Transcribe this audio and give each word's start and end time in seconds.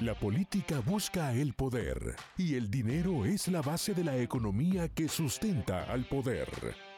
La 0.00 0.14
política 0.14 0.80
busca 0.80 1.34
el 1.34 1.52
poder 1.52 2.16
y 2.38 2.54
el 2.54 2.70
dinero 2.70 3.26
es 3.26 3.48
la 3.48 3.60
base 3.60 3.92
de 3.92 4.02
la 4.02 4.16
economía 4.16 4.88
que 4.88 5.08
sustenta 5.08 5.92
al 5.92 6.06
poder. 6.06 6.48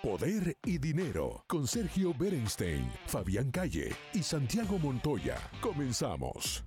Poder 0.04 0.56
y 0.64 0.78
dinero 0.78 1.42
con 1.48 1.66
Sergio 1.66 2.14
Berenstein, 2.16 2.88
Fabián 3.08 3.50
Calle 3.50 3.90
y 4.14 4.22
Santiago 4.22 4.78
Montoya. 4.78 5.36
Comenzamos. 5.60 6.62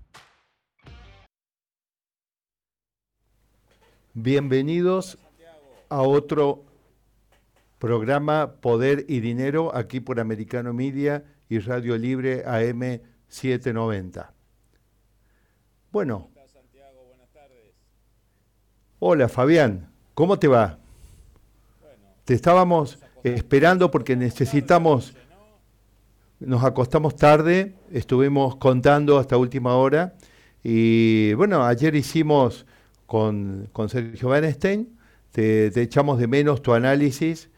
Bienvenidos 4.13 5.17
a 5.88 6.02
otro 6.02 6.66
programa 7.80 8.55
Poder 8.59 9.05
y 9.08 9.22
Dinero 9.22 9.73
aquí 9.73 10.02
por 10.02 10.20
Americano 10.20 10.73
Media 10.73 11.23
y 11.47 11.59
Radio 11.59 11.97
Libre 11.97 12.44
AM 12.45 12.99
790. 13.30 14.34
Bueno. 15.95 16.30
Hola 18.99 19.30
Fabián, 19.30 19.88
¿cómo 20.13 20.38
te 20.38 20.50
va? 20.50 20.78
Te 22.25 22.33
estábamos 22.33 23.00
esperando 23.23 23.89
porque 23.92 24.17
necesitamos, 24.17 25.16
nos 26.42 26.66
acostamos 26.66 27.16
tarde, 27.16 27.75
estuvimos 27.94 28.58
contando 28.58 29.17
hasta 29.19 29.38
última 29.38 29.78
hora 29.78 30.16
y 30.66 31.34
bueno, 31.36 31.64
ayer 31.64 31.95
hicimos 31.95 32.66
con, 33.06 33.69
con 33.72 33.88
Sergio 33.88 34.28
Bernstein, 34.28 35.00
te, 35.31 35.67
echamos 35.81 36.19
de 36.19 36.28
menos 36.28 36.62
tu 36.62 36.73
análisis 36.73 37.50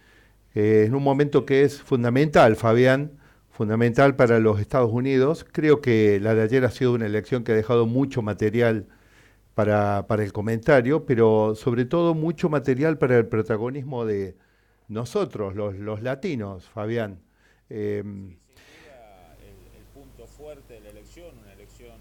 eh, 0.54 0.84
en 0.86 0.94
un 0.94 1.02
momento 1.02 1.44
que 1.44 1.64
es 1.64 1.82
fundamental, 1.82 2.56
Fabián, 2.56 3.17
fundamental 3.58 4.16
para 4.16 4.40
los 4.40 4.60
Estados 4.60 4.92
Unidos. 4.92 5.44
Creo 5.52 5.82
que 5.82 6.20
la 6.20 6.36
de 6.36 6.44
ayer 6.44 6.64
ha 6.64 6.70
sido 6.70 6.94
una 6.94 7.08
elección 7.08 7.44
que 7.44 7.54
ha 7.54 7.56
dejado 7.56 7.88
mucho 7.88 8.22
material 8.22 8.86
para, 9.56 10.06
para 10.06 10.24
el 10.24 10.32
comentario, 10.32 11.08
pero 11.08 11.56
sobre 11.56 11.86
todo 11.86 12.14
mucho 12.14 12.50
material 12.50 13.00
para 13.00 13.18
el 13.18 13.26
protagonismo 13.26 14.06
de 14.06 14.38
nosotros, 14.88 15.56
los, 15.56 15.74
los 15.74 16.04
latinos, 16.04 16.70
Fabián. 16.70 17.20
Eh, 17.72 18.04
el, 18.06 18.06
el, 19.76 19.86
punto 19.92 20.28
fuerte 20.28 20.76
de 20.76 20.82
la 20.82 20.90
elección, 20.92 21.36
una 21.40 21.54
elección 21.54 21.98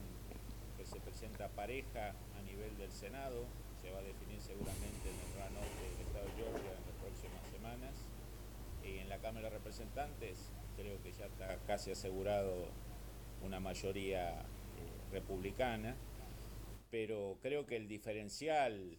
que 0.77 0.85
se 0.85 1.01
presenta 1.01 1.49
pareja 1.49 2.13
a 2.39 2.43
nivel 2.43 2.77
del 2.77 2.91
Senado, 2.91 3.47
se 3.81 3.91
va 3.93 4.01
a 4.01 4.03
definir 4.03 4.43
seguramente 4.43 5.09
en 5.09 5.17
el 5.25 5.33
gran 5.41 5.55
norte 5.55 5.81
del 5.89 6.07
estado 6.07 6.27
de 6.27 6.33
Georgia 6.37 6.73
en 6.77 6.85
las 6.85 6.97
próximas 7.01 7.49
semanas, 7.49 7.95
y 8.85 8.99
en 8.99 9.09
la 9.09 9.17
Cámara 9.17 9.49
de 9.49 9.57
Representantes 9.57 10.53
creo 10.77 11.03
que 11.03 11.11
ya 11.13 11.27
está 11.27 11.56
casi 11.67 11.91
asegurado 11.91 12.69
una 13.43 13.61
mayoría 13.61 14.41
eh, 14.41 14.45
republicana, 15.13 15.97
pero 16.91 17.39
creo 17.43 17.67
que 17.67 17.77
el 17.77 17.89
diferencial 17.89 18.99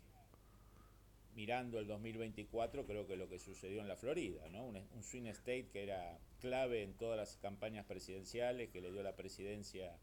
mirando 1.35 1.79
el 1.79 1.87
2024 1.87 2.85
creo 2.85 3.05
que 3.05 3.15
lo 3.15 3.29
que 3.29 3.37
sucedió 3.37 3.81
en 3.81 3.87
la 3.87 3.95
Florida, 3.95 4.49
¿no? 4.49 4.65
un, 4.65 4.77
un 4.77 5.03
swing 5.03 5.27
state 5.27 5.67
que 5.71 5.83
era 5.83 6.19
clave 6.41 6.83
en 6.83 6.93
todas 6.93 7.17
las 7.17 7.37
campañas 7.37 7.85
presidenciales, 7.85 8.69
que 8.69 8.81
le 8.81 8.91
dio 8.91 9.03
la 9.03 9.15
presidencia 9.15 9.95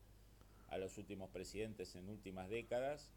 a 0.69 0.79
los 0.79 0.97
últimos 0.97 1.31
presidentes 1.31 1.97
en 1.97 2.09
últimas 2.09 2.49
décadas, 2.49 3.13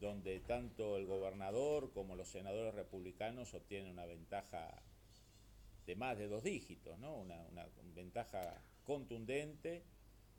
donde 0.00 0.40
tanto 0.40 0.96
el 0.96 1.06
gobernador 1.06 1.92
como 1.92 2.16
los 2.16 2.28
senadores 2.28 2.74
republicanos 2.74 3.54
obtienen 3.54 3.92
una 3.92 4.06
ventaja 4.06 4.82
de 5.86 5.96
más 5.96 6.18
de 6.18 6.28
dos 6.28 6.42
dígitos, 6.42 6.98
¿no? 6.98 7.16
una, 7.16 7.36
ventaja 7.94 8.62
contundente 8.84 9.82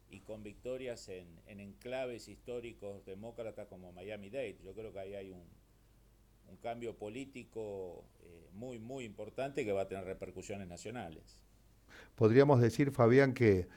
y 0.09 0.19
con 0.19 0.43
victorias 0.43 1.09
en, 1.09 1.27
en, 1.47 1.59
enclaves 1.59 2.27
históricos 2.27 3.03
demócratas 3.05 3.67
como 3.67 3.91
Miami-Dade. 3.91 4.59
Yo 4.63 4.73
creo 4.73 4.93
que 4.93 4.99
ahí 4.99 5.15
hay 5.15 5.31
un, 5.31 5.43
un 6.47 6.57
cambio 6.57 6.95
político 6.95 8.05
eh, 8.21 8.47
muy, 8.53 8.79
muy 8.79 9.05
importante 9.05 9.65
que 9.65 9.71
va 9.71 9.81
a 9.81 9.87
tener 9.87 10.05
repercusiones 10.05 10.67
nacionales. 10.67 11.43
Podríamos 12.15 12.61
decir, 12.61 12.91
Fabián, 12.91 13.33
que 13.33 13.67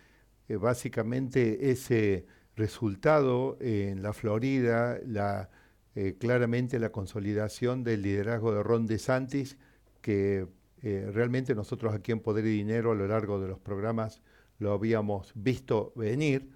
básicamente 0.48 1.70
ese 1.70 2.26
resultado 2.56 3.56
en 3.60 4.02
la 4.02 4.12
Florida, 4.12 4.98
la, 5.06 5.50
eh, 5.94 6.16
claramente 6.18 6.78
la 6.78 6.92
consolidación 6.92 7.84
del 7.84 8.02
liderazgo 8.02 8.52
de 8.52 8.62
Ron 8.62 8.86
DeSantis, 8.86 9.56
que 10.00 10.46
eh, 10.82 11.10
realmente 11.12 11.54
nosotros 11.54 11.94
aquí 11.94 12.12
en 12.12 12.20
Poder 12.20 12.46
y 12.46 12.50
Dinero 12.50 12.92
a 12.92 12.94
lo 12.94 13.06
largo 13.06 13.40
de 13.40 13.48
los 13.48 13.58
programas 13.58 14.22
lo 14.58 14.72
habíamos 14.72 15.32
visto 15.34 15.92
venir 15.94 16.48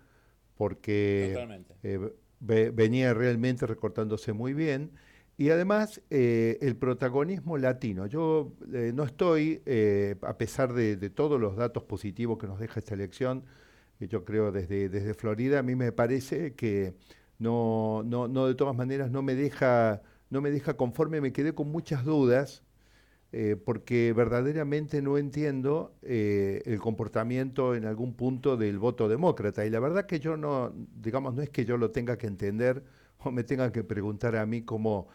porque 0.57 1.61
eh, 1.83 2.13
ve, 2.41 2.71
venía 2.71 3.13
realmente 3.13 3.67
recortándose 3.67 4.33
muy 4.33 4.55
bien. 4.55 4.93
Y 5.37 5.51
además 5.51 6.01
eh, 6.11 6.59
el 6.63 6.77
protagonismo 6.77 7.59
latino. 7.59 8.07
Yo 8.07 8.53
no 8.69 9.03
estoy, 9.03 9.63
a 10.23 10.39
pesar 10.39 10.73
de, 10.73 10.97
de, 10.97 11.11
todos 11.11 11.41
los 11.41 11.57
datos 11.57 11.83
positivos 11.83 12.39
que 12.39 12.47
nos 12.47 12.61
deja 12.61 12.79
esta 12.79 12.95
elección, 12.95 13.45
yo 13.99 14.25
creo 14.25 14.53
desde, 14.53 14.89
desde 14.89 15.15
Florida, 15.15 15.59
a 15.59 15.63
mí 15.63 15.75
me 15.75 15.91
parece 15.91 16.55
que 16.55 16.95
no, 17.39 18.03
no, 18.05 18.29
no 18.29 18.47
de 18.47 18.55
todas 18.55 18.77
maneras 18.77 19.11
no 19.11 19.23
me 19.23 19.35
deja, 19.35 20.03
no 20.31 20.41
me 20.41 20.51
deja 20.51 20.77
conforme, 20.77 21.21
me 21.21 21.33
quedé 21.33 21.53
con 21.53 21.71
muchas 21.71 22.05
dudas 22.05 22.64
eh, 23.37 23.57
porque 23.57 24.13
verdaderamente 24.13 25.03
no 25.03 25.19
entiendo 25.19 25.97
eh, 26.03 26.63
el 26.67 26.79
comportamiento 26.79 27.75
en 27.75 27.85
algún 27.85 28.15
punto 28.15 28.57
del 28.57 28.79
voto 28.79 29.09
demócrata. 29.09 29.67
Y 29.67 29.71
la 29.71 29.81
verdad 29.81 30.07
que 30.07 30.21
yo 30.21 30.37
no, 30.37 30.73
digamos, 31.03 31.35
no 31.35 31.43
es 31.43 31.51
que 31.51 31.65
yo 31.65 31.77
lo 31.77 31.91
tenga 31.91 32.17
que 32.17 32.29
entender 32.29 32.85
o 33.19 33.33
me 33.33 33.43
tengan 33.43 33.73
que 33.73 33.83
preguntar 33.83 34.37
a 34.37 34.47
mí 34.47 34.63
cómo 34.63 35.09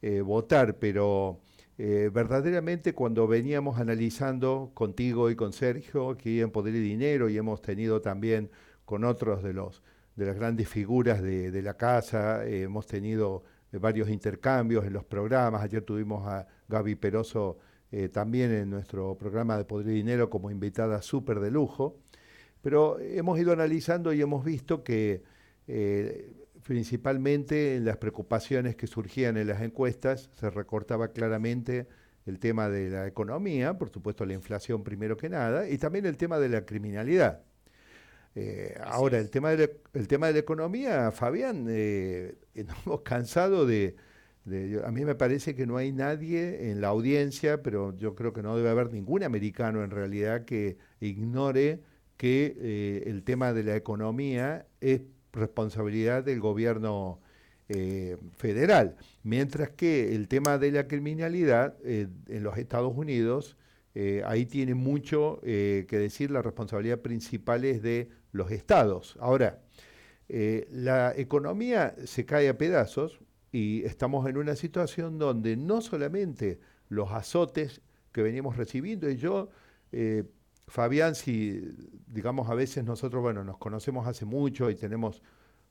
eh, 0.00 0.22
votar, 0.22 0.78
pero 0.78 1.42
verdaderamente 1.76 2.94
cuando 2.94 3.28
veníamos 3.28 3.78
analizando 3.78 4.70
contigo 4.72 5.28
y 5.28 5.36
con 5.36 5.52
Sergio 5.52 6.08
aquí 6.08 6.40
en 6.40 6.50
Poder 6.50 6.74
y 6.74 6.80
Dinero 6.80 7.28
y 7.28 7.36
hemos 7.36 7.60
tenido 7.60 8.00
también 8.00 8.50
con 8.86 9.04
otros 9.04 9.42
de 9.42 9.52
los 9.52 9.82
de 10.14 10.24
las 10.24 10.36
grandes 10.36 10.66
figuras 10.70 11.20
de, 11.20 11.50
de 11.50 11.60
la 11.60 11.74
casa, 11.74 12.46
hemos 12.46 12.86
tenido 12.86 13.42
varios 13.72 14.08
intercambios 14.08 14.86
en 14.86 14.94
los 14.94 15.04
programas. 15.04 15.62
Ayer 15.62 15.82
tuvimos 15.82 16.26
a 16.26 16.46
Gaby 16.68 16.94
Peroso 16.94 17.58
eh, 17.92 18.08
también 18.08 18.52
en 18.52 18.70
nuestro 18.70 19.16
programa 19.16 19.56
de 19.56 19.64
Poder 19.64 19.88
y 19.88 19.94
Dinero 19.94 20.30
como 20.30 20.50
invitada 20.50 21.02
súper 21.02 21.40
de 21.40 21.50
lujo. 21.50 21.98
Pero 22.62 22.98
hemos 22.98 23.38
ido 23.38 23.52
analizando 23.52 24.12
y 24.12 24.20
hemos 24.20 24.44
visto 24.44 24.82
que 24.82 25.22
eh, 25.68 26.32
principalmente 26.62 27.76
en 27.76 27.84
las 27.84 27.96
preocupaciones 27.98 28.74
que 28.76 28.86
surgían 28.86 29.36
en 29.36 29.46
las 29.46 29.62
encuestas 29.62 30.30
se 30.34 30.50
recortaba 30.50 31.12
claramente 31.12 31.86
el 32.26 32.40
tema 32.40 32.68
de 32.68 32.90
la 32.90 33.06
economía, 33.06 33.78
por 33.78 33.90
supuesto 33.90 34.26
la 34.26 34.34
inflación 34.34 34.82
primero 34.82 35.16
que 35.16 35.28
nada, 35.28 35.68
y 35.68 35.78
también 35.78 36.06
el 36.06 36.16
tema 36.16 36.40
de 36.40 36.48
la 36.48 36.66
criminalidad. 36.66 37.42
Eh, 38.34 38.76
ahora, 38.84 39.18
el 39.18 39.30
tema, 39.30 39.50
de 39.50 39.66
la, 39.66 39.98
el 39.98 40.08
tema 40.08 40.26
de 40.26 40.34
la 40.34 40.38
economía, 40.40 41.10
Fabián, 41.12 41.66
eh, 41.68 42.36
nos 42.54 42.76
hemos 42.86 43.00
cansado 43.02 43.64
de, 43.64 43.96
a 44.84 44.92
mí 44.92 45.04
me 45.04 45.16
parece 45.16 45.56
que 45.56 45.66
no 45.66 45.76
hay 45.76 45.90
nadie 45.90 46.70
en 46.70 46.80
la 46.80 46.88
audiencia, 46.88 47.62
pero 47.62 47.96
yo 47.96 48.14
creo 48.14 48.32
que 48.32 48.42
no 48.42 48.56
debe 48.56 48.68
haber 48.70 48.92
ningún 48.92 49.24
americano 49.24 49.82
en 49.82 49.90
realidad 49.90 50.44
que 50.44 50.76
ignore 51.00 51.80
que 52.16 52.56
eh, 52.58 53.02
el 53.06 53.24
tema 53.24 53.52
de 53.52 53.64
la 53.64 53.76
economía 53.76 54.66
es 54.80 55.02
responsabilidad 55.32 56.22
del 56.22 56.40
gobierno 56.40 57.20
eh, 57.68 58.16
federal, 58.36 58.96
mientras 59.24 59.70
que 59.70 60.14
el 60.14 60.28
tema 60.28 60.58
de 60.58 60.70
la 60.70 60.86
criminalidad 60.86 61.76
eh, 61.84 62.06
en 62.28 62.42
los 62.42 62.56
Estados 62.56 62.96
Unidos, 62.96 63.56
ahí 64.26 64.44
tiene 64.44 64.74
mucho 64.74 65.40
que 65.42 65.86
decir, 65.88 66.30
la 66.30 66.42
responsabilidad 66.42 66.98
principal 66.98 67.64
es 67.64 67.80
de 67.80 68.10
los 68.30 68.50
estados. 68.50 69.16
Ahora, 69.18 69.62
la 70.28 71.14
economía 71.16 71.94
se 72.04 72.26
cae 72.26 72.50
a 72.50 72.58
pedazos, 72.58 73.18
y 73.56 73.86
estamos 73.86 74.28
en 74.28 74.36
una 74.36 74.54
situación 74.54 75.16
donde 75.16 75.56
no 75.56 75.80
solamente 75.80 76.60
los 76.90 77.10
azotes 77.12 77.80
que 78.12 78.20
venimos 78.20 78.58
recibiendo, 78.58 79.08
y 79.08 79.16
yo, 79.16 79.48
eh, 79.92 80.24
Fabián, 80.68 81.14
si 81.14 81.62
digamos 82.06 82.50
a 82.50 82.54
veces 82.54 82.84
nosotros, 82.84 83.22
bueno, 83.22 83.44
nos 83.44 83.56
conocemos 83.56 84.06
hace 84.06 84.26
mucho 84.26 84.68
y 84.68 84.74
tenemos 84.74 85.22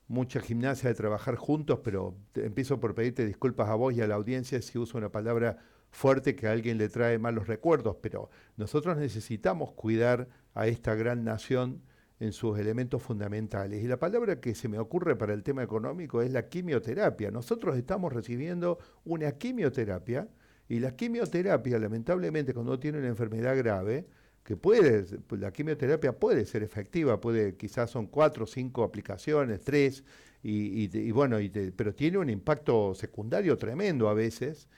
mucha 0.08 0.40
gimnasia 0.40 0.88
de 0.88 0.96
trabajar 0.96 1.36
juntos, 1.36 1.78
pero 1.84 2.16
empiezo 2.34 2.80
por 2.80 2.96
pedirte 2.96 3.24
disculpas 3.24 3.68
a 3.68 3.76
vos 3.76 3.94
y 3.94 4.00
a 4.00 4.08
la 4.08 4.16
audiencia 4.16 4.60
si 4.62 4.78
uso 4.78 4.98
una 4.98 5.12
palabra 5.12 5.58
fuerte 5.92 6.34
que 6.34 6.48
a 6.48 6.52
alguien 6.52 6.78
le 6.78 6.88
trae 6.88 7.20
malos 7.20 7.46
recuerdos, 7.46 7.98
pero 8.02 8.30
nosotros 8.56 8.96
necesitamos 8.96 9.70
cuidar 9.74 10.28
a 10.54 10.66
esta 10.66 10.96
gran 10.96 11.22
nación 11.22 11.82
en 12.18 12.32
sus 12.32 12.58
elementos 12.58 13.02
fundamentales. 13.02 13.82
Y 13.82 13.86
la 13.86 13.98
palabra 13.98 14.40
que 14.40 14.54
se 14.54 14.68
me 14.68 14.78
ocurre 14.78 15.16
para 15.16 15.34
el 15.34 15.42
tema 15.42 15.62
económico 15.62 16.22
es 16.22 16.32
la 16.32 16.48
quimioterapia. 16.48 17.30
Nosotros 17.30 17.76
estamos 17.76 18.12
recibiendo 18.12 18.78
una 19.04 19.32
quimioterapia 19.32 20.28
y 20.68 20.80
la 20.80 20.96
quimioterapia, 20.96 21.78
lamentablemente, 21.78 22.52
cuando 22.52 22.72
uno 22.72 22.80
tiene 22.80 22.98
una 22.98 23.08
enfermedad 23.08 23.56
grave, 23.56 24.06
que 24.42 24.56
puede, 24.56 25.04
la 25.30 25.52
quimioterapia 25.52 26.18
puede 26.18 26.46
ser 26.46 26.62
efectiva, 26.62 27.20
puede, 27.20 27.56
quizás 27.56 27.90
son 27.90 28.06
cuatro 28.06 28.44
o 28.44 28.46
cinco 28.46 28.84
aplicaciones, 28.84 29.60
tres, 29.60 30.04
y, 30.42 31.10
bueno, 31.10 31.38
pero 31.74 31.92
tiene 31.92 32.18
un 32.18 32.30
impacto 32.30 32.94
secundario 32.94 33.58
tremendo 33.58 34.08
a 34.08 34.14
veces. 34.14 34.68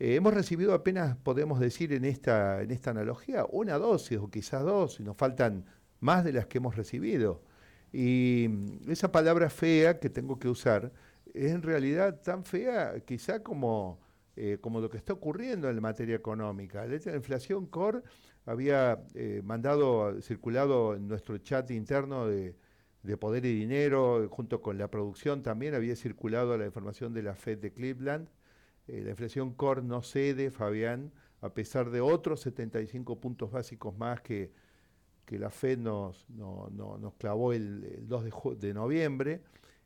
Eh, 0.00 0.16
hemos 0.16 0.34
recibido 0.34 0.74
apenas, 0.74 1.16
podemos 1.16 1.60
decir 1.60 1.92
en 1.92 2.04
esta, 2.04 2.60
en 2.62 2.72
esta 2.72 2.90
analogía, 2.90 3.46
una 3.48 3.78
dosis 3.78 4.18
o 4.18 4.28
quizás 4.28 4.64
dos, 4.64 4.98
y 4.98 5.04
nos 5.04 5.16
faltan 5.16 5.64
más 6.02 6.24
de 6.24 6.32
las 6.32 6.46
que 6.46 6.58
hemos 6.58 6.76
recibido. 6.76 7.42
Y 7.92 8.48
esa 8.88 9.12
palabra 9.12 9.48
fea 9.48 9.98
que 10.00 10.10
tengo 10.10 10.38
que 10.38 10.48
usar 10.48 10.92
es 11.32 11.52
en 11.52 11.62
realidad 11.62 12.20
tan 12.22 12.44
fea 12.44 13.00
quizá 13.06 13.42
como, 13.42 14.00
eh, 14.36 14.58
como 14.60 14.80
lo 14.80 14.90
que 14.90 14.96
está 14.96 15.12
ocurriendo 15.12 15.70
en 15.70 15.80
materia 15.80 16.16
económica. 16.16 16.84
La 16.86 16.96
inflación 17.14 17.66
core 17.66 18.02
había 18.46 19.04
eh, 19.14 19.42
mandado, 19.44 20.20
circulado 20.22 20.96
en 20.96 21.06
nuestro 21.06 21.38
chat 21.38 21.70
interno 21.70 22.26
de, 22.26 22.56
Poder 23.18 23.44
y 23.44 23.54
Dinero, 23.54 24.28
junto 24.30 24.62
con 24.62 24.78
la 24.78 24.88
producción 24.88 25.42
también 25.42 25.74
había 25.74 25.96
circulado 25.96 26.56
la 26.56 26.66
información 26.66 27.12
de 27.12 27.22
la 27.22 27.34
Fed 27.34 27.58
de 27.58 27.72
Cleveland. 27.72 28.28
Eh, 28.88 29.02
la 29.02 29.10
inflación 29.10 29.54
core 29.54 29.82
no 29.82 30.02
cede, 30.02 30.50
Fabián, 30.50 31.12
a 31.40 31.52
pesar 31.52 31.90
de 31.90 32.00
otros 32.00 32.40
75 32.40 33.20
puntos 33.20 33.50
básicos 33.50 33.96
más 33.98 34.20
que, 34.20 34.52
que 35.24 35.38
la 35.38 35.50
Fed 35.50 35.78
nos, 35.78 36.26
clavó 37.18 37.52
el, 37.52 38.06
2 38.06 38.58
de, 38.58 38.74
noviembre. 38.74 39.42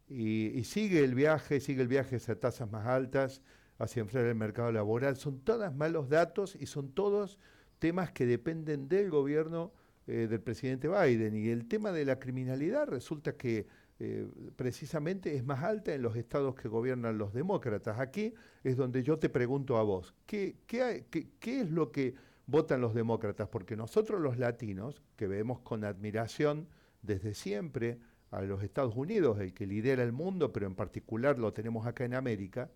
Y, 0.08 0.62
sigue 0.64 1.04
el 1.04 1.14
viaje, 1.14 1.60
sigue 1.60 1.82
el 1.82 1.88
viaje 1.88 2.16
hacia 2.16 2.38
tasas 2.38 2.70
más 2.70 2.86
altas, 2.86 3.42
hacia 3.78 4.00
enfriar 4.00 4.26
el 4.26 4.34
mercado 4.34 4.72
laboral. 4.72 5.16
Son 5.16 5.40
todos 5.40 5.74
malos 5.74 6.08
datos 6.08 6.56
y 6.56 6.66
son 6.66 6.92
todos 6.92 7.38
temas 7.78 8.12
que 8.12 8.26
dependen 8.26 8.88
del 8.88 9.10
gobierno 9.10 9.72
eh, 10.06 10.26
del 10.28 10.40
presidente 10.40 10.88
Biden. 10.88 11.34
Y 11.36 11.48
el 11.48 11.66
tema 11.68 11.92
de 11.92 12.04
la 12.04 12.18
criminalidad 12.18 12.88
resulta 12.88 13.36
que 13.36 13.66
eh, 13.98 14.28
precisamente 14.56 15.34
es 15.34 15.44
más 15.44 15.62
alta 15.64 15.94
en 15.94 16.02
los 16.02 16.16
estados 16.16 16.54
que 16.54 16.68
gobiernan 16.68 17.18
los 17.18 17.32
demócratas. 17.32 17.98
Aquí 17.98 18.34
es 18.62 18.76
donde 18.76 19.02
yo 19.02 19.18
te 19.18 19.28
pregunto 19.28 19.76
a 19.76 19.82
vos, 19.82 20.14
¿qué, 20.26 20.56
qué, 20.66 21.06
qué 21.10 21.60
es 21.60 21.70
lo 21.70 21.90
que 21.90 22.14
votan 22.46 22.81
los 22.81 22.94
demócratas? 22.94 23.48
Porque 23.48 23.76
nosotros 23.76 24.20
los 24.20 24.38
latinos, 24.38 25.02
que 25.16 25.26
vemos 25.26 25.60
con 25.60 25.84
admiración 25.84 26.69
desde 27.02 27.34
siempre 27.34 28.00
a 28.31 28.43
los 28.43 28.62
Estados 28.62 28.96
Unidos, 28.96 29.38
el 29.40 29.54
que 29.54 29.66
lidera 29.66 30.02
el 30.02 30.12
mundo, 30.12 30.52
pero 30.52 30.66
en 30.66 30.75
particular 30.75 31.38
lo 31.38 31.52
tenemos 31.52 31.87
acá 31.87 32.04
en 32.04 32.14
América, 32.14 32.70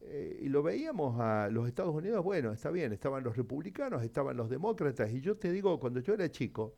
eh, 0.00 0.40
y 0.42 0.48
lo 0.48 0.62
veíamos 0.62 1.18
a 1.20 1.48
los 1.50 1.66
Estados 1.66 1.94
Unidos, 1.94 2.22
bueno, 2.22 2.52
está 2.52 2.70
bien, 2.70 2.92
estaban 2.92 3.24
los 3.24 3.36
republicanos, 3.36 4.02
estaban 4.02 4.36
los 4.36 4.50
demócratas, 4.50 5.10
y 5.12 5.20
yo 5.20 5.36
te 5.36 5.50
digo, 5.50 5.80
cuando 5.80 6.00
yo 6.00 6.12
era 6.14 6.30
chico, 6.30 6.74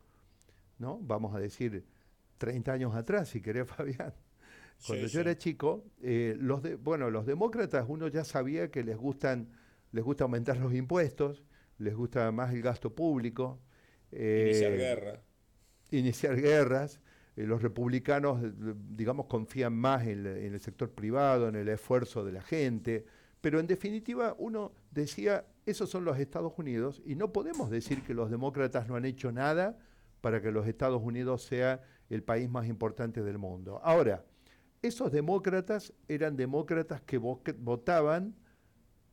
¿no? 0.78 1.00
Vamos 1.02 1.34
a 1.34 1.40
decir 1.40 1.84
30 2.38 2.72
años 2.72 2.94
atrás, 2.94 3.28
si 3.28 3.40
querés, 3.40 3.66
Fabián. 3.70 4.14
Cuando 4.86 5.06
yo 5.06 5.20
era 5.20 5.36
chico, 5.38 5.84
eh, 6.02 6.36
los 6.38 6.62
de, 6.62 6.76
bueno, 6.76 7.10
los 7.10 7.24
demócratas 7.24 7.86
uno 7.88 8.08
ya 8.08 8.24
sabía 8.24 8.70
que 8.70 8.84
les 8.84 8.96
gustan, 8.96 9.48
les 9.90 10.04
gusta 10.04 10.24
aumentar 10.24 10.58
los 10.58 10.74
impuestos, 10.74 11.42
les 11.78 11.94
gusta 11.94 12.30
más 12.32 12.52
el 12.52 12.62
gasto 12.62 12.94
público. 12.94 13.60
iniciar 14.12 14.72
eh, 14.72 14.76
guerra. 14.76 15.22
Iniciar 15.90 16.40
guerras. 16.40 17.00
Eh, 17.36 17.44
los 17.44 17.62
republicanos, 17.62 18.42
eh, 18.42 18.52
digamos, 18.90 19.26
confían 19.26 19.74
más 19.74 20.06
en, 20.06 20.26
el 20.26 20.60
sector 20.60 20.90
privado, 20.90 21.48
en 21.48 21.56
el 21.56 21.68
esfuerzo 21.68 22.24
de 22.24 22.32
la 22.32 22.42
gente, 22.42 23.04
pero 23.40 23.60
en 23.60 23.66
definitiva 23.66 24.34
uno 24.38 24.72
decía, 24.90 25.44
esos 25.66 25.90
son 25.90 26.04
los 26.04 26.18
Estados 26.18 26.54
Unidos 26.56 27.02
y 27.04 27.14
no 27.14 27.32
podemos 27.32 27.70
decir 27.70 28.02
que 28.02 28.14
los 28.14 28.30
demócratas 28.30 28.88
no 28.88 28.96
han 28.96 29.04
hecho 29.04 29.30
nada 29.30 29.78
para 30.20 30.40
que 30.40 30.50
los 30.50 30.66
Estados 30.66 31.02
Unidos 31.02 31.44
sea 31.44 31.82
el 32.08 32.22
país 32.22 32.48
más 32.48 32.66
importante 32.66 33.22
del 33.22 33.38
mundo. 33.38 33.80
Ahora, 33.84 34.24
esos 34.82 35.12
demócratas 35.12 35.92
eran 36.08 36.36
demócratas 36.36 37.02
que 37.02 37.18
votaban 37.18 38.34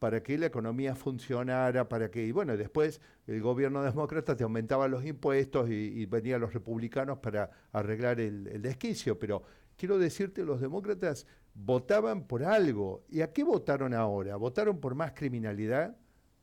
para 0.04 0.22
que 0.22 0.38
la 0.38 0.48
economía 0.48 0.96
funcionara, 0.96 1.88
para 1.88 2.12
que, 2.12 2.26
y 2.26 2.34
bueno, 2.34 2.58
después 2.58 3.00
el 3.26 3.42
gobierno 3.42 3.82
demócrata 3.84 4.36
te 4.36 4.44
aumentaba 4.44 4.90
los 4.90 5.06
impuestos 5.06 5.70
y, 5.70 6.06
venían 6.08 6.42
los 6.42 6.54
republicanos 6.54 7.20
para 7.20 7.50
arreglar 7.72 8.20
el, 8.20 8.62
desquicio, 8.62 9.18
pero 9.18 9.44
quiero 9.78 9.98
decirte, 9.98 10.44
los 10.44 10.60
demócratas 10.60 11.26
votaban 11.54 12.28
por 12.28 12.44
algo. 12.44 13.06
¿Y 13.08 13.22
a 13.22 13.32
qué 13.32 13.46
votaron 13.46 13.94
ahora? 13.94 14.36
¿Votaron 14.36 14.82
por 14.82 14.94
más 14.94 15.14
criminalidad? 15.14 15.96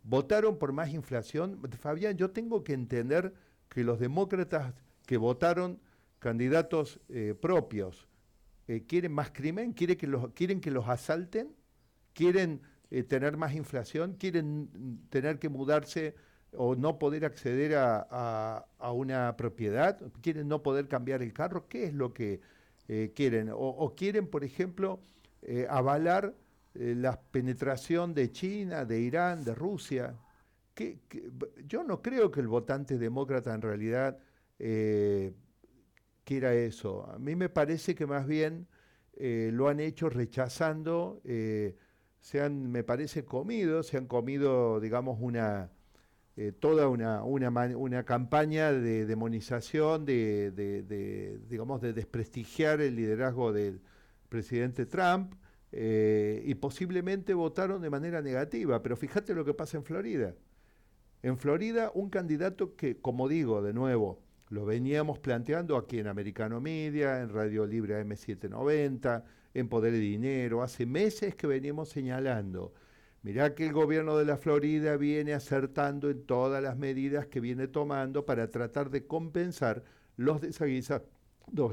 ¿Votaron 0.05 0.57
por 0.57 0.73
más 0.73 0.89
inflación? 0.89 1.61
Fabián, 1.79 2.17
yo 2.17 2.31
tengo 2.31 2.65
que 2.65 2.73
entender 2.73 3.35
que 3.69 3.85
los 3.85 4.01
demócratas 4.01 4.73
que 5.05 5.19
votaron 5.19 5.83
candidatos 6.19 6.99
eh, 7.11 7.35
propios 7.39 8.09
eh, 8.69 8.87
quieren 8.89 9.13
más 9.13 9.33
crimen, 9.33 9.75
quieren 9.75 9.99
que 9.99 10.07
los, 10.07 10.33
quieren 10.33 10.63
que 10.63 10.71
los 10.71 10.89
asalten, 10.89 11.55
quieren 12.15 12.63
eh, 12.93 13.05
tener 13.05 13.37
más 13.37 13.55
inflación, 13.55 14.15
quieren 14.15 14.69
tener 15.11 15.39
que 15.39 15.49
mudarse 15.49 16.17
o 16.57 16.75
no 16.75 16.99
poder 16.99 17.25
acceder 17.25 17.77
a, 17.77 18.67
una 18.81 19.37
propiedad, 19.37 20.01
quieren 20.21 20.49
no 20.49 20.65
poder 20.65 20.89
cambiar 20.89 21.23
el 21.23 21.33
carro, 21.33 21.69
¿qué 21.69 21.85
es 21.85 21.95
lo 21.95 22.13
que 22.13 22.41
eh, 22.89 23.13
quieren? 23.15 23.51
O, 23.53 23.95
quieren, 23.95 24.27
por 24.27 24.43
ejemplo, 24.43 24.99
eh, 25.43 25.69
avalar 25.71 26.35
la 26.75 27.21
penetración 27.21 28.13
de 28.15 28.33
China, 28.33 28.85
de 28.85 29.01
Irán, 29.01 29.45
de 29.45 29.55
Rusia. 29.55 30.17
yo 31.67 31.85
no 31.85 32.03
creo 32.03 32.31
que 32.33 32.41
el 32.41 32.49
votante 32.49 32.99
demócrata 32.99 33.55
en 33.55 33.63
realidad 33.63 34.19
quiera 36.25 36.55
eso. 36.55 37.09
A 37.09 37.19
mí 37.19 37.37
me 37.37 37.49
parece 37.49 37.95
que 37.95 38.07
más 38.07 38.27
bien 38.27 38.67
lo 39.17 39.69
han 39.69 39.79
hecho 39.79 40.09
rechazando 40.09 41.21
se 42.21 42.41
han, 42.41 42.71
me 42.71 42.85
parece, 42.85 43.25
comido, 43.25 43.83
se 43.83 43.97
han 43.97 44.07
comido, 44.07 44.81
digamos, 44.81 45.19
una, 45.21 45.71
eh, 46.37 46.53
toda 46.53 46.89
una, 46.89 47.25
una, 47.25 48.05
campaña 48.05 48.73
de 48.73 49.07
demonización, 49.07 50.05
de, 50.05 50.51
de, 50.53 51.39
digamos, 51.49 51.81
de 51.81 51.93
desprestigiar 51.93 52.81
el 52.81 52.97
liderazgo 52.97 53.53
del 53.53 53.81
presidente 54.29 54.87
Trump 54.87 55.35
eh, 55.73 56.43
y 56.45 56.55
posiblemente 56.55 57.35
votaron 57.35 57.83
de 57.83 57.91
manera 57.91 58.23
negativa. 58.23 58.83
Pero 58.83 58.97
fíjate 58.97 59.35
lo 59.35 59.45
que 59.45 59.55
pasa 59.55 59.79
en 59.79 59.85
Florida. 59.85 60.35
En 61.23 61.39
Florida, 61.39 61.91
un 61.95 62.11
candidato 62.11 62.77
que, 62.77 63.01
como 63.01 63.29
digo, 63.29 63.63
de 63.63 63.75
nuevo, 63.75 64.23
lo 64.49 64.65
veníamos 64.65 65.19
planteando 65.19 65.77
aquí 65.77 65.99
en 65.99 66.07
Americano 66.07 66.61
Media, 66.61 67.21
en 67.21 67.31
Radio 67.31 67.67
Libre 67.67 68.03
AM790, 68.03 69.25
en 69.55 69.69
Poder 69.69 69.95
y 69.95 70.01
Dinero. 70.01 70.63
Hace 70.63 70.87
meses 70.87 71.35
que 71.35 71.47
venimos 71.47 71.89
señalando. 71.89 72.73
Mirá 73.23 73.55
que 73.55 73.67
el 73.67 73.73
gobierno 73.73 74.17
de 74.17 74.25
la 74.25 74.39
Florida 74.39 74.97
viene 74.97 75.35
acertando 75.35 76.09
en 76.09 76.25
todas 76.25 76.63
las 76.63 76.79
medidas 76.79 77.27
que 77.27 77.41
viene 77.41 77.69
tomando 77.69 78.25
para 78.25 78.49
tratar 78.49 78.89
de 78.89 79.07
compensar 79.07 79.85
los 80.17 80.41
desaguisados 80.41 81.07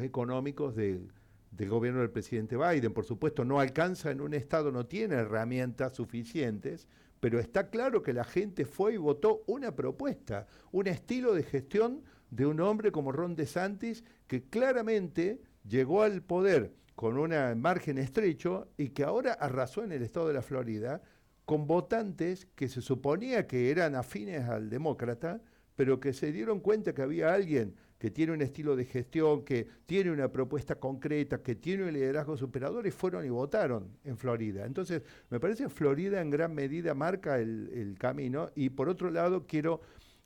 económicos 0.01 0.75
del 0.75 1.09
gobierno 1.51 2.01
del 2.01 2.09
presidente 2.09 2.57
Biden. 2.57 2.93
Por 2.93 3.05
supuesto, 3.05 3.45
no 3.45 3.61
alcanza 3.61 4.11
en 4.11 4.19
un 4.19 4.33
Estado, 4.33 4.71
no 4.73 4.87
tiene 4.87 5.15
herramientas 5.15 5.93
suficientes, 5.93 6.89
pero 7.21 7.39
está 7.39 7.69
claro 7.69 8.03
que 8.03 8.13
la 8.13 8.25
gente 8.25 8.65
fue 8.65 8.95
y 8.95 8.97
votó 8.97 9.43
una 9.47 9.73
propuesta, 9.73 10.47
un 10.71 10.87
estilo 10.87 11.33
de 11.33 11.43
gestión 11.43 12.03
de 12.29 12.45
un 12.45 12.59
hombre 12.59 12.91
como 12.91 13.13
Ron 13.13 13.35
DeSantis 13.35 14.03
que 14.27 14.43
claramente 14.43 15.41
llegó 15.65 16.03
al 16.03 16.21
poder 16.21 16.73
con 16.97 17.19
un 17.19 17.31
margen 17.61 17.99
estrecho 17.99 18.69
y 18.75 18.89
que 18.89 19.03
ahora 19.03 19.33
arrasó 19.33 19.83
en 19.83 19.91
el 19.91 20.01
estado 20.01 20.29
de 20.29 20.33
la 20.33 20.41
Florida 20.41 20.99
con 21.45 21.67
votantes 21.67 22.47
que 22.55 22.67
se 22.67 22.81
suponía 22.81 23.45
que 23.45 23.69
eran 23.69 23.93
afines 23.93 24.49
al 24.49 24.71
demócrata, 24.71 25.39
pero 25.75 25.99
que 25.99 26.11
se 26.11 26.31
dieron 26.31 26.59
cuenta 26.59 26.95
que 26.95 27.03
había 27.03 27.35
alguien 27.35 27.75
que 27.99 28.09
tiene 28.09 28.33
un 28.33 28.41
estilo 28.41 28.75
de 28.75 28.85
gestión, 28.85 29.45
que 29.45 29.67
tiene 29.85 30.09
una 30.09 30.31
propuesta 30.31 30.79
concreta, 30.79 31.43
que 31.43 31.53
tiene 31.53 31.83
un 31.83 31.93
liderazgo 31.93 32.35
superador 32.35 32.87
y 32.87 32.91
fueron 32.91 33.23
y 33.27 33.29
votaron 33.29 33.95
en 34.03 34.17
Florida. 34.17 34.65
Entonces, 34.65 35.03
me 35.29 35.39
parece 35.39 35.65
que 35.65 35.69
Florida 35.69 36.19
en 36.19 36.31
gran 36.31 36.55
medida 36.55 36.95
marca 36.95 37.37
el, 37.37 37.95
camino 37.99 38.49
y 38.55 38.71
por 38.71 38.89
otro 38.89 39.11
lado 39.11 39.45
quiero 39.45 39.81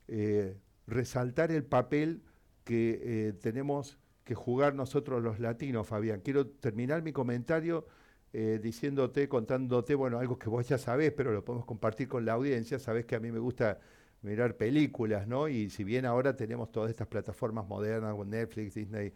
eh, 0.08 0.56
resaltar 0.86 1.52
el 1.52 1.64
papel 1.64 2.22
que 2.64 2.98
eh, 3.02 3.32
tenemos 3.34 3.98
que 4.24 4.34
jugar 4.34 4.74
nosotros 4.74 5.22
los 5.22 5.40
latinos, 5.40 5.86
Fabián. 5.86 6.20
Quiero 6.20 6.46
terminar 6.46 7.02
mi 7.02 7.12
comentario 7.12 7.86
eh, 8.32 8.58
diciéndote, 8.62 9.28
contándote, 9.28 9.94
bueno, 9.94 10.18
algo 10.18 10.38
que 10.38 10.48
vos 10.48 10.66
ya 10.66 10.78
sabés, 10.78 11.12
pero 11.12 11.32
lo 11.32 11.44
podemos 11.44 11.66
compartir 11.66 12.08
con 12.08 12.24
la 12.24 12.32
audiencia. 12.32 12.78
Sabés 12.78 13.04
que 13.04 13.14
a 13.16 13.20
mí 13.20 13.30
me 13.30 13.38
gusta 13.38 13.78
mirar 14.22 14.56
películas, 14.56 15.26
¿no? 15.26 15.48
Y 15.48 15.68
si 15.68 15.84
bien 15.84 16.06
ahora 16.06 16.34
tenemos 16.36 16.70
todas 16.72 16.90
estas 16.90 17.08
plataformas 17.08 17.66
modernas, 17.66 18.16
Netflix, 18.26 18.74
Disney, 18.74 19.12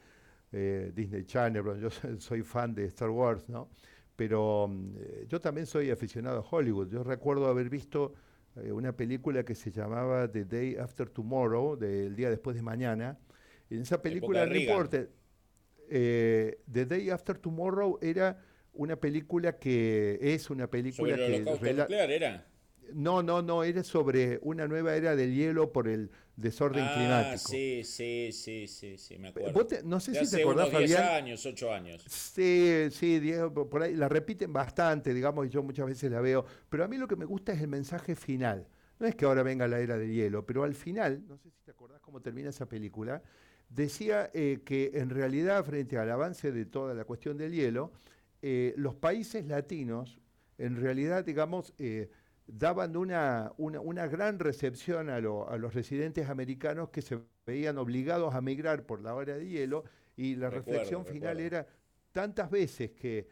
eh, 0.52 0.92
Disney 0.94 1.24
Channel, 1.24 1.80
yo 1.80 1.90
soy 2.18 2.42
fan 2.42 2.74
de 2.74 2.86
Star 2.86 3.10
Wars, 3.10 3.48
¿no? 3.48 3.70
Pero 4.16 4.68
mm, 4.68 4.96
yo 5.28 5.40
también 5.40 5.66
soy 5.66 5.90
aficionado 5.90 6.40
a 6.40 6.44
Hollywood. 6.56 6.88
Yo 6.88 7.04
recuerdo 7.04 7.46
haber 7.46 7.70
visto 7.70 8.14
eh, 8.56 8.72
una 8.72 8.92
película 8.92 9.44
que 9.44 9.54
se 9.54 9.70
llamaba 9.70 10.30
The 10.30 10.44
Day 10.44 10.76
After 10.76 11.08
Tomorrow, 11.08 11.76
del 11.76 12.16
día 12.16 12.30
después 12.30 12.56
de 12.56 12.62
mañana. 12.62 13.18
En 13.70 13.82
esa 13.82 14.00
película, 14.00 14.46
no 14.46 14.54
importa, 14.54 15.06
eh, 15.88 16.58
The 16.70 16.86
Day 16.86 17.10
After 17.10 17.38
Tomorrow 17.38 17.98
era 18.00 18.40
una 18.72 18.96
película 18.96 19.58
que 19.58 20.18
es 20.20 20.50
una 20.50 20.68
película 20.70 21.16
¿Sobre 21.16 21.36
el 21.36 21.44
que... 21.44 21.50
nuclear 21.50 22.10
era? 22.10 22.46
No, 22.92 23.22
no, 23.22 23.42
no, 23.42 23.64
era 23.64 23.82
sobre 23.82 24.38
una 24.42 24.68
nueva 24.68 24.94
era 24.94 25.16
del 25.16 25.34
hielo 25.34 25.72
por 25.72 25.88
el 25.88 26.10
desorden 26.36 26.84
ah, 26.84 26.94
climático. 26.94 27.48
Sí, 27.48 27.82
sí, 27.82 28.30
sí, 28.32 28.68
sí, 28.68 28.98
sí, 28.98 29.18
me 29.18 29.28
acuerdo. 29.28 29.66
no 29.84 29.98
sé 29.98 30.14
si 30.14 30.36
te 30.36 30.42
acordás, 30.42 30.68
unos 30.68 30.80
10 30.80 30.98
años, 31.00 31.44
8 31.44 31.72
años. 31.72 32.04
Sí, 32.08 32.88
sí, 32.92 33.18
Diego, 33.18 33.68
por 33.68 33.82
ahí 33.82 33.94
la 33.94 34.08
repiten 34.08 34.52
bastante, 34.52 35.12
digamos, 35.14 35.46
y 35.46 35.48
yo 35.50 35.62
muchas 35.62 35.86
veces 35.86 36.10
la 36.10 36.20
veo. 36.20 36.44
Pero 36.68 36.84
a 36.84 36.88
mí 36.88 36.96
lo 36.96 37.08
que 37.08 37.16
me 37.16 37.24
gusta 37.24 37.52
es 37.52 37.60
el 37.60 37.68
mensaje 37.68 38.14
final. 38.14 38.68
No 38.98 39.06
es 39.06 39.14
que 39.14 39.24
ahora 39.24 39.42
venga 39.42 39.66
la 39.68 39.78
era 39.80 39.98
del 39.98 40.12
hielo, 40.12 40.46
pero 40.46 40.62
al 40.62 40.74
final, 40.74 41.22
no 41.26 41.36
sé 41.36 41.50
si 41.50 41.60
te 41.64 41.70
acordás 41.70 42.00
cómo 42.00 42.22
termina 42.22 42.50
esa 42.50 42.66
película, 42.66 43.22
decía 43.68 44.30
eh, 44.34 44.60
que 44.64 44.92
en 44.94 45.10
realidad, 45.10 45.64
frente 45.64 45.98
al 45.98 46.10
avance 46.10 46.52
de 46.52 46.66
toda 46.66 46.94
la 46.94 47.04
cuestión 47.04 47.36
del 47.36 47.52
hielo, 47.52 47.92
eh, 48.42 48.74
los 48.76 48.94
países 48.94 49.46
latinos, 49.46 50.20
en 50.58 50.76
realidad, 50.76 51.24
digamos, 51.24 51.74
eh, 51.78 52.10
daban 52.46 52.96
una, 52.96 53.52
una, 53.56 54.06
gran 54.06 54.38
recepción 54.38 55.10
a, 55.10 55.20
los 55.20 55.74
residentes 55.74 56.28
americanos 56.28 56.90
que 56.90 57.02
se 57.02 57.18
veían 57.44 57.76
obligados 57.78 58.34
a 58.34 58.40
migrar 58.40 58.86
por 58.86 59.02
la 59.02 59.14
hora 59.14 59.36
de 59.36 59.48
hielo 59.48 59.84
y 60.16 60.36
la 60.36 60.48
reflexión 60.48 61.04
final 61.04 61.40
era 61.40 61.66
tantas 62.12 62.50
veces 62.50 62.92
que 62.92 63.26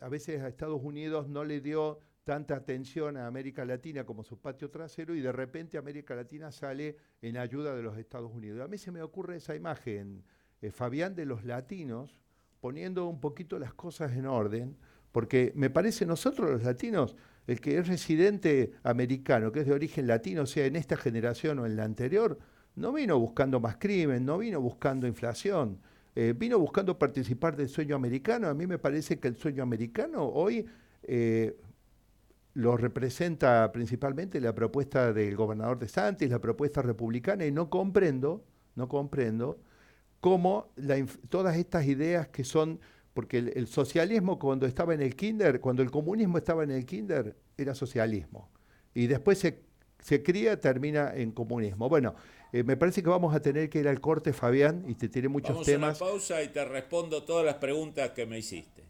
a 0.00 0.08
veces 0.08 0.40
a 0.42 0.48
Estados 0.48 0.80
Unidos 0.80 1.28
no 1.28 1.44
le 1.44 1.60
dio 1.60 1.98
tanta 2.24 2.56
atención 2.56 3.16
a 3.16 3.26
América 3.26 3.64
Latina 3.64 4.04
como 4.04 4.22
su 4.22 4.38
patio 4.38 4.70
trasero 4.70 5.14
y 5.14 5.20
de 5.20 5.32
repente 5.32 5.78
América 5.78 6.14
Latina 6.14 6.52
sale 6.52 6.96
en 7.22 7.36
ayuda 7.36 7.74
de 7.74 7.82
los 7.82 7.96
Estados 7.96 8.32
Unidos. 8.32 8.60
A 8.60 8.68
mí 8.68 8.78
se 8.78 8.90
me 8.90 9.02
ocurre 9.02 9.36
esa 9.36 9.54
imagen, 9.54 10.22
eh, 10.60 10.70
Fabián, 10.70 11.14
de 11.14 11.26
los 11.26 11.44
latinos 11.44 12.20
poniendo 12.60 13.06
un 13.06 13.20
poquito 13.20 13.58
las 13.58 13.72
cosas 13.74 14.12
en 14.12 14.26
orden, 14.26 14.76
porque 15.12 15.52
me 15.56 15.70
parece 15.70 16.06
nosotros 16.06 16.50
los 16.50 16.62
latinos 16.62 17.16
el 17.46 17.60
que 17.60 17.78
es 17.78 17.88
residente 17.88 18.74
americano, 18.82 19.50
que 19.50 19.60
es 19.60 19.66
de 19.66 19.72
origen 19.72 20.06
latino, 20.06 20.46
sea 20.46 20.66
en 20.66 20.76
esta 20.76 20.96
generación 20.96 21.58
o 21.58 21.66
en 21.66 21.74
la 21.74 21.84
anterior, 21.84 22.38
no 22.76 22.92
vino 22.92 23.18
buscando 23.18 23.58
más 23.58 23.76
crimen, 23.76 24.24
no 24.24 24.38
vino 24.38 24.60
buscando 24.60 25.06
inflación, 25.06 25.80
eh, 26.14 26.34
vino 26.36 26.58
buscando 26.58 26.98
participar 26.98 27.56
del 27.56 27.68
sueño 27.68 27.96
americano. 27.96 28.48
A 28.48 28.54
mí 28.54 28.66
me 28.66 28.78
parece 28.78 29.18
que 29.18 29.26
el 29.26 29.36
sueño 29.36 29.62
americano 29.62 30.24
hoy 30.24 30.64
eh, 31.02 31.56
lo 32.54 32.76
representa 32.76 33.70
principalmente 33.72 34.40
la 34.40 34.54
propuesta 34.54 35.12
del 35.12 35.36
gobernador 35.36 35.78
de 35.78 35.88
Santis, 35.88 36.30
la 36.30 36.40
propuesta 36.40 36.82
republicana, 36.82 37.46
y 37.46 37.52
no 37.52 37.70
comprendo, 37.70 38.44
no 38.74 38.88
comprendo 38.88 39.58
cómo 40.20 40.72
todas 41.28 41.56
estas 41.56 41.86
ideas 41.86 42.28
que 42.28 42.44
son 42.44 42.80
porque 43.14 43.38
el, 43.38 43.66
socialismo 43.66 44.38
cuando 44.38 44.66
estaba 44.66 44.94
en 44.94 45.02
el 45.02 45.16
kinder, 45.16 45.60
cuando 45.60 45.82
el 45.82 45.90
comunismo 45.90 46.38
estaba 46.38 46.62
en 46.62 46.70
el 46.70 46.86
kinder, 46.86 47.36
era 47.56 47.74
socialismo. 47.74 48.48
Y 48.94 49.08
después 49.08 49.38
se, 49.38 49.62
se 49.98 50.22
cría, 50.22 50.60
termina 50.60 51.12
en 51.14 51.32
comunismo. 51.32 51.88
Bueno, 51.88 52.14
eh, 52.52 52.62
me 52.62 52.76
parece 52.76 53.02
que 53.02 53.08
vamos 53.08 53.34
a 53.34 53.40
tener 53.40 53.68
que 53.68 53.80
ir 53.80 53.88
al 53.88 54.00
corte, 54.00 54.32
Fabián, 54.32 54.84
y 54.86 54.94
te 54.94 55.08
tiene 55.08 55.28
muchos 55.28 55.50
vamos 55.50 55.66
temas. 55.66 56.00
A 56.00 56.04
una 56.04 56.12
pausa 56.12 56.42
y 56.42 56.48
te 56.48 56.64
respondo 56.64 57.24
todas 57.24 57.44
las 57.44 57.56
preguntas 57.56 58.10
que 58.10 58.26
me 58.26 58.38
hiciste. 58.38 58.89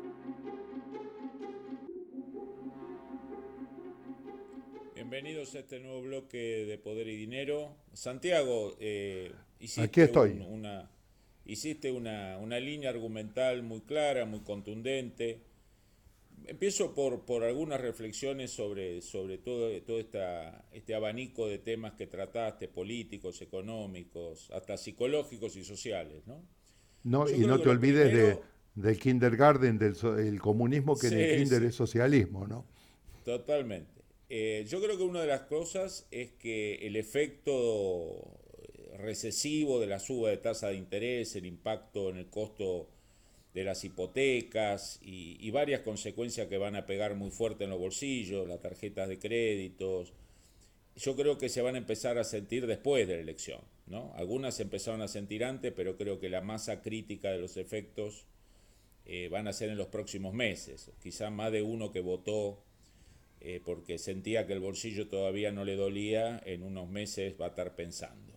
Bienvenidos 5.51 5.55
a 5.55 5.59
este 5.59 5.79
nuevo 5.79 6.01
bloque 6.01 6.65
de 6.65 6.77
Poder 6.77 7.07
y 7.07 7.15
Dinero. 7.15 7.75
Santiago, 7.93 8.77
eh, 8.79 9.33
hiciste, 9.59 9.81
Aquí 9.81 10.01
estoy. 10.01 10.45
una, 10.47 10.89
hiciste 11.45 11.91
una, 11.91 12.37
una 12.37 12.59
línea 12.59 12.89
argumental 12.89 13.61
muy 13.61 13.81
clara, 13.81 14.25
muy 14.25 14.41
contundente 14.41 15.41
Empiezo 16.45 16.93
por, 16.95 17.25
por 17.25 17.43
algunas 17.43 17.81
reflexiones 17.81 18.51
sobre, 18.51 19.01
sobre 19.01 19.37
todo, 19.37 19.69
todo 19.81 19.99
esta, 19.99 20.65
este 20.71 20.95
abanico 20.95 21.47
de 21.47 21.59
temas 21.59 21.93
que 21.93 22.07
trataste, 22.07 22.67
políticos, 22.67 23.41
económicos, 23.41 24.49
hasta 24.51 24.77
psicológicos 24.77 25.55
y 25.55 25.63
sociales. 25.63 26.23
¿no? 26.25 26.41
No, 27.03 27.29
y 27.29 27.39
no 27.39 27.59
te 27.59 27.69
olvides 27.69 28.11
de, 28.11 28.39
del 28.75 28.97
kindergarten, 28.97 29.77
del 29.77 29.95
el 30.17 30.39
comunismo, 30.39 30.97
que 30.97 31.07
en 31.07 31.19
el 31.19 31.37
kinder 31.37 31.63
es 31.63 31.75
socialismo, 31.75 32.47
¿no? 32.47 32.65
Totalmente. 33.23 34.00
Eh, 34.33 34.65
yo 34.65 34.81
creo 34.81 34.95
que 34.95 35.03
una 35.03 35.19
de 35.19 35.27
las 35.27 35.41
cosas 35.41 36.07
es 36.09 36.31
que 36.31 36.75
el 36.87 36.95
efecto 36.95 38.15
recesivo 38.97 39.81
de 39.81 39.87
la 39.87 39.99
suba 39.99 40.29
de 40.29 40.37
tasa 40.37 40.69
de 40.69 40.75
interés, 40.75 41.35
el 41.35 41.45
impacto 41.45 42.09
en 42.09 42.15
el 42.15 42.29
costo 42.29 42.87
de 43.53 43.65
las 43.65 43.83
hipotecas 43.83 45.01
y, 45.01 45.51
varias 45.51 45.81
consecuencias 45.81 46.47
que 46.47 46.57
van 46.57 46.77
a 46.77 46.85
pegar 46.85 47.15
muy 47.15 47.29
fuerte 47.29 47.65
en 47.65 47.71
los 47.71 47.79
bolsillos, 47.79 48.47
las 48.47 48.61
tarjetas 48.61 49.09
de 49.09 49.19
créditos. 49.19 50.13
Yo 50.95 51.17
creo 51.17 51.37
que 51.37 51.49
se 51.49 51.61
van 51.61 51.75
a 51.75 51.79
empezar 51.79 52.17
a 52.17 52.23
sentir 52.23 52.67
después 52.67 53.09
de 53.09 53.15
la 53.15 53.21
elección. 53.21 53.59
¿no? 53.85 54.13
Algunas 54.15 54.55
se 54.55 54.63
empezaron 54.63 55.01
a 55.01 55.09
sentir 55.09 55.43
antes, 55.43 55.73
pero 55.75 55.97
creo 55.97 56.21
que 56.21 56.29
la 56.29 56.39
masa 56.39 56.81
crítica 56.81 57.31
de 57.31 57.39
los 57.39 57.57
efectos 57.57 58.23
eh, 59.05 59.27
van 59.27 59.49
a 59.49 59.51
ser 59.51 59.71
en 59.71 59.77
los 59.77 59.87
próximos 59.87 60.33
meses. 60.33 60.89
Quizá 61.03 61.29
más 61.31 61.51
de 61.51 61.63
uno 61.63 61.91
que 61.91 61.99
votó 61.99 62.63
eh, 63.41 63.59
porque 63.63 63.97
sentía 63.97 64.45
que 64.45 64.53
el 64.53 64.59
bolsillo 64.59 65.07
todavía 65.07 65.51
no 65.51 65.65
le 65.65 65.75
dolía, 65.75 66.41
en 66.45 66.61
unos 66.61 66.89
meses 66.89 67.33
va 67.41 67.47
a 67.47 67.49
estar 67.49 67.75
pensando. 67.75 68.31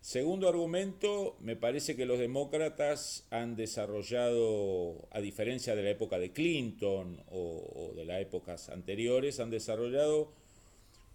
Segundo 0.00 0.48
argumento, 0.48 1.36
me 1.40 1.56
parece 1.56 1.94
que 1.94 2.06
los 2.06 2.18
demócratas 2.18 3.26
han 3.28 3.54
desarrollado, 3.54 5.06
a 5.10 5.20
diferencia 5.20 5.76
de 5.76 5.82
la 5.82 5.90
época 5.90 6.18
de 6.18 6.32
Clinton 6.32 7.22
o, 7.30 7.92
de 7.94 8.06
las 8.06 8.22
épocas 8.22 8.70
anteriores, 8.70 9.38
han 9.40 9.50
desarrollado 9.50 10.32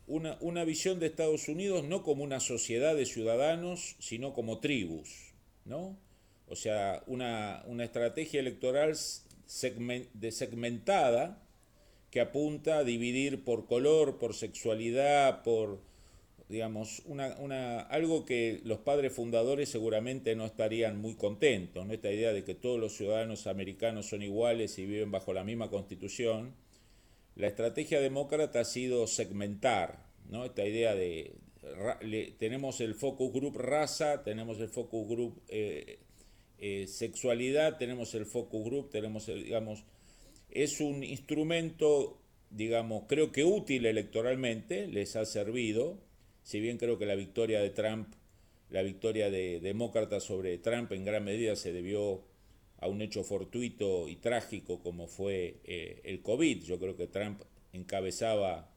una, 0.06 0.38
una, 0.40 0.64
visión 0.64 1.00
de 1.00 1.08
Estados 1.08 1.48
Unidos 1.48 1.84
no 1.84 2.04
como 2.04 2.24
una 2.24 2.40
sociedad 2.40 2.96
de 2.96 3.08
ciudadanos, 3.08 3.96
sino 3.98 4.34
como 4.34 4.60
tribus, 4.60 5.34
¿no? 5.66 5.98
O 6.48 6.56
sea, 6.56 7.02
una, 7.08 7.64
una 7.66 7.86
estrategia 7.86 8.40
electoral 8.40 8.96
segmentada 9.48 11.45
que 12.16 12.22
apunta 12.22 12.78
a 12.78 12.84
dividir 12.86 13.44
por 13.44 13.66
color, 13.66 14.20
por 14.20 14.36
sexualidad, 14.36 15.44
por 15.44 15.82
digamos, 16.48 17.02
una, 17.08 17.36
una, 17.40 17.82
algo 17.82 18.24
que 18.24 18.62
los 18.64 18.78
padres 18.80 19.12
fundadores 19.12 19.68
seguramente 19.68 20.34
no 20.34 20.46
estarían 20.46 20.98
muy 20.98 21.16
contentos, 21.16 21.86
¿no? 21.86 21.92
esta 21.92 22.10
idea 22.10 22.32
de 22.32 22.46
que 22.46 22.56
todos 22.56 22.80
los 22.80 22.96
ciudadanos 22.96 23.48
americanos 23.48 24.06
son 24.06 24.22
iguales 24.22 24.80
y 24.80 24.86
viven 24.86 25.12
bajo 25.12 25.34
la 25.34 25.44
misma 25.44 25.70
constitución. 25.70 26.56
La 27.36 27.48
estrategia 27.48 28.00
demócrata 28.00 28.62
ha 28.62 28.64
sido 28.64 29.08
segmentar, 29.08 30.06
¿no? 30.30 30.46
esta 30.46 30.66
idea 30.66 30.96
de, 30.96 31.36
tenemos 32.40 32.80
el 32.80 32.96
focus 32.96 33.34
group 33.34 33.58
raza, 33.58 34.24
tenemos 34.24 34.62
el 34.62 34.70
focus 34.70 35.06
group 35.06 35.42
eh, 35.50 36.00
eh, 36.60 36.88
sexualidad, 36.88 37.78
tenemos 37.78 38.16
el 38.16 38.26
focus 38.26 38.64
group, 38.64 38.90
tenemos 38.90 39.28
el, 39.28 39.44
digamos, 39.44 39.84
es 40.56 40.80
un 40.80 41.04
instrumento, 41.04 42.18
digamos, 42.50 43.04
creo 43.08 43.34
que 43.34 43.44
útil 43.44 43.86
electoralmente, 43.86 44.88
les 44.88 45.18
ha 45.18 45.26
servido, 45.26 46.00
si 46.44 46.62
bien 46.62 46.78
creo 46.78 46.98
que 46.98 47.06
la 47.06 47.16
victoria 47.16 47.60
de 47.60 47.72
Trump, 47.72 48.08
la 48.70 48.82
victoria 48.82 49.30
de 49.30 49.60
demócratas 49.60 50.24
sobre 50.24 50.58
Trump 50.58 50.94
en 50.94 51.04
gran 51.04 51.26
medida 51.26 51.58
se 51.58 51.74
debió 51.74 52.24
a 52.78 52.88
un 52.88 53.02
hecho 53.02 53.24
fortuito 53.26 54.08
y 54.08 54.16
trágico 54.16 54.82
como 54.82 55.08
fue 55.08 55.58
eh, 55.66 56.02
el 56.06 56.22
COVID. 56.22 56.64
Yo 56.64 56.80
creo 56.80 56.96
que 56.96 57.08
Trump 57.08 57.42
encabezaba 57.74 58.72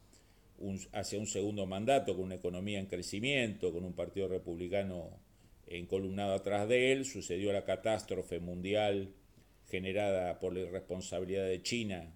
hacia 0.92 1.18
un 1.20 1.26
segundo 1.28 1.64
mandato 1.66 2.16
con 2.16 2.24
una 2.24 2.34
economía 2.34 2.80
en 2.80 2.86
crecimiento, 2.86 3.72
con 3.72 3.84
un 3.84 3.92
partido 3.92 4.26
republicano 4.26 5.10
encolumnado 5.68 6.34
atrás 6.34 6.68
de 6.68 6.90
él, 6.90 7.04
sucedió 7.04 7.52
la 7.52 7.64
catástrofe 7.64 8.40
mundial 8.40 9.12
generada 9.70 10.38
por 10.38 10.54
la 10.54 10.60
irresponsabilidad 10.60 11.46
de 11.46 11.62
China 11.62 12.12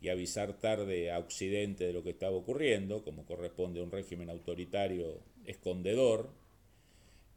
y 0.00 0.08
avisar 0.08 0.58
tarde 0.58 1.10
a 1.10 1.18
Occidente 1.18 1.84
de 1.84 1.92
lo 1.92 2.02
que 2.02 2.10
estaba 2.10 2.36
ocurriendo, 2.36 3.02
como 3.02 3.24
corresponde 3.24 3.80
a 3.80 3.84
un 3.84 3.90
régimen 3.90 4.30
autoritario 4.30 5.20
escondedor. 5.44 6.30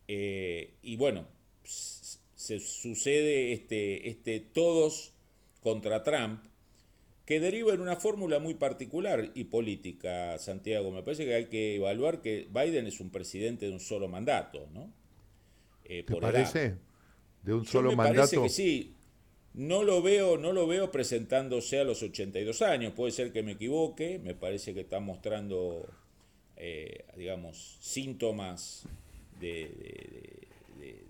Eh, 0.07 0.73
y 0.81 0.97
bueno, 0.97 1.27
se 1.63 2.59
sucede 2.59 3.53
este, 3.53 4.09
este 4.09 4.39
todos 4.39 5.13
contra 5.61 6.03
Trump, 6.03 6.43
que 7.25 7.39
deriva 7.39 7.73
en 7.73 7.81
una 7.81 7.95
fórmula 7.95 8.39
muy 8.39 8.55
particular 8.55 9.31
y 9.35 9.43
política, 9.43 10.37
Santiago. 10.39 10.91
Me 10.91 11.03
parece 11.03 11.25
que 11.25 11.35
hay 11.35 11.45
que 11.45 11.75
evaluar 11.75 12.21
que 12.21 12.47
Biden 12.51 12.87
es 12.87 12.99
un 12.99 13.11
presidente 13.11 13.67
de 13.67 13.71
un 13.71 13.79
solo 13.79 14.07
mandato, 14.07 14.67
¿no? 14.73 14.91
Eh, 15.85 16.03
¿Te 16.03 16.15
parece? 16.15 16.75
¿De 17.43 17.53
un 17.53 17.65
solo 17.65 17.95
mandato? 17.95 18.15
Parece 18.15 18.41
que 18.41 18.49
sí. 18.49 18.95
No 19.53 19.83
lo 19.83 20.01
veo, 20.01 20.37
no 20.37 20.53
lo 20.53 20.67
veo 20.67 20.91
presentándose 20.91 21.79
a 21.79 21.83
los 21.83 22.01
82 22.03 22.61
años. 22.61 22.93
Puede 22.93 23.11
ser 23.11 23.31
que 23.31 23.43
me 23.43 23.53
equivoque. 23.53 24.19
Me 24.19 24.35
parece 24.35 24.73
que 24.73 24.81
está 24.81 24.99
mostrando, 24.99 25.87
eh, 26.55 27.05
digamos, 27.17 27.77
síntomas 27.81 28.85
de, 29.39 30.47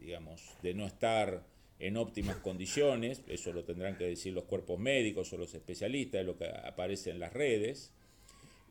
digamos, 0.01 0.41
de 0.61 0.73
no 0.73 0.85
estar 0.85 1.43
en 1.79 1.95
óptimas 1.95 2.37
condiciones, 2.37 3.21
eso 3.27 3.53
lo 3.53 3.63
tendrán 3.63 3.97
que 3.97 4.03
decir 4.03 4.33
los 4.33 4.43
cuerpos 4.43 4.77
médicos 4.79 5.31
o 5.31 5.37
los 5.37 5.53
especialistas, 5.53 6.25
lo 6.25 6.37
que 6.37 6.45
aparece 6.45 7.09
en 7.09 7.19
las 7.19 7.33
redes. 7.33 7.91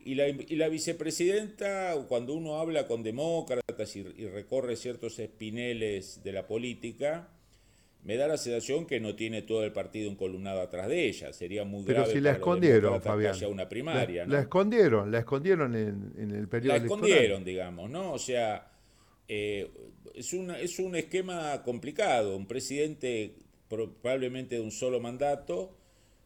Y 0.05 0.15
la, 0.15 0.29
y 0.29 0.55
la 0.55 0.69
vicepresidenta, 0.69 1.95
cuando 2.07 2.33
uno 2.33 2.59
habla 2.59 2.87
con 2.87 3.03
demócratas 3.03 3.95
y, 3.95 4.03
recorre 4.03 4.75
ciertos 4.75 5.19
espineles 5.19 6.21
de 6.23 6.31
la 6.31 6.47
política, 6.47 7.27
me 8.03 8.15
da 8.15 8.27
la 8.27 8.37
sensación 8.37 8.85
que 8.85 8.99
no 8.99 9.15
tiene 9.15 9.41
todo 9.41 9.63
el 9.63 9.71
partido 9.71 10.09
encolumnado 10.09 10.61
atrás 10.61 10.87
de 10.87 11.07
ella. 11.07 11.33
Sería 11.33 11.63
muy 11.63 11.83
grave. 11.83 12.05
Pero 12.05 12.13
si 12.13 12.21
la 12.21 12.31
escondieron, 12.31 13.01
Fabián. 13.01 13.35
una 13.49 13.67
primaria, 13.67 14.25
la, 14.25 14.41
escondieron, 14.41 15.11
la 15.11 15.19
escondieron 15.19 15.75
en, 15.75 16.13
en 16.17 16.31
el 16.31 16.47
periodo. 16.47 16.77
La 16.77 16.83
escondieron, 16.83 17.43
digamos, 17.43 17.89
¿no? 17.89 18.13
O 18.13 18.19
sea, 18.19 18.71
eh, 19.27 19.69
es, 20.13 20.33
es 20.33 20.79
un 20.79 20.95
esquema 20.95 21.61
complicado, 21.63 22.35
un 22.35 22.47
presidente 22.47 23.35
probablemente 23.67 24.55
de 24.55 24.61
un 24.61 24.71
solo 24.71 24.99
mandato 24.99 25.77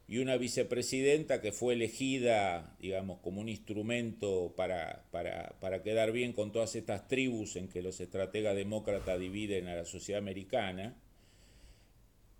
y 0.08 0.18
una 0.18 0.38
vicepresidenta 0.38 1.42
que 1.42 1.51
fue 1.51 1.74
elegida, 1.74 2.75
digamos, 2.80 3.20
como 3.20 3.42
un 3.42 3.50
instrumento 3.50 4.53
para, 4.56 5.06
para, 5.12 5.56
para, 5.60 5.82
quedar 5.82 6.12
bien 6.12 6.34
con 6.34 6.51
todas 6.51 6.75
estas 6.75 7.08
tribus 7.08 7.56
en 7.56 7.68
que 7.68 7.82
los 7.82 8.00
estrategas 8.00 8.56
demócratas 8.56 9.20
dividen 9.20 9.68
a 9.68 9.75
la 9.75 9.86
sociedad 9.86 10.20
americana. 10.20 10.96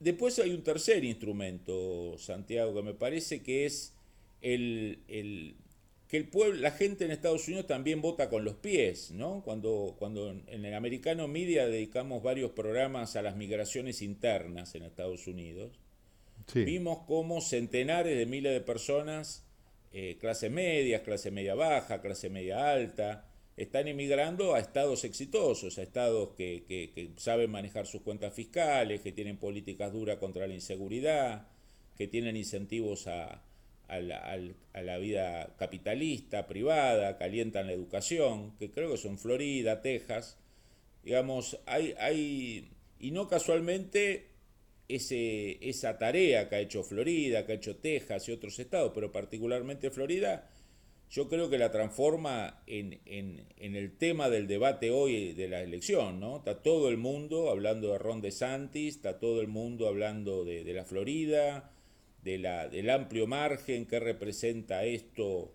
Después 0.04 0.38
hay 0.40 0.52
un 0.52 0.64
tercer 0.64 1.06
instrumento, 1.06 2.18
Santiago, 2.18 2.76
que 2.76 2.82
me 2.82 2.94
parece 2.94 3.42
que 3.42 3.66
es 3.66 3.94
el, 4.42 5.00
el, 5.08 5.56
que 6.10 6.18
el 6.18 6.28
pueblo, 6.28 6.60
la 6.60 6.72
gente 6.72 7.06
en 7.06 7.12
Estados 7.12 7.48
Unidos 7.48 7.68
también 7.68 8.02
vota 8.02 8.30
con 8.30 8.44
los 8.44 8.56
pies, 8.56 9.12
¿no? 9.12 9.42
Cuando, 9.46 9.96
cuando 9.98 10.30
en 10.30 10.66
el 10.66 10.74
americano 10.74 11.30
media 11.30 11.68
dedicamos 11.68 12.22
varios 12.22 12.52
programas 12.52 13.16
a 13.16 13.22
las 13.22 13.38
migraciones 13.38 14.02
internas 14.02 14.76
en 14.76 14.84
Estados 14.84 15.26
Unidos, 15.26 15.80
vimos 16.54 17.00
cómo 17.08 17.40
centenares 17.40 18.18
de 18.18 18.26
miles 18.26 18.52
de 18.52 18.60
personas, 18.60 19.46
eh, 19.94 20.18
clase 20.20 20.50
media, 20.50 21.02
clase 21.04 21.32
media 21.32 21.56
baja, 21.56 22.02
clase 22.02 22.30
media 22.30 22.74
alta, 22.74 23.26
están 23.58 23.88
emigrando 23.88 24.56
a 24.56 24.60
estados 24.60 25.04
exitosos, 25.04 25.78
a 25.78 25.84
estados 25.84 26.30
que, 26.36 26.64
que 26.68 27.12
saben 27.18 27.52
manejar 27.52 27.86
sus 27.86 28.02
cuentas 28.02 28.34
fiscales, 28.34 29.02
que 29.02 29.12
tienen 29.12 29.38
políticas 29.38 29.94
duras 29.94 30.18
contra 30.18 30.48
la 30.48 30.54
inseguridad, 30.54 31.48
que 31.98 32.08
tienen 32.08 32.36
incentivos 32.36 33.08
a, 33.08 33.44
a 33.88 34.82
la, 34.82 34.98
vida 34.98 35.56
capitalista, 35.58 36.48
privada, 36.48 37.18
calientan 37.18 37.68
la 37.68 37.74
educación, 37.74 38.56
que 38.58 38.72
creo 38.72 38.92
que 38.92 38.98
son 38.98 39.18
Florida, 39.18 39.82
Texas, 39.82 40.38
digamos, 41.04 41.60
hay, 41.66 41.94
hay 42.00 42.70
y 43.00 43.12
no 43.12 43.28
casualmente 43.28 44.30
ese, 44.88 45.58
esa 45.68 45.98
tarea 45.98 46.50
que 46.50 46.56
ha 46.56 46.60
hecho 46.60 46.84
Florida, 46.84 47.46
que 47.46 47.54
ha 47.54 47.56
hecho 47.56 47.78
Texas 47.78 48.28
y 48.30 48.32
otros 48.32 48.58
estados, 48.60 48.92
pero 48.96 49.12
particularmente 49.12 49.92
Florida, 49.92 50.50
yo 51.14 51.30
creo 51.30 51.48
que 51.48 51.60
la 51.60 51.70
transforma 51.70 52.64
en, 52.66 53.00
en, 53.06 53.46
en, 53.58 53.76
el 53.76 53.96
tema 53.96 54.32
del 54.32 54.48
debate 54.48 54.90
hoy 54.90 55.34
de 55.34 55.48
la 55.48 55.62
elección, 55.62 56.20
¿no? 56.20 56.38
Está 56.38 56.64
todo 56.64 56.90
el 56.90 56.98
mundo 56.98 57.52
hablando 57.52 57.92
de 57.92 58.00
Ron 58.00 58.20
DeSantis, 58.20 58.96
está 58.96 59.20
todo 59.20 59.40
el 59.40 59.48
mundo 59.48 59.88
hablando 59.88 60.44
de, 60.44 60.64
de 60.64 60.74
la 60.74 60.86
Florida, 60.86 61.72
de 62.24 62.40
la, 62.40 62.68
del 62.68 62.90
amplio 62.90 63.28
margen 63.28 63.86
que 63.86 64.00
representa 64.00 64.86
esto 64.86 65.54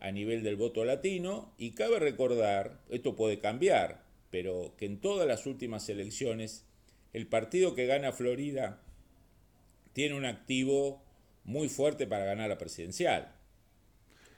a 0.00 0.10
nivel 0.10 0.42
del 0.42 0.56
voto 0.56 0.86
latino 0.86 1.52
y 1.58 1.72
cabe 1.72 1.98
recordar, 1.98 2.80
esto 2.88 3.14
puede 3.14 3.40
cambiar, 3.40 4.06
pero 4.30 4.72
que 4.78 4.86
en 4.86 5.02
todas 5.02 5.28
las 5.28 5.44
últimas 5.44 5.86
elecciones 5.90 6.64
el 7.12 7.26
partido 7.26 7.74
que 7.74 7.84
gana 7.84 8.12
Florida 8.12 8.82
tiene 9.92 10.14
un 10.14 10.24
activo 10.24 11.04
muy 11.44 11.68
fuerte 11.68 12.06
para 12.06 12.24
ganar 12.24 12.48
la 12.48 12.56
presidencial. 12.56 13.43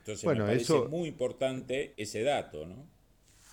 Entonces 0.07 0.37
me 0.37 0.45
parece 0.45 0.73
muy 0.87 1.09
importante 1.09 1.93
ese 1.97 2.23
dato, 2.23 2.65
¿no? 2.65 2.87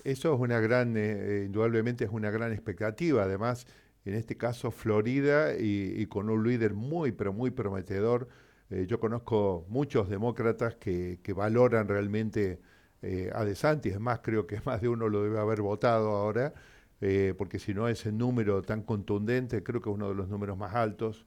Eso 0.04 0.34
es 0.34 0.40
una 0.40 0.60
gran, 0.60 0.94
eh, 0.96 1.44
indudablemente 1.46 2.04
es 2.04 2.10
una 2.10 2.30
gran 2.30 2.52
expectativa. 2.52 3.24
Además, 3.24 3.66
en 4.04 4.14
este 4.14 4.36
caso 4.36 4.70
Florida, 4.70 5.54
y, 5.58 6.06
con 6.06 6.28
un 6.30 6.46
líder 6.46 6.74
muy, 6.74 7.12
pero 7.12 7.32
muy 7.32 7.50
prometedor. 7.50 8.28
Eh, 8.70 8.86
yo 8.86 9.00
conozco 9.00 9.64
muchos 9.68 10.08
demócratas 10.08 10.76
que, 10.76 11.18
valoran 11.34 11.88
realmente 11.88 12.60
eh, 13.02 13.30
a 13.34 13.44
DeSantis, 13.44 13.94
es 13.94 14.00
más, 14.00 14.20
creo 14.20 14.46
que 14.46 14.60
más 14.64 14.80
de 14.80 14.88
uno 14.88 15.08
lo 15.08 15.22
debe 15.22 15.38
haber 15.38 15.62
votado 15.62 16.10
ahora, 16.10 16.54
eh, 17.00 17.34
porque 17.36 17.58
si 17.58 17.74
no 17.74 17.88
ese 17.88 18.12
número 18.12 18.62
tan 18.62 18.82
contundente, 18.82 19.62
creo 19.62 19.80
que 19.80 19.90
es 19.90 19.94
uno 19.94 20.08
de 20.08 20.14
los 20.14 20.28
números 20.28 20.56
más 20.56 20.74
altos. 20.74 21.26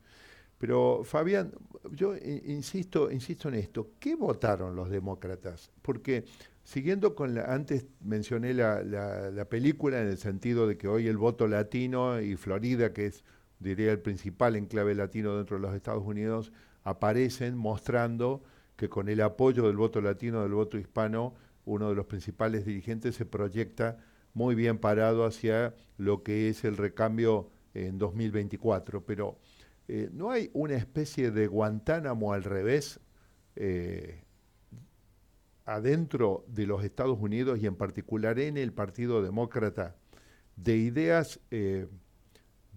Pero 0.58 1.04
Fabián, 1.04 1.52
yo 1.91 2.15
insisto, 2.17 3.12
insisto 3.12 3.50
en 3.50 3.56
esto, 3.56 3.91
¿qué 4.00 4.15
votaron 4.15 4.76
los 4.76 4.89
demócratas? 4.89 5.72
Porque 5.82 6.26
Siguiendo 6.67 7.15
con 7.15 7.34
la, 7.34 7.46
antes 7.46 7.86
mencioné 8.02 8.54
la, 8.54 8.84
la, 8.84 9.46
película 9.46 10.02
en 10.02 10.08
el 10.10 10.17
sentido 10.17 10.67
de 10.67 10.78
que 10.78 10.89
hoy 10.89 11.08
el 11.08 11.15
voto 11.15 11.48
latino 11.48 12.20
y 12.20 12.36
Florida, 12.36 12.91
que 12.91 13.06
es, 13.06 13.24
diría, 13.60 13.93
el 13.93 14.02
principal 14.02 14.58
enclave 14.58 14.93
latino 14.93 15.38
dentro 15.38 15.56
de 15.56 15.62
los 15.62 15.74
Estados 15.74 16.04
Unidos, 16.04 16.52
aparecen 16.84 17.56
mostrando 17.58 18.43
que 18.76 18.89
con 18.89 19.08
el 19.08 19.22
apoyo 19.22 19.65
del 19.65 19.78
voto 19.78 20.02
latino, 20.02 20.43
del 20.43 20.52
voto 20.52 20.78
hispano, 20.78 21.36
uno 21.63 21.88
de 21.88 21.96
los 21.96 22.06
principales 22.06 22.65
dirigentes 22.65 23.15
se 23.15 23.26
proyecta 23.26 24.00
muy 24.34 24.54
bien 24.54 24.78
parado 24.78 25.24
hacia 25.26 25.74
lo 25.98 26.22
que 26.22 26.50
es 26.50 26.65
el 26.65 26.76
recambio 26.76 27.50
en 27.76 27.98
2024. 27.98 29.06
Pero 29.06 29.38
eh, 29.88 30.10
no 30.12 30.32
hay 30.32 30.50
una 30.54 30.76
especie 30.76 31.32
de 31.32 31.47
Guantánamo 31.47 32.34
al 32.34 32.43
revés. 32.43 33.00
Eh, 33.56 34.23
adentro 35.67 36.45
de 36.47 36.65
los 36.65 36.84
Estados 36.84 37.19
Unidos 37.19 37.60
y 37.60 37.67
en 37.67 37.76
particular 37.76 38.39
en 38.39 38.56
el 38.56 38.71
Partido 38.71 39.21
Demócrata 39.21 39.97
de 40.56 40.78
ideas, 40.78 41.41
eh, 41.52 41.88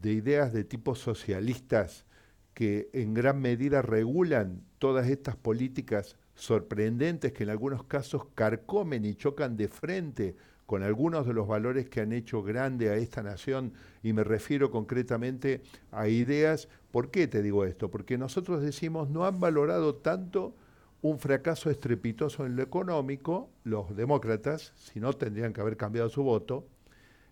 de 0.02 0.12
ideas 0.12 0.52
de 0.52 0.64
tipo 0.64 0.96
socialistas 0.96 2.04
que 2.52 2.90
en 2.92 3.14
gran 3.14 3.40
medida 3.40 3.80
regulan 3.80 4.64
todas 4.78 5.08
estas 5.08 5.36
políticas 5.36 6.16
sorprendentes 6.34 7.32
que 7.32 7.44
en 7.44 7.50
algunos 7.50 7.84
casos 7.84 8.26
carcomen 8.34 9.04
y 9.04 9.14
chocan 9.14 9.56
de 9.56 9.68
frente 9.68 10.36
con 10.70 10.84
algunos 10.84 11.26
de 11.26 11.32
los 11.32 11.48
valores 11.48 11.88
que 11.88 12.00
han 12.00 12.12
hecho 12.12 12.44
grande 12.44 12.90
a 12.90 12.94
esta 12.94 13.24
nación, 13.24 13.72
y 14.04 14.12
me 14.12 14.22
refiero 14.22 14.70
concretamente 14.70 15.62
a 15.90 16.06
ideas. 16.06 16.68
¿Por 16.92 17.10
qué 17.10 17.26
te 17.26 17.42
digo 17.42 17.64
esto? 17.64 17.90
Porque 17.90 18.16
nosotros 18.16 18.62
decimos 18.62 19.10
no 19.10 19.26
han 19.26 19.40
valorado 19.40 19.96
tanto 19.96 20.54
un 21.02 21.18
fracaso 21.18 21.70
estrepitoso 21.70 22.46
en 22.46 22.54
lo 22.54 22.62
económico, 22.62 23.50
los 23.64 23.96
demócratas, 23.96 24.72
si 24.76 25.00
no 25.00 25.12
tendrían 25.12 25.52
que 25.52 25.60
haber 25.60 25.76
cambiado 25.76 26.08
su 26.08 26.22
voto, 26.22 26.68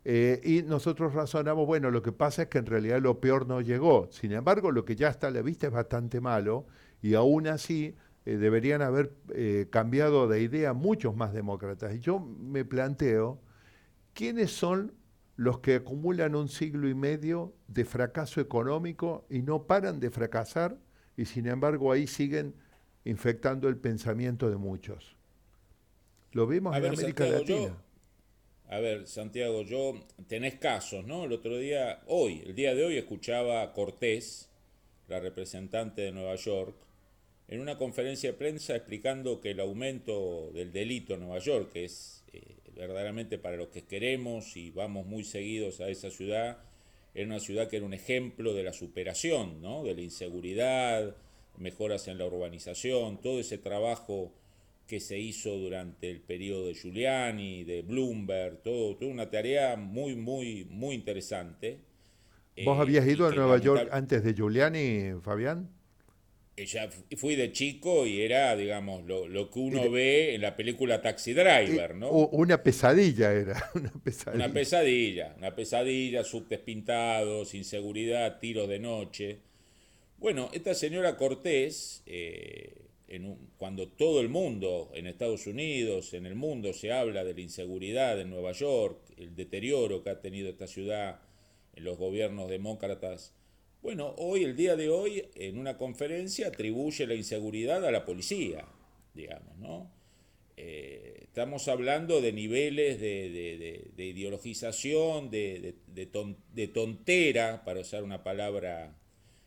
eh, 0.04 0.40
y 0.42 0.62
nosotros 0.62 1.14
razonamos, 1.14 1.64
bueno, 1.64 1.92
lo 1.92 2.02
que 2.02 2.10
pasa 2.10 2.42
es 2.42 2.48
que 2.48 2.58
en 2.58 2.66
realidad 2.66 3.00
lo 3.00 3.20
peor 3.20 3.46
no 3.46 3.60
llegó. 3.60 4.08
Sin 4.10 4.32
embargo, 4.32 4.72
lo 4.72 4.84
que 4.84 4.96
ya 4.96 5.10
está 5.10 5.28
a 5.28 5.30
la 5.30 5.42
vista 5.42 5.68
es 5.68 5.72
bastante 5.72 6.20
malo 6.20 6.66
y 7.00 7.14
aún 7.14 7.46
así 7.46 7.94
eh, 8.28 8.36
deberían 8.36 8.82
haber 8.82 9.14
eh, 9.34 9.68
cambiado 9.70 10.28
de 10.28 10.42
idea 10.42 10.74
muchos 10.74 11.16
más 11.16 11.32
demócratas. 11.32 11.94
Y 11.94 12.00
yo 12.00 12.20
me 12.20 12.62
planteo, 12.62 13.40
¿quiénes 14.12 14.50
son 14.50 14.92
los 15.36 15.60
que 15.60 15.76
acumulan 15.76 16.34
un 16.34 16.48
siglo 16.48 16.90
y 16.90 16.94
medio 16.94 17.54
de 17.68 17.86
fracaso 17.86 18.42
económico 18.42 19.24
y 19.30 19.40
no 19.40 19.66
paran 19.66 19.98
de 19.98 20.10
fracasar 20.10 20.76
y 21.16 21.24
sin 21.24 21.46
embargo 21.46 21.90
ahí 21.90 22.06
siguen 22.06 22.54
infectando 23.06 23.66
el 23.66 23.78
pensamiento 23.78 24.50
de 24.50 24.58
muchos? 24.58 25.16
Lo 26.32 26.46
vimos 26.46 26.76
en 26.76 26.84
América 26.84 27.24
Latina. 27.24 27.82
A 28.68 28.78
ver, 28.78 29.06
Santiago, 29.06 29.62
yo 29.62 29.94
tenés 30.26 30.56
casos, 30.56 31.06
¿no? 31.06 31.24
El 31.24 31.32
otro 31.32 31.56
día, 31.56 32.02
hoy, 32.06 32.42
el 32.44 32.54
día 32.54 32.74
de 32.74 32.84
hoy, 32.84 32.98
escuchaba 32.98 33.62
a 33.62 33.72
Cortés, 33.72 34.50
la 35.06 35.18
representante 35.18 36.02
de 36.02 36.12
Nueva 36.12 36.34
York, 36.34 36.74
en 37.48 37.60
una 37.60 37.78
conferencia 37.78 38.30
de 38.30 38.38
prensa 38.38 38.76
explicando 38.76 39.40
que 39.40 39.52
el 39.52 39.60
aumento 39.60 40.50
del 40.52 40.70
delito 40.70 41.14
en 41.14 41.20
Nueva 41.20 41.38
York, 41.38 41.72
que 41.72 41.84
es 41.84 42.22
eh, 42.32 42.42
verdaderamente 42.76 43.38
para 43.38 43.56
los 43.56 43.68
que 43.68 43.84
queremos 43.84 44.56
y 44.56 44.70
vamos 44.70 45.06
muy 45.06 45.24
seguidos 45.24 45.80
a 45.80 45.88
esa 45.88 46.10
ciudad, 46.10 46.58
era 47.14 47.26
una 47.26 47.40
ciudad 47.40 47.68
que 47.68 47.78
era 47.78 47.86
un 47.86 47.94
ejemplo 47.94 48.52
de 48.52 48.62
la 48.62 48.74
superación, 48.74 49.62
¿no? 49.62 49.82
De 49.82 49.94
la 49.94 50.02
inseguridad, 50.02 51.16
mejoras 51.56 52.06
en 52.06 52.18
la 52.18 52.26
urbanización, 52.26 53.20
todo 53.20 53.40
ese 53.40 53.56
trabajo 53.56 54.30
que 54.86 55.00
se 55.00 55.18
hizo 55.18 55.56
durante 55.56 56.10
el 56.10 56.20
periodo 56.20 56.66
de 56.66 56.74
Giuliani, 56.74 57.64
de 57.64 57.82
Bloomberg, 57.82 58.62
todo, 58.62 58.94
toda 58.96 59.10
una 59.10 59.30
tarea 59.30 59.76
muy, 59.76 60.16
muy, 60.16 60.66
muy 60.70 60.94
interesante. 60.94 61.80
¿Vos 62.64 62.78
habías 62.78 63.06
eh, 63.06 63.12
ido 63.12 63.26
a 63.26 63.30
Nueva 63.30 63.58
York 63.58 63.88
antes 63.90 64.22
de 64.22 64.34
Giuliani, 64.34 65.20
Fabián? 65.22 65.77
Ya 66.66 66.88
fui 67.16 67.36
de 67.36 67.52
chico 67.52 68.06
y 68.06 68.20
era, 68.20 68.56
digamos, 68.56 69.04
lo, 69.04 69.50
que 69.50 69.58
uno 69.58 69.90
ve 69.90 70.34
en 70.34 70.42
la 70.42 70.56
película 70.56 71.00
Taxi 71.00 71.32
Driver, 71.32 71.94
¿no? 71.94 72.10
Una 72.10 72.62
pesadilla 72.62 73.32
era, 73.32 73.70
una 73.74 73.92
pesadilla. 73.92 74.44
Una 74.44 74.52
pesadilla, 74.52 75.34
una 75.38 75.54
pesadilla, 75.54 76.24
subtes 76.24 76.58
pintados, 76.58 77.54
inseguridad, 77.54 78.38
tiros 78.38 78.68
de 78.68 78.78
noche. 78.78 79.38
Bueno, 80.18 80.50
esta 80.52 80.74
señora 80.74 81.16
Cortés, 81.16 82.02
eh, 82.06 82.88
cuando 83.56 83.88
todo 83.88 84.20
el 84.20 84.28
mundo, 84.28 84.90
en 84.94 85.06
Estados 85.06 85.46
Unidos, 85.46 86.12
en 86.12 86.26
el 86.26 86.34
mundo, 86.34 86.72
se 86.72 86.92
habla 86.92 87.24
de 87.24 87.34
la 87.34 87.40
inseguridad 87.40 88.20
en 88.20 88.30
Nueva 88.30 88.52
York, 88.52 88.98
el 89.16 89.34
deterioro 89.34 90.02
que 90.02 90.10
ha 90.10 90.20
tenido 90.20 90.50
esta 90.50 90.66
ciudad 90.66 91.20
en 91.74 91.84
los 91.84 91.96
gobiernos 91.96 92.50
demócratas, 92.50 93.34
bueno, 93.82 94.14
hoy, 94.18 94.44
el 94.44 94.56
día 94.56 94.76
de 94.76 94.88
hoy, 94.88 95.28
en 95.34 95.58
una 95.58 95.76
conferencia 95.76 96.48
atribuye 96.48 97.06
la 97.06 97.14
inseguridad 97.14 97.84
a 97.84 97.90
la 97.90 98.04
policía, 98.04 98.64
digamos, 99.14 99.56
¿no? 99.58 99.90
Eh, 100.56 101.20
estamos 101.22 101.68
hablando 101.68 102.20
de 102.20 102.32
niveles 102.32 103.00
de, 103.00 103.92
ideologización, 103.96 105.30
de, 105.30 106.70
tontera, 106.72 107.64
para 107.64 107.80
usar 107.80 108.02
una 108.02 108.24
palabra 108.24 108.96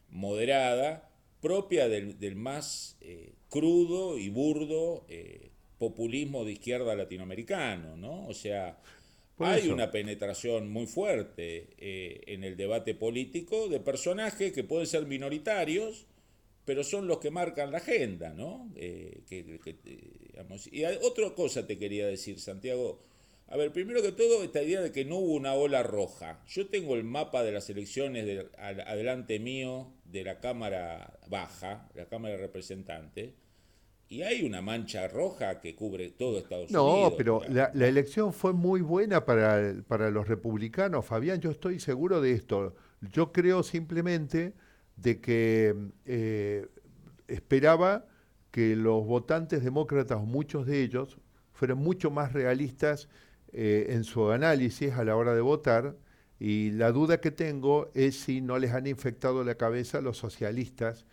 moderada, 0.10 1.10
propia 1.42 1.90
del, 1.90 2.36
más 2.38 2.98
eh, 3.02 3.34
crudo 3.50 4.18
y 4.18 4.30
burdo 4.30 5.06
eh, 5.10 5.50
populismo 5.78 6.46
de 6.46 6.54
izquierda 6.54 6.96
latinoamericano, 6.96 7.98
¿no? 7.98 8.26
O 8.28 8.34
sea, 8.34 8.78
hay 9.44 9.70
una 9.70 9.92
penetración 9.92 10.70
muy 10.70 10.86
fuerte 10.88 11.70
eh, 11.78 12.22
en 12.28 12.44
el 12.44 12.58
debate 12.58 12.96
político 12.96 13.68
de 13.68 13.80
personajes 13.80 14.52
que 14.54 14.64
pueden 14.64 14.88
ser 14.88 15.06
minoritarios, 15.06 16.06
pero 16.66 16.84
son 16.84 17.08
los 17.08 17.20
que 17.20 17.32
marcan 17.32 17.72
la 17.72 17.78
agenda, 17.78 18.34
¿no? 18.34 18.72
y 20.72 20.84
otra 21.02 21.34
cosa 21.36 21.68
te 21.68 21.78
quería 21.78 22.08
decir, 22.08 22.40
Santiago. 22.40 23.00
A 23.52 23.58
ver, 23.58 23.74
primero 23.74 24.02
que 24.02 24.14
todo, 24.14 24.44
esta 24.44 24.64
idea 24.64 24.80
de 24.80 24.94
que 24.94 25.04
no 25.04 25.18
hubo 25.18 25.34
una 25.34 25.54
ola 25.56 25.84
roja. 25.84 26.42
Yo 26.48 26.68
tengo 26.68 26.96
el 26.96 27.04
mapa 27.04 27.44
de 27.44 27.52
las 27.52 27.70
elecciones 27.70 28.26
de, 28.26 28.48
adelante 28.58 29.40
mío 29.40 29.92
de 30.06 30.24
la 30.24 30.40
Cámara 30.40 31.20
Baja, 31.28 31.90
la 31.94 32.06
Cámara 32.06 32.36
de 32.36 32.42
Representantes, 32.42 33.34
y 34.12 34.24
hay 34.24 34.44
una 34.44 34.62
mancha 34.62 35.08
roja 35.08 35.62
que 35.62 35.74
cubre 35.74 36.10
todo 36.10 36.38
Estados 36.38 36.70
Unidos. 36.70 37.12
No, 37.12 37.16
pero 37.16 37.42
la, 37.48 37.72
elección 37.88 38.34
fue 38.34 38.52
muy 38.52 38.82
buena 38.82 39.24
para, 39.24 39.74
para 39.88 40.12
los 40.12 40.28
republicanos, 40.28 41.06
Fabián, 41.06 41.40
yo 41.40 41.50
estoy 41.50 41.80
seguro 41.80 42.20
de 42.20 42.34
esto. 42.34 42.76
Yo 43.00 43.32
creo 43.32 43.64
simplemente 43.64 44.54
de 44.98 45.22
que 45.22 45.74
eh, 46.04 46.68
esperaba 47.30 48.06
que 48.52 48.76
los 48.76 49.06
votantes 49.06 49.64
demócratas, 49.64 50.20
muchos 50.20 50.66
de 50.66 50.82
ellos, 50.82 51.18
fueran 51.54 51.78
mucho 51.78 52.12
más 52.12 52.34
realistas 52.34 53.08
eh, 53.54 53.86
en 53.92 54.04
su 54.04 54.30
análisis 54.30 54.92
a 54.92 55.06
la 55.06 55.16
hora 55.16 55.34
de 55.34 55.42
votar 55.42 55.96
y 56.38 56.72
la 56.72 56.92
duda 56.92 57.22
que 57.22 57.32
tengo 57.32 57.90
es 57.94 58.20
si 58.20 58.42
no 58.42 58.60
les 58.60 58.74
han 58.74 58.88
infectado 58.88 59.46
la 59.46 59.56
cabeza 59.56 60.02
los 60.02 60.18
socialistas 60.18 61.06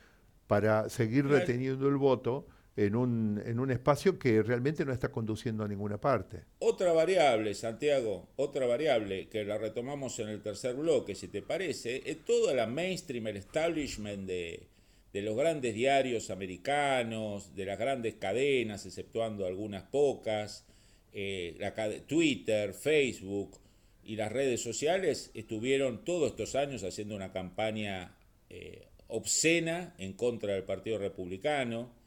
para 0.48 0.88
seguir 0.88 1.26
reteniendo 1.26 1.86
el 1.86 1.96
voto 1.96 2.48
en 2.78 2.94
un, 2.94 3.42
en 3.44 3.58
un 3.58 3.72
espacio 3.72 4.20
que 4.20 4.40
realmente 4.40 4.84
no 4.84 4.92
está 4.92 5.10
conduciendo 5.10 5.64
a 5.64 5.68
ninguna 5.68 6.00
parte. 6.00 6.44
Otra 6.60 6.92
variable, 6.92 7.52
Santiago, 7.54 8.28
otra 8.36 8.66
variable 8.66 9.28
que 9.28 9.44
la 9.44 9.58
retomamos 9.58 10.16
en 10.20 10.28
el 10.28 10.40
tercer 10.42 10.76
bloque, 10.76 11.16
si 11.16 11.26
te 11.26 11.42
parece, 11.42 12.08
es 12.08 12.24
toda 12.24 12.54
la 12.54 12.68
mainstream, 12.68 13.26
el 13.26 13.38
establishment 13.38 14.28
de, 14.28 14.68
de 15.12 15.22
los 15.22 15.36
grandes 15.36 15.74
diarios 15.74 16.30
americanos, 16.30 17.56
de 17.56 17.64
las 17.66 17.80
grandes 17.80 18.14
cadenas, 18.14 18.86
exceptuando 18.86 19.44
algunas 19.44 19.82
pocas, 19.82 20.64
eh, 21.12 21.58
Twitter, 22.06 22.74
Facebook, 22.74 23.58
y 24.04 24.14
las 24.14 24.30
redes 24.30 24.62
sociales 24.62 25.32
estuvieron 25.34 26.04
todos 26.04 26.30
estos 26.30 26.54
años 26.54 26.84
haciendo 26.84 27.16
una 27.16 27.32
campaña 27.32 28.16
eh, 28.50 28.86
obscena 29.08 29.96
en 29.98 30.12
contra 30.12 30.54
del 30.54 30.62
Partido 30.62 30.98
Republicano 30.98 31.97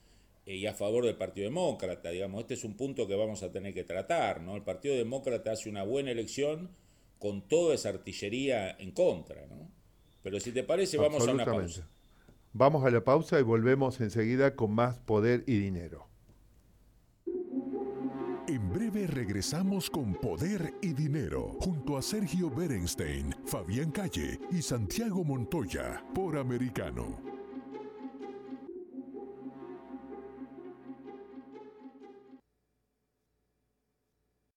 y 0.46 0.66
a 0.66 0.74
favor 0.74 1.06
del 1.06 1.16
Partido 1.16 1.46
Demócrata. 1.46 2.10
Digamos, 2.10 2.42
este 2.42 2.56
es 2.56 2.64
un 2.64 2.76
punto 2.76 3.08
que 3.08 3.16
vamos 3.16 3.44
a 3.44 3.52
tener 3.52 3.74
que 3.74 3.84
tratar. 3.84 4.42
¿no? 4.42 4.56
El 4.56 4.64
Partido 4.64 4.96
Demócrata 4.96 5.52
hace 5.52 5.70
una 5.70 5.84
buena 5.84 6.12
elección 6.12 6.72
con 7.20 7.48
toda 7.48 7.76
esa 7.76 7.90
artillería 7.90 8.72
en 8.72 8.92
contra. 8.92 9.46
¿no? 9.48 9.70
Pero 10.24 10.40
si 10.40 10.52
te 10.52 10.64
parece, 10.64 10.98
vamos 10.98 11.28
a 11.28 11.32
una 11.32 11.46
pausa. 11.46 11.88
Vamos 12.54 12.84
a 12.84 12.92
la 12.92 13.04
pausa 13.04 13.40
y 13.40 13.44
volvemos 13.44 14.02
enseguida 14.02 14.56
con 14.56 14.72
más 14.72 15.00
poder 15.00 15.44
y 15.48 15.58
dinero. 15.58 16.12
En 18.48 18.70
breve 18.70 19.08
regresamos 19.08 19.90
con 19.90 20.14
Poder 20.16 20.74
y 20.82 20.92
Dinero, 20.92 21.56
junto 21.62 21.96
a 21.96 22.02
Sergio 22.02 22.50
Berenstein, 22.50 23.34
Fabián 23.46 23.92
Calle 23.92 24.42
y 24.52 24.62
Santiago 24.62 25.24
Montoya, 25.24 26.04
por 26.14 26.38
Americano. 26.38 27.31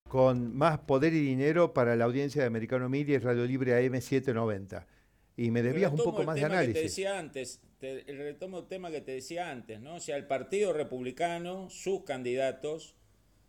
Con 0.07 0.55
más 0.55 0.79
Poder 0.79 1.13
y 1.13 1.19
Dinero 1.19 1.73
para 1.73 1.95
la 1.95 2.05
audiencia 2.05 2.41
de 2.41 2.47
Americano 2.47 2.89
Media 2.89 3.15
y 3.15 3.19
Radio 3.19 3.45
Libre 3.45 3.73
AM790. 3.73 4.85
Y 5.37 5.51
me 5.51 5.61
debías 5.61 5.91
un 5.91 5.97
poco 5.97 6.23
más 6.23 6.35
de 6.35 6.45
análisis. 6.45 6.73
Que 6.73 6.79
te 6.79 6.85
decía 6.85 7.19
antes, 7.19 7.59
el 7.81 8.17
retomo 8.17 8.59
el 8.59 8.67
tema 8.67 8.91
que 8.91 9.01
te 9.01 9.11
decía 9.11 9.49
antes, 9.49 9.79
¿no? 9.81 9.95
O 9.95 9.99
sea, 9.99 10.15
el 10.15 10.27
Partido 10.27 10.73
Republicano, 10.73 11.69
sus 11.69 12.03
candidatos, 12.03 12.95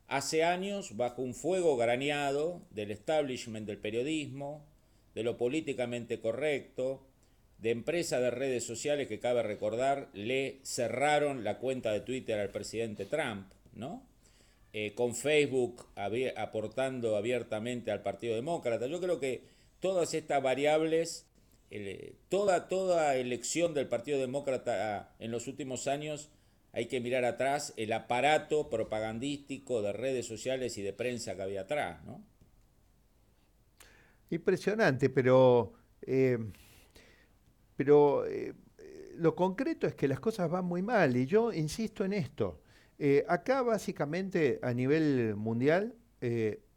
hace 0.09 0.45
años 0.45 0.97
bajo 0.97 1.23
un 1.23 1.35
fuego 1.35 1.77
graneado 1.77 2.63
del 2.71 2.91
establishment 2.91 3.67
del 3.67 3.79
periodismo, 3.79 4.65
de 5.15 5.23
lo 5.23 5.37
políticamente 5.37 6.21
correcto, 6.21 7.07
de 7.59 7.71
empresas 7.71 8.21
de 8.21 8.31
redes 8.31 8.65
sociales 8.65 9.09
que 9.09 9.19
cabe 9.19 9.43
recordar 9.43 10.09
le 10.13 10.61
cerraron 10.63 11.45
la 11.45 11.59
cuenta 11.59 11.93
de 11.93 12.01
Twitter 12.01 12.39
al 12.39 12.51
presidente 12.51 13.07
Trump, 13.07 13.47
¿no? 13.75 14.03
Eh, 14.79 14.93
con 14.95 15.15
Facebook 15.15 15.87
aportando 16.37 17.17
abiertamente 17.17 17.91
al 17.91 18.03
Partido 18.03 18.35
Demócrata. 18.35 18.87
Yo 18.87 19.01
creo 19.01 19.19
que 19.19 19.43
todas 19.81 20.13
estas 20.13 20.43
variables, 20.43 21.27
toda, 22.29 22.69
toda 22.69 23.17
elección 23.17 23.73
del 23.73 23.89
Partido 23.89 24.21
Demócrata 24.21 25.15
en 25.19 25.31
los 25.31 25.47
últimos 25.47 25.87
años 25.87 26.31
hay 26.73 26.89
que 26.89 27.01
mirar 27.01 27.25
atrás 27.25 27.73
el 27.79 27.91
aparato 27.91 28.69
propagandístico 28.69 29.81
de 29.81 29.95
redes 29.95 30.27
sociales 30.27 30.77
y 30.77 30.83
de 30.83 30.93
prensa 30.93 31.35
que 31.37 31.43
había 31.43 31.63
atrás, 31.63 32.05
¿no? 32.05 32.23
Impresionante, 34.29 35.09
pero, 35.09 35.73
eh, 36.03 36.37
pero 37.77 38.27
eh, 38.27 38.53
lo 39.15 39.35
concreto 39.35 39.87
es 39.87 39.95
que 39.95 40.07
las 40.07 40.21
cosas 40.21 40.51
van 40.51 40.67
muy 40.67 40.83
mal 40.83 41.17
y 41.17 41.25
yo 41.25 41.51
insisto 41.51 42.05
en 42.05 42.13
esto. 42.13 42.61
Eh, 42.99 43.25
acá 43.29 43.63
básicamente 43.63 44.59
a 44.63 44.73
nivel 44.73 45.37
mundial 45.37 45.95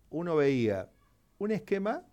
uno 0.10 0.36
veía 0.36 0.90
un 1.38 1.52
esquema, 1.52 2.06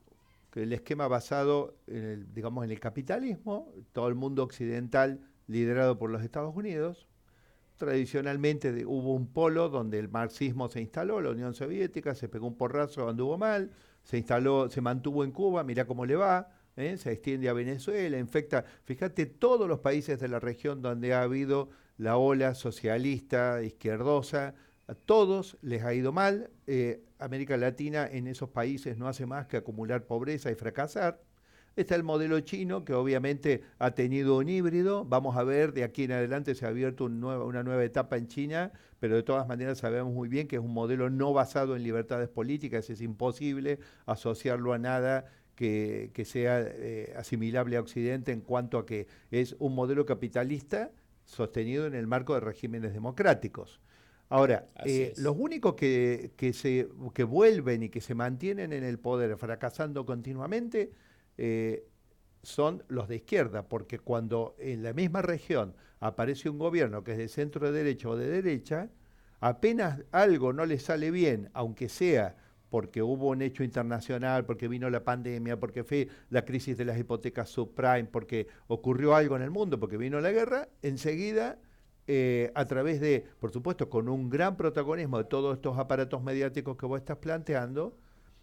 el 0.55 0.73
esquema 0.73 1.07
basado 1.07 1.77
en 1.87 2.05
el, 2.05 2.33
digamos, 2.33 2.65
en 2.65 2.71
el 2.71 2.81
capitalismo, 2.81 3.73
todo 3.93 4.09
el 4.09 4.15
mundo 4.15 4.43
occidental 4.43 5.21
liderado 5.47 5.99
por 5.99 6.11
los 6.11 6.23
Estados 6.23 6.57
Unidos, 6.57 7.09
tradicionalmente 7.77 8.87
hubo 8.87 9.15
un 9.15 9.27
polo 9.27 9.69
donde 9.69 9.99
el 9.99 10.09
marxismo 10.09 10.69
se 10.69 10.81
instaló, 10.81 11.21
la 11.21 11.31
Unión 11.31 11.55
Soviética, 11.55 12.15
se 12.15 12.29
pegó 12.29 12.47
un 12.47 12.57
porrazo, 12.57 13.09
anduvo 13.09 13.37
mal, 13.37 13.71
se 14.03 14.17
instaló, 14.17 14.71
se 14.71 14.81
mantuvo 14.81 15.25
en 15.25 15.31
Cuba, 15.31 15.63
mira 15.63 15.87
cómo 15.87 16.07
le 16.07 16.17
va, 16.17 16.49
¿eh? 16.77 16.97
se 16.97 17.13
extiende 17.13 17.49
a 17.49 17.53
Venezuela, 17.53 18.19
infecta, 18.19 18.65
fíjate, 18.85 19.27
todos 19.27 19.69
los 19.69 19.81
países 19.81 20.19
de 20.19 20.29
la 20.29 20.41
región 20.41 20.81
donde 20.81 21.13
ha 21.13 21.23
habido 21.23 21.69
la 21.99 22.17
ola 22.17 22.55
socialista, 22.55 23.63
izquierdosa, 23.63 24.55
a 24.87 24.95
todos 24.95 25.57
les 25.63 25.83
ha 25.83 25.95
ido 25.95 26.13
mal. 26.13 26.51
Eh, 26.67 27.03
América 27.19 27.57
Latina 27.57 28.07
en 28.07 28.27
esos 28.27 28.51
países 28.51 28.97
no 28.99 29.09
hace 29.09 29.27
más 29.27 29.47
que 29.47 29.57
acumular 29.57 30.07
pobreza 30.07 30.51
y 30.51 30.55
fracasar. 30.55 31.21
Está 31.75 31.95
el 31.95 32.05
modelo 32.05 32.41
chino, 32.41 32.85
que 32.87 32.95
obviamente 32.95 33.63
ha 33.79 33.91
tenido 33.91 34.39
un 34.39 34.49
híbrido. 34.49 35.05
Vamos 35.05 35.37
a 35.37 35.45
ver, 35.45 35.75
de 35.75 35.85
aquí 35.85 36.05
en 36.05 36.13
adelante 36.13 36.55
se 36.55 36.65
ha 36.65 36.69
abierto 36.69 37.05
una 37.05 37.63
nueva 37.63 37.85
etapa 37.85 38.17
en 38.17 38.29
China, 38.29 38.73
pero 38.99 39.15
de 39.15 39.23
todas 39.23 39.47
maneras 39.47 39.79
sabemos 39.79 40.15
muy 40.15 40.29
bien 40.29 40.49
que 40.49 40.57
es 40.57 40.63
un 40.63 40.73
modelo 40.73 41.11
no 41.11 41.35
basado 41.35 41.77
en 41.77 41.83
libertades 41.83 42.29
políticas. 42.29 42.89
Es 42.89 43.03
imposible 43.03 43.79
asociarlo 44.07 44.73
a 44.73 44.79
nada 44.79 45.27
que, 45.55 46.11
sea 46.25 46.63
eh, 46.63 47.13
asimilable 47.17 47.77
a 47.77 47.81
Occidente 47.81 48.33
en 48.33 48.41
cuanto 48.41 48.79
a 48.79 48.87
que 48.87 49.07
es 49.31 49.55
un 49.59 49.75
modelo 49.75 50.07
capitalista 50.07 50.93
sostenido 51.27 51.87
en 51.87 51.95
el 51.95 52.07
marco 52.07 52.35
de 52.35 52.41
regímenes 52.41 52.95
democráticos. 52.95 53.81
Ahora, 54.29 54.67
eh, 54.85 55.13
los 55.19 55.37
únicos 55.39 55.75
que, 55.75 56.33
que, 56.37 56.53
se, 56.53 56.89
que 57.15 57.25
vuelven 57.25 57.85
y 57.85 57.89
que 57.91 58.01
se 58.01 58.15
mantienen 58.15 58.73
en 58.73 58.83
el 58.83 58.99
poder 58.99 59.37
fracasando 59.37 60.05
continuamente 60.05 60.91
eh, 61.39 61.87
son 62.43 62.83
los 62.89 63.09
de 63.09 63.17
izquierda, 63.17 63.69
porque 63.69 63.99
cuando 63.99 64.57
en 64.59 64.83
la 64.83 64.93
misma 64.93 65.23
región 65.23 65.75
aparece 66.01 66.49
un 66.49 66.59
gobierno 66.59 67.05
que 67.05 67.13
es 67.13 67.19
de 67.19 67.29
centro 67.29 67.71
de 67.71 67.79
derecha 67.79 68.09
o 68.09 68.17
de 68.17 68.29
derecha, 68.29 68.91
apenas 69.41 70.03
algo 70.11 70.53
no 70.53 70.67
le 70.67 70.79
sale 70.79 71.11
bien, 71.11 71.51
aunque 71.53 71.89
sea 71.89 72.37
porque 72.71 73.03
hubo 73.03 73.29
un 73.29 73.43
hecho 73.43 73.65
internacional, 73.65 74.45
porque 74.45 74.69
vino 74.69 74.91
la 74.91 75.05
pandemia, 75.05 75.59
porque 75.59 75.85
fue 75.85 76.09
la 76.31 76.45
crisis 76.45 76.77
de 76.77 76.85
las 76.85 76.99
hipotecas 76.99 77.49
subprime, 77.49 78.05
porque 78.05 78.49
ocurrió 78.67 79.15
algo 79.15 79.37
en 79.37 79.43
el 79.43 79.51
mundo, 79.51 79.79
porque 79.79 79.97
vino 79.97 80.21
la 80.21 80.33
guerra, 80.33 80.69
enseguida, 80.83 81.59
eh, 82.07 82.53
a 82.55 82.67
través 82.67 83.01
de, 83.01 83.25
por 83.41 83.51
supuesto, 83.53 83.89
con 83.89 84.09
un 84.09 84.31
gran 84.31 84.57
protagonismo 84.57 85.19
de 85.19 85.25
todos 85.25 85.57
estos 85.57 85.79
aparatos 85.79 86.23
mediáticos 86.23 86.77
que 86.77 86.87
vos 86.87 86.99
estás 86.99 87.19
planteando, 87.19 87.97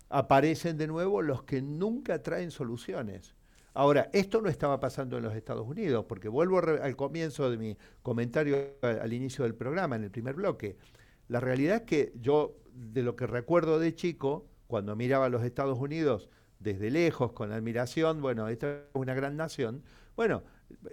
aparecen 0.10 0.78
de 0.78 0.88
nuevo 0.88 1.22
los 1.22 1.44
que 1.44 1.62
nunca 1.62 2.22
traen 2.22 2.52
soluciones. 2.52 3.36
Ahora, 3.74 4.10
esto 4.14 4.40
no 4.42 4.50
estaba 4.50 4.80
pasando 4.80 5.18
en 5.18 5.24
los 5.24 5.36
Estados 5.36 5.68
Unidos, 5.68 6.06
porque 6.08 6.30
vuelvo 6.30 6.60
al 6.60 6.96
comienzo 6.96 7.50
de 7.50 7.58
mi 7.58 7.78
comentario 8.04 8.76
al, 8.82 9.12
inicio 9.12 9.44
del 9.46 9.56
programa, 9.56 9.96
en 9.96 10.04
el 10.04 10.12
primer 10.12 10.36
bloque. 10.36 10.78
La 11.28 11.40
realidad 11.40 11.78
es 11.78 11.82
que 11.82 12.14
yo, 12.22 12.56
de 12.74 13.04
lo 13.04 13.16
que 13.16 13.28
recuerdo 13.28 13.80
de 13.80 13.96
chico, 13.96 14.46
cuando 14.68 14.96
miraba 14.96 15.26
a 15.26 15.30
los 15.30 15.44
Estados 15.44 15.78
Unidos 15.80 16.30
desde 16.60 16.90
lejos, 16.90 17.34
con 17.34 17.52
admiración, 17.52 18.22
bueno, 18.22 18.48
esta 18.48 18.72
es 18.72 18.82
una 18.94 19.14
gran 19.14 19.38
nación, 19.38 19.84
bueno, 20.16 20.44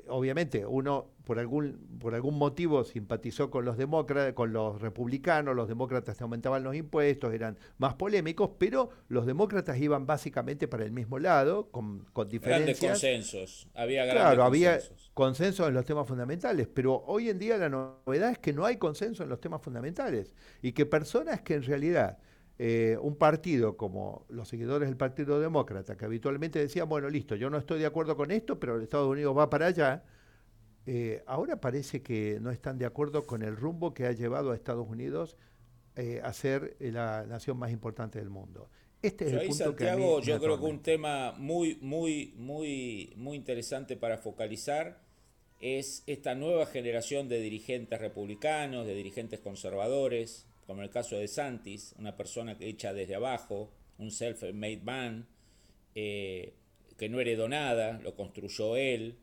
obviamente 0.08 0.66
uno 0.66 1.10
por 1.24 1.38
algún, 1.38 1.98
por 2.00 2.14
algún 2.14 2.36
motivo 2.36 2.84
simpatizó 2.84 3.50
con 3.50 3.64
los 3.64 3.76
demócratas, 3.76 4.32
con 4.32 4.52
los 4.52 4.80
republicanos, 4.80 5.54
los 5.54 5.68
demócratas 5.68 6.16
te 6.16 6.24
aumentaban 6.24 6.64
los 6.64 6.74
impuestos, 6.74 7.32
eran 7.32 7.56
más 7.78 7.94
polémicos, 7.94 8.50
pero 8.58 8.90
los 9.08 9.26
demócratas 9.26 9.78
iban 9.78 10.06
básicamente 10.06 10.66
para 10.66 10.84
el 10.84 10.92
mismo 10.92 11.18
lado, 11.18 11.70
con, 11.70 12.06
con 12.12 12.28
diferencias. 12.28 12.80
Grandes 12.80 13.00
consensos, 13.00 13.68
había 13.74 14.04
grandes 14.06 14.22
Claro, 14.22 14.44
había 14.44 14.80
consenso 15.14 15.68
en 15.68 15.74
los 15.74 15.84
temas 15.84 16.08
fundamentales, 16.08 16.66
pero 16.66 17.04
hoy 17.06 17.28
en 17.28 17.38
día 17.38 17.56
la 17.58 17.68
novedad 17.68 18.32
es 18.32 18.38
que 18.38 18.52
no 18.52 18.64
hay 18.64 18.76
consenso 18.76 19.22
en 19.22 19.28
los 19.28 19.40
temas 19.40 19.62
fundamentales 19.62 20.34
y 20.62 20.72
que 20.72 20.86
personas 20.86 21.42
que 21.42 21.54
en 21.54 21.62
realidad 21.62 22.18
eh, 22.62 22.98
un 23.00 23.16
partido 23.16 23.78
como 23.78 24.26
los 24.28 24.46
seguidores 24.46 24.86
del 24.86 24.98
Partido 24.98 25.40
Demócrata, 25.40 25.96
que 25.96 26.04
habitualmente 26.04 26.58
decían, 26.58 26.90
bueno, 26.90 27.08
listo, 27.08 27.34
yo 27.34 27.48
no 27.48 27.56
estoy 27.56 27.80
de 27.80 27.86
acuerdo 27.86 28.18
con 28.18 28.30
esto, 28.30 28.60
pero 28.60 28.78
Estados 28.78 29.08
Unidos 29.08 29.34
va 29.34 29.48
para 29.48 29.68
allá, 29.68 30.04
eh, 30.84 31.22
ahora 31.26 31.58
parece 31.58 32.02
que 32.02 32.36
no 32.38 32.50
están 32.50 32.76
de 32.76 32.84
acuerdo 32.84 33.24
con 33.24 33.42
el 33.42 33.56
rumbo 33.56 33.94
que 33.94 34.04
ha 34.04 34.12
llevado 34.12 34.50
a 34.50 34.54
Estados 34.54 34.86
Unidos 34.86 35.38
eh, 35.96 36.20
a 36.22 36.34
ser 36.34 36.76
la 36.80 37.24
nación 37.24 37.56
más 37.56 37.72
importante 37.72 38.18
del 38.18 38.28
mundo. 38.28 38.68
Este 39.00 39.24
es 39.24 39.32
el 39.32 39.48
punto 39.48 39.64
Santiago, 39.64 40.20
yo 40.20 40.38
creo 40.38 40.58
que 40.58 40.66
un 40.66 40.82
tema 40.82 41.32
muy, 41.38 41.78
muy, 41.80 42.34
muy, 42.36 43.14
muy 43.16 43.38
interesante 43.38 43.96
para 43.96 44.18
focalizar 44.18 45.00
es 45.62 46.02
esta 46.06 46.34
nueva 46.34 46.66
generación 46.66 47.26
de 47.26 47.40
dirigentes 47.40 47.98
republicanos, 47.98 48.86
de 48.86 48.94
dirigentes 48.94 49.40
conservadores, 49.40 50.49
como 50.70 50.82
en 50.82 50.86
el 50.86 50.92
caso 50.92 51.18
de 51.18 51.26
Santis, 51.26 51.96
una 51.98 52.16
persona 52.16 52.56
que 52.56 52.68
hecha 52.68 52.92
desde 52.92 53.16
abajo, 53.16 53.72
un 53.98 54.12
self-made 54.12 54.82
man, 54.84 55.26
eh, 55.96 56.52
que 56.96 57.08
no 57.08 57.18
heredó 57.18 57.48
nada, 57.48 57.98
lo 58.04 58.14
construyó 58.14 58.76
él, 58.76 59.16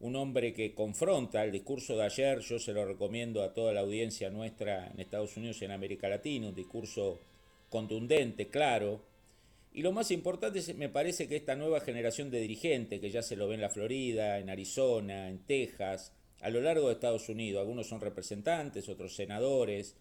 un 0.00 0.16
hombre 0.16 0.54
que 0.54 0.72
confronta 0.72 1.44
el 1.44 1.52
discurso 1.52 1.98
de 1.98 2.04
ayer, 2.04 2.38
yo 2.40 2.58
se 2.58 2.72
lo 2.72 2.86
recomiendo 2.86 3.42
a 3.42 3.52
toda 3.52 3.74
la 3.74 3.80
audiencia 3.80 4.30
nuestra 4.30 4.86
en 4.86 4.98
Estados 4.98 5.36
Unidos 5.36 5.60
y 5.60 5.66
en 5.66 5.72
América 5.72 6.08
Latina, 6.08 6.48
un 6.48 6.54
discurso 6.54 7.20
contundente, 7.68 8.48
claro. 8.48 9.02
Y 9.74 9.82
lo 9.82 9.92
más 9.92 10.10
importante 10.10 10.60
es, 10.60 10.74
me 10.76 10.88
parece 10.88 11.28
que 11.28 11.36
esta 11.36 11.56
nueva 11.56 11.80
generación 11.80 12.30
de 12.30 12.40
dirigentes, 12.40 13.02
que 13.02 13.10
ya 13.10 13.20
se 13.20 13.36
lo 13.36 13.48
ve 13.48 13.56
en 13.56 13.60
la 13.60 13.68
Florida, 13.68 14.38
en 14.38 14.48
Arizona, 14.48 15.28
en 15.28 15.40
Texas, 15.40 16.14
a 16.40 16.48
lo 16.48 16.62
largo 16.62 16.86
de 16.86 16.94
Estados 16.94 17.28
Unidos, 17.28 17.60
algunos 17.60 17.86
son 17.86 18.00
representantes, 18.00 18.88
otros 18.88 19.14
senadores, 19.14 19.94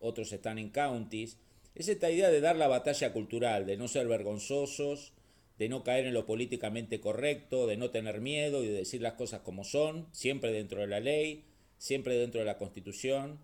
otros 0.00 0.32
están 0.32 0.58
en 0.58 0.70
counties. 0.70 1.38
Es 1.74 1.88
esta 1.88 2.10
idea 2.10 2.30
de 2.30 2.40
dar 2.40 2.56
la 2.56 2.68
batalla 2.68 3.12
cultural, 3.12 3.66
de 3.66 3.76
no 3.76 3.88
ser 3.88 4.06
vergonzosos, 4.06 5.12
de 5.58 5.68
no 5.68 5.84
caer 5.84 6.06
en 6.06 6.14
lo 6.14 6.26
políticamente 6.26 7.00
correcto, 7.00 7.66
de 7.66 7.76
no 7.76 7.90
tener 7.90 8.20
miedo 8.20 8.62
y 8.62 8.68
de 8.68 8.74
decir 8.74 9.00
las 9.00 9.14
cosas 9.14 9.40
como 9.40 9.64
son, 9.64 10.06
siempre 10.12 10.52
dentro 10.52 10.80
de 10.80 10.86
la 10.86 11.00
ley, 11.00 11.44
siempre 11.78 12.16
dentro 12.16 12.40
de 12.40 12.46
la 12.46 12.58
constitución, 12.58 13.38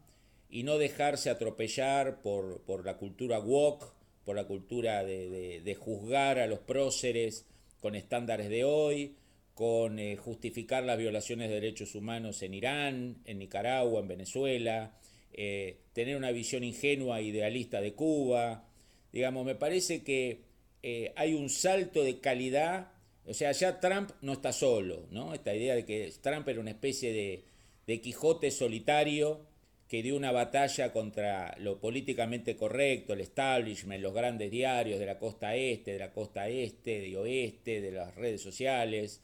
y 0.49 0.65
no 0.65 0.79
dejarse 0.79 1.31
atropellar 1.31 2.23
por, 2.23 2.63
por 2.63 2.85
la 2.85 2.97
cultura 2.97 3.39
woke, 3.39 3.93
por 4.25 4.37
la 4.37 4.47
cultura 4.47 5.05
de, 5.05 5.77
juzgar 5.79 6.39
a 6.39 6.47
los 6.47 6.61
próceres 6.61 7.47
con 7.81 7.95
estándares 7.95 8.49
de 8.49 8.65
hoy, 8.65 9.17
con 9.55 9.99
eh, 9.99 10.17
justificar 10.17 10.85
las 10.85 10.99
violaciones 10.99 11.49
de 11.49 11.57
derechos 11.57 11.95
humanos 11.95 12.43
en 12.43 12.55
Irán, 12.55 13.17
en 13.25 13.39
Nicaragua, 13.39 14.01
en 14.01 14.09
Venezuela, 14.09 14.95
eh, 15.33 15.79
tener 15.93 16.16
una 16.16 16.31
visión 16.33 16.64
ingenua, 16.64 17.21
idealista 17.21 17.81
de 17.81 17.95
Cuba. 17.95 18.69
Digamos, 19.12 19.45
me 19.45 19.55
parece 19.55 20.03
que 20.03 20.43
eh, 20.83 21.12
hay 21.16 21.35
un 21.35 21.49
salto 21.51 22.03
de 22.03 22.21
calidad. 22.21 22.93
O 23.27 23.35
sea, 23.35 23.53
ya 23.53 23.81
Trump 23.81 24.11
no 24.23 24.33
está 24.33 24.53
solo, 24.53 25.07
¿no? 25.11 25.35
Esta 25.35 25.55
idea 25.55 25.75
de 25.75 25.85
que 25.85 26.12
Trump 26.21 26.49
era 26.49 26.61
una 26.61 26.71
especie 26.71 27.12
de, 27.12 27.45
de 27.87 28.01
Quijote 28.01 28.51
solitario 28.51 29.47
que 29.90 30.05
dio 30.05 30.16
una 30.16 30.31
batalla 30.31 30.93
contra 30.93 31.57
lo 31.59 31.81
políticamente 31.81 32.57
correcto, 32.57 33.12
el 33.12 33.23
establishment, 33.23 34.01
los 34.01 34.14
grandes 34.14 34.49
diarios 34.49 35.01
de 35.01 35.07
la 35.07 35.19
costa 35.19 35.57
este, 35.57 35.95
de 35.95 35.99
la 35.99 36.12
costa 36.12 36.49
este, 36.49 37.01
de 37.01 37.16
oeste, 37.16 37.81
de 37.81 37.90
las 37.90 38.14
redes 38.14 38.40
sociales. 38.40 39.21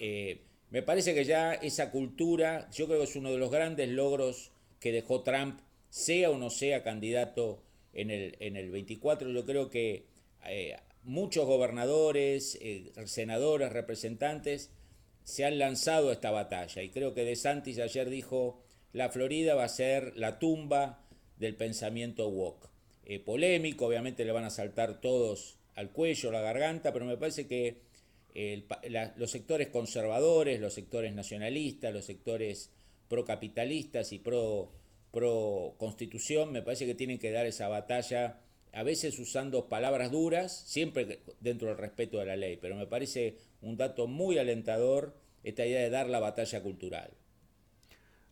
Eh, 0.00 0.40
me 0.70 0.82
parece 0.82 1.14
que 1.14 1.24
ya 1.24 1.54
esa 1.54 1.92
cultura, 1.92 2.68
yo 2.72 2.86
creo 2.86 2.98
que 2.98 3.04
es 3.04 3.14
uno 3.14 3.30
de 3.30 3.38
los 3.38 3.52
grandes 3.52 3.90
logros 3.90 4.51
que 4.82 4.92
dejó 4.92 5.22
Trump, 5.22 5.60
sea 5.90 6.30
o 6.30 6.38
no 6.38 6.50
sea 6.50 6.82
candidato 6.82 7.62
en 7.94 8.10
el, 8.10 8.36
en 8.40 8.56
el 8.56 8.70
24. 8.70 9.30
Yo 9.30 9.46
creo 9.46 9.70
que 9.70 10.06
eh, 10.44 10.76
muchos 11.04 11.46
gobernadores, 11.46 12.58
eh, 12.60 12.90
senadores, 13.06 13.72
representantes 13.72 14.70
se 15.22 15.44
han 15.44 15.60
lanzado 15.60 16.10
a 16.10 16.12
esta 16.12 16.32
batalla. 16.32 16.82
Y 16.82 16.90
creo 16.90 17.14
que 17.14 17.24
De 17.24 17.36
Santis 17.36 17.78
ayer 17.78 18.10
dijo, 18.10 18.60
la 18.92 19.08
Florida 19.08 19.54
va 19.54 19.64
a 19.64 19.68
ser 19.68 20.16
la 20.16 20.40
tumba 20.40 21.06
del 21.38 21.54
pensamiento 21.54 22.28
woke. 22.28 22.68
Eh, 23.04 23.20
polémico, 23.20 23.86
obviamente 23.86 24.24
le 24.24 24.32
van 24.32 24.44
a 24.44 24.50
saltar 24.50 25.00
todos 25.00 25.58
al 25.76 25.92
cuello, 25.92 26.32
la 26.32 26.40
garganta, 26.40 26.92
pero 26.92 27.04
me 27.04 27.16
parece 27.16 27.46
que 27.46 27.76
los 29.16 29.30
sectores 29.30 29.68
conservadores, 29.68 30.58
los 30.58 30.74
sectores 30.74 31.14
nacionalistas, 31.14 31.92
los 31.92 32.04
sectores 32.04 32.70
procapitalistas 33.12 34.10
y 34.14 34.20
pro 34.20 34.72
constitución, 35.76 36.50
me 36.50 36.62
parece 36.62 36.86
que 36.86 36.94
tienen 36.94 37.18
que 37.18 37.30
dar 37.30 37.44
esa 37.44 37.68
batalla, 37.68 38.40
a 38.72 38.82
veces 38.82 39.18
usando 39.18 39.68
palabras 39.68 40.10
duras, 40.10 40.64
siempre 40.66 41.20
dentro 41.40 41.68
del 41.68 41.76
respeto 41.76 42.18
de 42.18 42.24
la 42.24 42.36
ley, 42.36 42.56
pero 42.56 42.74
me 42.74 42.86
parece 42.86 43.36
un 43.60 43.76
dato 43.76 44.06
muy 44.06 44.38
alentador 44.38 45.14
esta 45.44 45.66
idea 45.66 45.82
de 45.82 45.90
dar 45.90 46.08
la 46.08 46.20
batalla 46.20 46.62
cultural. 46.62 47.10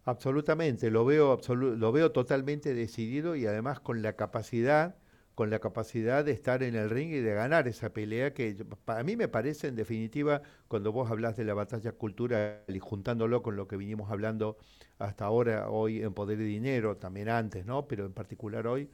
Absolutamente, 0.05 0.91
lo 0.91 1.05
veo, 1.05 1.39
lo 1.51 1.93
veo 1.93 2.11
totalmente 2.13 2.73
decidido 2.73 3.37
y 3.37 3.45
además 3.45 3.81
con 3.81 4.01
la 4.01 4.15
capacidad 4.15 4.95
con 5.41 5.49
la 5.49 5.59
capacidad 5.59 6.23
de 6.23 6.33
estar 6.33 6.63
en 6.63 6.75
el 6.75 6.91
ring 6.91 7.13
y 7.13 7.21
de 7.21 7.33
ganar 7.33 7.67
esa 7.67 7.95
pelea 7.95 8.35
que 8.35 8.63
para 8.85 9.03
mí 9.03 9.17
me 9.17 9.27
parece 9.27 9.69
en 9.69 9.75
definitiva 9.75 10.43
cuando 10.69 10.93
vos 10.93 11.11
hablas 11.11 11.35
de 11.39 11.45
la 11.45 11.55
batalla 11.55 11.93
cultural 11.93 12.63
y 12.69 12.79
juntándolo 12.79 13.43
con 13.43 13.57
lo 13.57 13.67
que 13.67 13.79
vinimos 13.79 14.11
hablando 14.11 14.59
hasta 14.99 15.25
ahora 15.25 15.71
hoy 15.71 16.03
en 16.03 16.13
Poder 16.13 16.39
y 16.43 16.45
Dinero, 16.45 16.99
también 16.99 17.31
antes, 17.31 17.65
¿no? 17.65 17.89
Pero 17.89 18.05
en 18.05 18.13
particular 18.13 18.67
hoy 18.67 18.91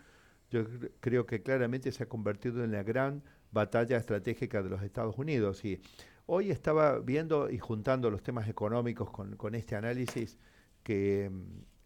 yo 0.49 0.63
creo 1.01 1.27
que 1.27 1.43
claramente 1.43 1.91
se 1.91 2.05
ha 2.05 2.09
convertido 2.09 2.63
en 2.63 2.71
la 2.71 2.85
gran 2.85 3.25
batalla 3.51 3.97
estratégica 3.97 4.63
de 4.63 4.71
los 4.71 4.83
Estados 4.85 5.19
Unidos 5.19 5.65
y 5.65 5.81
hoy 6.27 6.53
estaba 6.53 7.01
viendo 7.01 7.51
y 7.51 7.59
juntando 7.59 8.09
los 8.09 8.23
temas 8.23 8.49
económicos 8.49 9.11
con, 9.11 9.35
con 9.35 9.57
este 9.57 9.75
análisis 9.75 10.39
que 10.85 11.29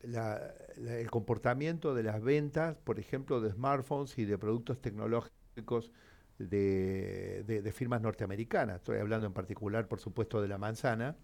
el 0.03 1.11
comportamiento 1.11 1.95
de 1.95 2.03
las 2.03 2.23
ventas, 2.23 2.77
por 2.79 2.99
ejemplo, 2.99 3.41
de 3.41 3.51
smartphones 3.51 4.17
y 4.19 4.25
de 4.25 4.39
productos 4.39 4.81
tecnológicos 4.81 5.91
de, 6.39 7.73
firmas 7.75 8.01
norteamericanas. 8.01 8.77
Estoy 8.77 8.99
hablando 8.99 9.27
en 9.27 9.33
particular, 9.33 9.89
por 9.89 10.01
supuesto, 10.01 10.41
de 10.41 10.49
la 10.49 10.59
manzana, 10.59 11.17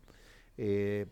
eh, 0.59 1.07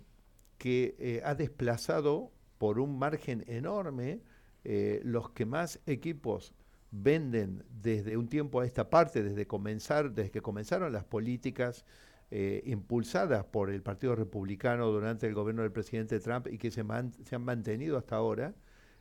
que 0.59 0.95
eh, 0.99 1.23
ha 1.25 1.35
desplazado 1.35 2.31
por 2.59 2.79
un 2.79 2.99
margen 2.99 3.45
enorme 3.49 4.21
eh, 4.65 5.01
los 5.05 5.31
que 5.31 5.45
más 5.45 5.81
equipos 5.87 6.55
venden 6.91 7.65
desde 7.83 8.17
un 8.17 8.29
tiempo 8.29 8.61
a 8.61 8.67
esta 8.67 8.89
parte, 8.89 9.23
desde 9.23 9.47
comenzar, 9.47 10.13
desde 10.13 10.31
que 10.31 10.41
comenzaron 10.41 10.93
las 10.93 11.05
políticas 11.05 11.85
eh, 12.37 12.65
impulsadas 12.67 13.45
por 13.45 13.71
el 13.71 13.81
Partido 13.81 14.17
Republicano 14.17 14.91
durante 14.91 15.25
el 15.29 15.35
gobierno 15.35 15.63
del 15.63 15.71
presidente 15.71 16.19
Trump 16.19 16.49
y 16.51 16.59
que 16.59 16.73
se, 16.73 16.81
han 16.81 17.45
mantenido 17.45 17.97
hasta 17.97 18.17
ahora, 18.17 18.57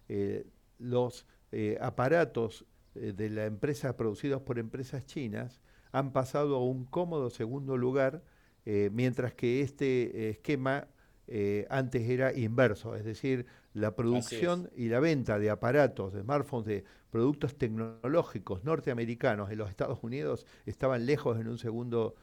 eh, 0.07 0.45
los 0.77 1.25
eh, 1.51 1.79
aparatos 1.81 2.67
de 2.93 3.31
la 3.31 3.45
empresa 3.45 3.97
producidos 3.97 4.43
por 4.43 4.59
empresas 4.59 5.07
chinas 5.07 5.61
han 5.91 6.13
pasado 6.13 6.57
a 6.57 6.63
un 6.63 6.85
cómodo 6.85 7.31
segundo 7.31 7.75
lugar, 7.75 8.21
mientras 8.65 9.33
que 9.33 9.61
este 9.61 10.29
esquema 10.29 10.87
antes 11.69 12.07
era 12.07 12.37
inverso, 12.37 12.95
es 12.95 13.03
decir, 13.03 13.47
la 13.73 13.95
producción 13.95 14.69
y 14.75 14.89
la 14.89 14.99
venta 14.99 15.39
de 15.39 15.49
aparatos, 15.49 16.13
de 16.13 16.21
smartphones, 16.21 16.67
de 16.67 16.83
productos 17.09 17.57
tecnológicos 17.57 18.63
norteamericanos 18.63 19.49
en 19.49 19.57
los 19.57 19.71
Estados 19.71 20.03
Unidos 20.03 20.45
estaban 20.67 21.07
lejos 21.07 21.39
en 21.39 21.47
un 21.47 21.57
segundo 21.57 22.13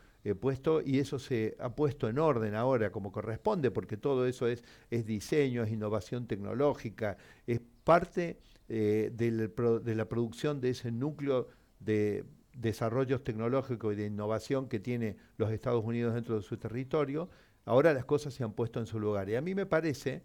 puesto 0.41 0.83
y 0.83 0.99
eso 0.99 1.19
se 1.19 1.57
ha 1.59 1.75
puesto 1.75 2.09
en 2.09 2.19
orden 2.19 2.55
ahora 2.55 2.93
como 2.93 3.11
corresponde, 3.11 3.71
porque 3.71 3.97
todo 3.97 4.27
eso 4.27 4.47
es, 4.47 4.63
es 4.91 5.07
diseño, 5.07 5.63
es 5.63 5.71
innovación 5.71 6.27
tecnológica, 6.27 7.17
es 7.47 7.61
parte 7.85 8.39
eh, 8.69 9.11
de 9.13 9.95
la 9.95 10.05
producción 10.05 10.61
de 10.61 10.71
ese 10.71 10.93
núcleo 10.93 11.49
de 11.81 12.25
desarrollos 12.57 13.25
tecnológicos 13.25 13.95
y 13.95 13.97
de 13.97 14.07
innovación 14.07 14.69
que 14.69 14.79
tiene 14.79 15.17
los 15.37 15.51
Estados 15.51 15.85
Unidos 15.85 16.15
dentro 16.15 16.37
de 16.37 16.43
su 16.43 16.57
territorio, 16.57 17.31
ahora 17.65 17.93
las 17.93 18.05
cosas 18.05 18.35
se 18.35 18.45
han 18.45 18.53
puesto 18.53 18.81
en 18.81 18.87
su 18.87 19.01
lugar. 19.01 19.29
Y 19.29 19.37
a 19.37 19.41
mí 19.41 19.55
me 19.55 19.67
parece 19.67 20.23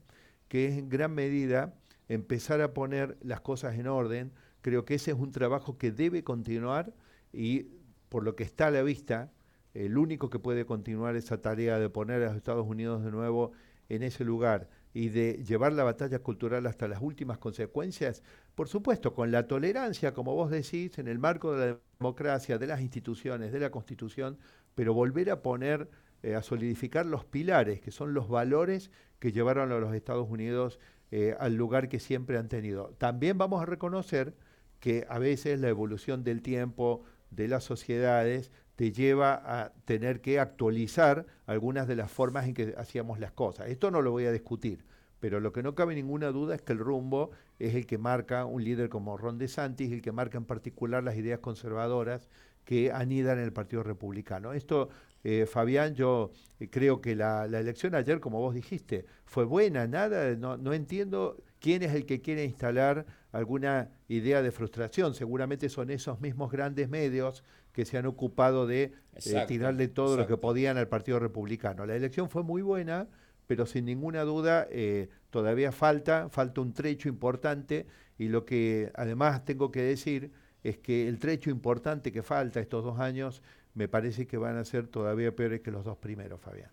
que 0.48 0.68
es 0.68 0.78
en 0.78 0.90
gran 0.90 1.14
medida 1.14 1.74
empezar 2.08 2.62
a 2.62 2.74
poner 2.74 3.18
las 3.22 3.42
cosas 3.42 3.76
en 3.80 3.88
orden, 3.88 4.32
creo 4.62 4.86
que 4.86 4.96
ese 4.96 5.12
es 5.12 5.18
un 5.18 5.32
trabajo 5.32 5.78
que 5.78 5.92
debe 5.92 6.24
continuar 6.24 6.94
y 7.32 7.68
por 8.10 8.24
lo 8.24 8.36
que 8.36 8.44
está 8.44 8.68
a 8.68 8.72
la 8.72 8.84
vista, 8.84 9.32
el 9.76 9.98
único 9.98 10.30
que 10.30 10.40
puede 10.40 10.66
continuar 10.66 11.16
esa 11.16 11.42
tarea 11.42 11.78
de 11.78 11.90
poner 11.90 12.24
a 12.24 12.28
los 12.28 12.38
Estados 12.38 12.66
Unidos 12.66 13.04
de 13.04 13.12
nuevo 13.12 13.52
en 13.90 14.04
ese 14.04 14.24
lugar 14.24 14.70
y 14.94 15.10
de 15.10 15.44
llevar 15.44 15.74
la 15.74 15.84
batalla 15.84 16.20
cultural 16.20 16.66
hasta 16.66 16.88
las 16.88 17.02
últimas 17.02 17.38
consecuencias, 17.38 18.24
por 18.56 18.70
supuesto, 18.70 19.14
con 19.14 19.30
la 19.32 19.48
tolerancia, 19.48 20.14
como 20.14 20.34
vos 20.34 20.50
decís, 20.50 20.98
en 20.98 21.10
el 21.10 21.20
marco 21.20 21.54
de 21.54 21.68
la 21.68 21.80
democracia, 22.00 22.58
de 22.58 22.68
las 22.68 22.80
instituciones, 22.80 23.52
de 23.52 23.60
la 23.60 23.72
Constitución, 23.72 24.38
pero 24.74 24.94
volver 24.94 25.30
a 25.30 25.42
poner, 25.42 25.90
eh, 26.24 26.36
a 26.36 26.42
solidificar 26.42 27.06
los 27.06 27.26
pilares, 27.26 27.82
que 27.82 27.92
son 27.92 28.14
los 28.14 28.30
valores 28.30 28.90
que 29.20 29.34
llevaron 29.34 29.74
a 29.74 29.80
los 29.80 29.94
Estados 29.94 30.30
Unidos 30.30 30.80
eh, 31.12 31.36
al 31.40 31.56
lugar 31.56 31.90
que 31.90 32.00
siempre 32.00 32.38
han 32.38 32.48
tenido. 32.48 32.96
También 32.98 33.38
vamos 33.38 33.62
a 33.62 33.66
reconocer 33.66 34.34
que 34.80 35.06
a 35.10 35.20
veces 35.20 35.60
la 35.60 35.68
evolución 35.68 36.24
del 36.24 36.42
tiempo, 36.42 37.04
de 37.32 37.48
las 37.50 37.66
sociedades, 37.66 38.52
te 38.76 38.92
lleva 38.92 39.42
a 39.46 39.72
tener 39.86 40.22
que 40.22 40.40
actualizar 40.40 41.26
algunas 41.46 41.88
de 41.88 41.96
las 41.96 42.12
formas 42.12 42.46
en 42.46 42.54
que 42.54 42.76
hacíamos 42.78 43.20
las 43.20 43.32
cosas. 43.32 43.70
Esto 43.70 43.92
no 43.92 44.02
lo 44.02 44.12
voy 44.12 44.26
a 44.26 44.32
discutir, 44.32 44.86
pero 45.20 45.40
lo 45.40 45.54
que 45.54 45.64
no 45.64 45.76
cabe 45.76 45.96
ninguna 45.96 46.28
duda 46.32 46.56
es 46.56 46.62
que 46.62 46.74
el 46.74 46.80
rumbo 46.80 47.32
es 47.58 47.74
el 47.76 47.86
que 47.86 47.98
marca 47.98 48.46
un 48.46 48.64
líder 48.64 48.90
como 48.90 49.18
Ron 49.18 49.38
DeSantis, 49.38 49.92
el 49.92 50.02
que 50.02 50.12
marca 50.12 50.38
en 50.38 50.46
particular 50.46 51.04
las 51.04 51.16
ideas 51.16 51.40
conservadoras 51.40 52.30
que 52.66 52.92
anidan 52.92 53.38
en 53.38 53.46
el 53.46 53.54
Partido 53.54 53.84
Republicano. 53.84 54.52
Esto, 54.54 54.90
eh, 55.24 55.46
Fabián, 55.46 55.94
yo 55.94 56.32
eh, 56.60 56.70
creo 56.70 57.00
que 57.00 57.16
la, 57.16 57.46
elección 57.46 57.96
ayer, 57.96 58.20
como 58.20 58.40
vos 58.40 58.54
dijiste, 58.56 59.06
fue 59.24 59.46
buena, 59.46 59.88
nada, 59.88 60.36
no, 60.36 60.58
no 60.58 60.74
entiendo 60.74 61.38
quién 61.60 61.84
es 61.84 61.94
el 61.94 62.06
que 62.06 62.22
quiere 62.22 62.44
instalar 62.44 63.06
alguna 63.32 63.90
idea 64.08 64.42
de 64.42 64.52
frustración. 64.52 65.14
Seguramente 65.14 65.70
son 65.70 65.90
esos 65.92 66.20
mismos 66.20 66.52
grandes 66.52 66.90
medios 66.90 67.44
que 67.76 67.84
se 67.84 67.98
han 67.98 68.06
ocupado 68.06 68.66
de 68.66 68.94
eh, 69.16 69.46
tirarle 69.50 69.90
todo 69.90 70.16
lo 70.16 70.26
que 70.26 70.38
podían 70.38 70.78
al 70.78 70.88
Partido 70.88 71.20
Republicano. 71.20 71.86
La 71.86 71.94
elección 71.94 72.30
fue 72.30 72.42
muy 72.42 72.62
buena, 72.62 73.10
pero 73.48 73.66
sin 73.66 73.84
ninguna 73.84 74.22
duda 74.22 74.66
eh, 74.72 75.10
todavía 75.30 75.74
falta, 75.74 76.30
falta 76.30 76.62
un 76.62 76.74
trecho 76.74 77.10
importante 77.10 77.86
y 78.18 78.30
lo 78.30 78.46
que 78.46 78.94
además 78.96 79.44
tengo 79.44 79.74
que 79.74 79.82
decir 79.82 80.32
es 80.64 80.78
que 80.78 81.10
el 81.10 81.20
trecho 81.20 81.50
importante 81.50 82.14
que 82.14 82.24
falta 82.24 82.62
estos 82.62 82.82
dos 82.82 82.98
años 82.98 83.42
me 83.74 83.90
parece 83.90 84.26
que 84.26 84.38
van 84.38 84.56
a 84.56 84.64
ser 84.64 84.88
todavía 84.88 85.36
peores 85.36 85.60
que 85.60 85.70
los 85.70 85.84
dos 85.84 85.98
primeros, 85.98 86.40
Fabián. 86.40 86.72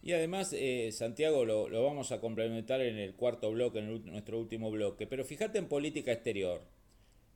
Y 0.00 0.12
además, 0.12 0.54
eh, 0.54 0.90
Santiago, 0.90 1.44
lo, 1.44 1.68
lo, 1.68 1.84
vamos 1.84 2.12
a 2.12 2.20
complementar 2.20 2.80
en 2.80 2.96
el 2.96 3.14
cuarto 3.14 3.50
bloque, 3.50 3.80
en 3.80 4.06
nuestro 4.06 4.38
último 4.38 4.70
bloque, 4.70 5.06
pero 5.06 5.22
fíjate 5.22 5.58
en 5.58 5.68
política 5.68 6.12
exterior. 6.12 6.62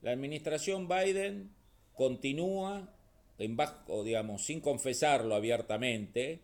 La 0.01 0.12
administración 0.12 0.88
Biden 0.88 1.51
continúa 1.99 2.89
en 3.39 3.57
bajo, 3.57 4.05
digamos, 4.05 4.43
sin 4.47 4.61
confesarlo 4.61 5.35
abiertamente, 5.35 6.41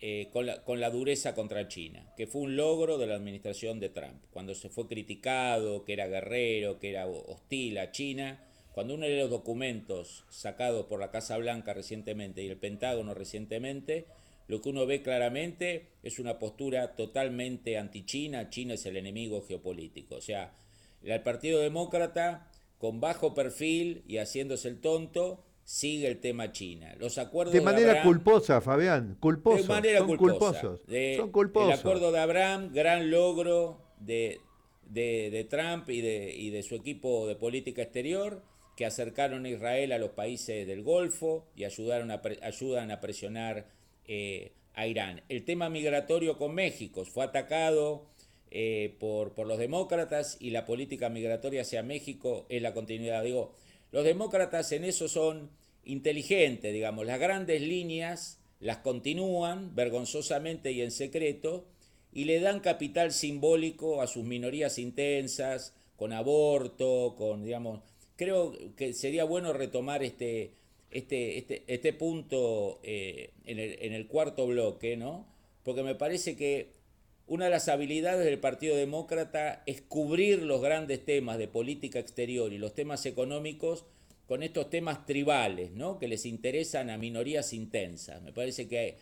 eh, 0.00 0.28
con, 0.32 0.46
la, 0.46 0.64
con, 0.64 0.80
la, 0.80 0.90
dureza 0.90 1.34
contra 1.34 1.68
China, 1.68 2.12
que 2.16 2.26
fue 2.26 2.42
un 2.42 2.56
logro 2.56 2.98
de 2.98 3.06
la 3.06 3.14
administración 3.14 3.78
de 3.78 3.88
Trump. 3.88 4.24
Cuando 4.30 4.54
se 4.54 4.68
fue 4.68 4.88
criticado, 4.88 5.84
que 5.84 5.94
era 5.94 6.06
guerrero, 6.06 6.78
que 6.78 6.90
era 6.90 7.06
hostil 7.06 7.78
a 7.78 7.92
China, 7.92 8.42
cuando 8.72 8.94
uno 8.94 9.06
lee 9.06 9.18
los 9.18 9.30
documentos 9.30 10.24
sacados 10.28 10.84
por 10.84 11.00
la 11.00 11.10
Casa 11.10 11.38
Blanca 11.38 11.72
recientemente 11.72 12.42
y 12.42 12.48
el 12.48 12.58
Pentágono 12.58 13.14
recientemente, 13.14 14.04
lo 14.48 14.60
que 14.60 14.68
uno 14.68 14.84
ve 14.84 15.02
claramente 15.02 15.86
es 16.02 16.18
una 16.18 16.38
postura 16.38 16.94
totalmente 16.94 17.78
anti-China. 17.78 18.50
China 18.50 18.74
es 18.74 18.84
el 18.86 18.98
enemigo 18.98 19.42
geopolítico. 19.42 20.16
O 20.16 20.20
sea, 20.20 20.52
el 21.02 21.22
Partido 21.22 21.60
Demócrata 21.60 22.50
con 22.78 23.00
bajo 23.00 23.34
perfil 23.34 24.02
y 24.06 24.18
haciéndose 24.18 24.68
el 24.68 24.80
tonto, 24.80 25.42
sigue 25.64 26.06
el 26.08 26.20
tema 26.20 26.52
China. 26.52 26.94
Los 26.98 27.18
acuerdos 27.18 27.52
de 27.52 27.60
manera 27.60 28.02
culposa, 28.02 28.60
Fabián, 28.60 29.16
culposo. 29.20 29.62
De 29.62 29.68
manera 29.68 29.98
son 29.98 30.16
culposos. 30.16 30.80
son 31.16 31.32
culposos. 31.32 31.74
El 31.74 31.78
acuerdo 31.78 32.12
de 32.12 32.18
Abraham, 32.20 32.70
gran 32.72 33.10
logro 33.10 33.80
de, 33.98 34.40
de, 34.88 35.46
Trump 35.50 35.90
y 35.90 36.00
de, 36.00 36.34
y 36.34 36.50
de 36.50 36.62
su 36.62 36.74
equipo 36.74 37.26
de 37.26 37.34
política 37.34 37.82
exterior, 37.82 38.42
que 38.76 38.86
acercaron 38.86 39.44
a 39.46 39.48
Israel 39.48 39.92
a 39.92 39.98
los 39.98 40.10
países 40.10 40.66
del 40.66 40.82
Golfo 40.82 41.48
y 41.56 41.64
ayudaron 41.64 42.10
a, 42.10 42.20
ayudan 42.42 42.90
a 42.90 43.00
presionar 43.00 43.66
eh, 44.06 44.52
a 44.74 44.86
Irán. 44.86 45.22
El 45.28 45.44
tema 45.44 45.70
migratorio 45.70 46.36
con 46.36 46.54
México 46.54 47.04
fue 47.04 47.24
atacado 47.24 48.06
eh, 48.50 48.96
por, 49.00 49.38
los 49.46 49.58
demócratas 49.58 50.36
y 50.40 50.50
la 50.50 50.64
política 50.64 51.08
migratoria 51.08 51.62
hacia 51.62 51.82
México 51.82 52.46
es 52.48 52.62
la 52.62 52.74
continuidad. 52.74 53.24
Digo, 53.24 53.52
los 53.92 54.04
demócratas 54.04 54.72
en 54.72 54.84
eso 54.84 55.08
son 55.08 55.50
inteligentes, 55.84 56.72
digamos, 56.72 57.06
las 57.06 57.20
grandes 57.20 57.60
líneas 57.60 58.38
las 58.60 58.78
continúan 58.78 59.74
vergonzosamente 59.74 60.72
y 60.72 60.80
en 60.80 60.90
secreto 60.90 61.66
y 62.12 62.24
le 62.24 62.40
dan 62.40 62.60
capital 62.60 63.12
simbólico 63.12 64.00
a 64.00 64.06
sus 64.06 64.24
minorías 64.24 64.78
intensas, 64.78 65.74
con 65.96 66.12
aborto, 66.12 67.14
con, 67.16 67.44
digamos, 67.44 67.80
creo 68.16 68.52
que 68.76 68.94
sería 68.94 69.24
bueno 69.24 69.52
retomar 69.52 70.02
este, 70.02 70.52
este, 70.90 71.38
este, 71.38 71.64
este 71.66 71.92
punto 71.92 72.80
eh, 72.82 73.30
en, 73.44 73.58
el, 73.58 73.76
en 73.80 73.92
el 73.92 74.06
cuarto 74.06 74.46
bloque, 74.46 74.96
¿no? 74.96 75.26
Porque 75.62 75.82
me 75.82 75.94
parece 75.94 76.36
que 76.36 76.75
una 77.26 77.46
de 77.46 77.50
las 77.50 77.68
habilidades 77.68 78.24
del 78.24 78.38
Partido 78.38 78.76
Demócrata 78.76 79.62
es 79.66 79.82
cubrir 79.82 80.42
los 80.42 80.60
grandes 80.60 81.04
temas 81.04 81.38
de 81.38 81.48
política 81.48 81.98
exterior 81.98 82.52
y 82.52 82.58
los 82.58 82.74
temas 82.74 83.04
económicos 83.06 83.84
con 84.28 84.42
estos 84.42 84.70
temas 84.70 85.06
tribales, 85.06 85.72
¿no? 85.72 85.98
que 85.98 86.08
les 86.08 86.26
interesan 86.26 86.90
a 86.90 86.98
minorías 86.98 87.52
intensas. 87.52 88.22
Me 88.22 88.32
parece 88.32 88.68
que 88.68 88.96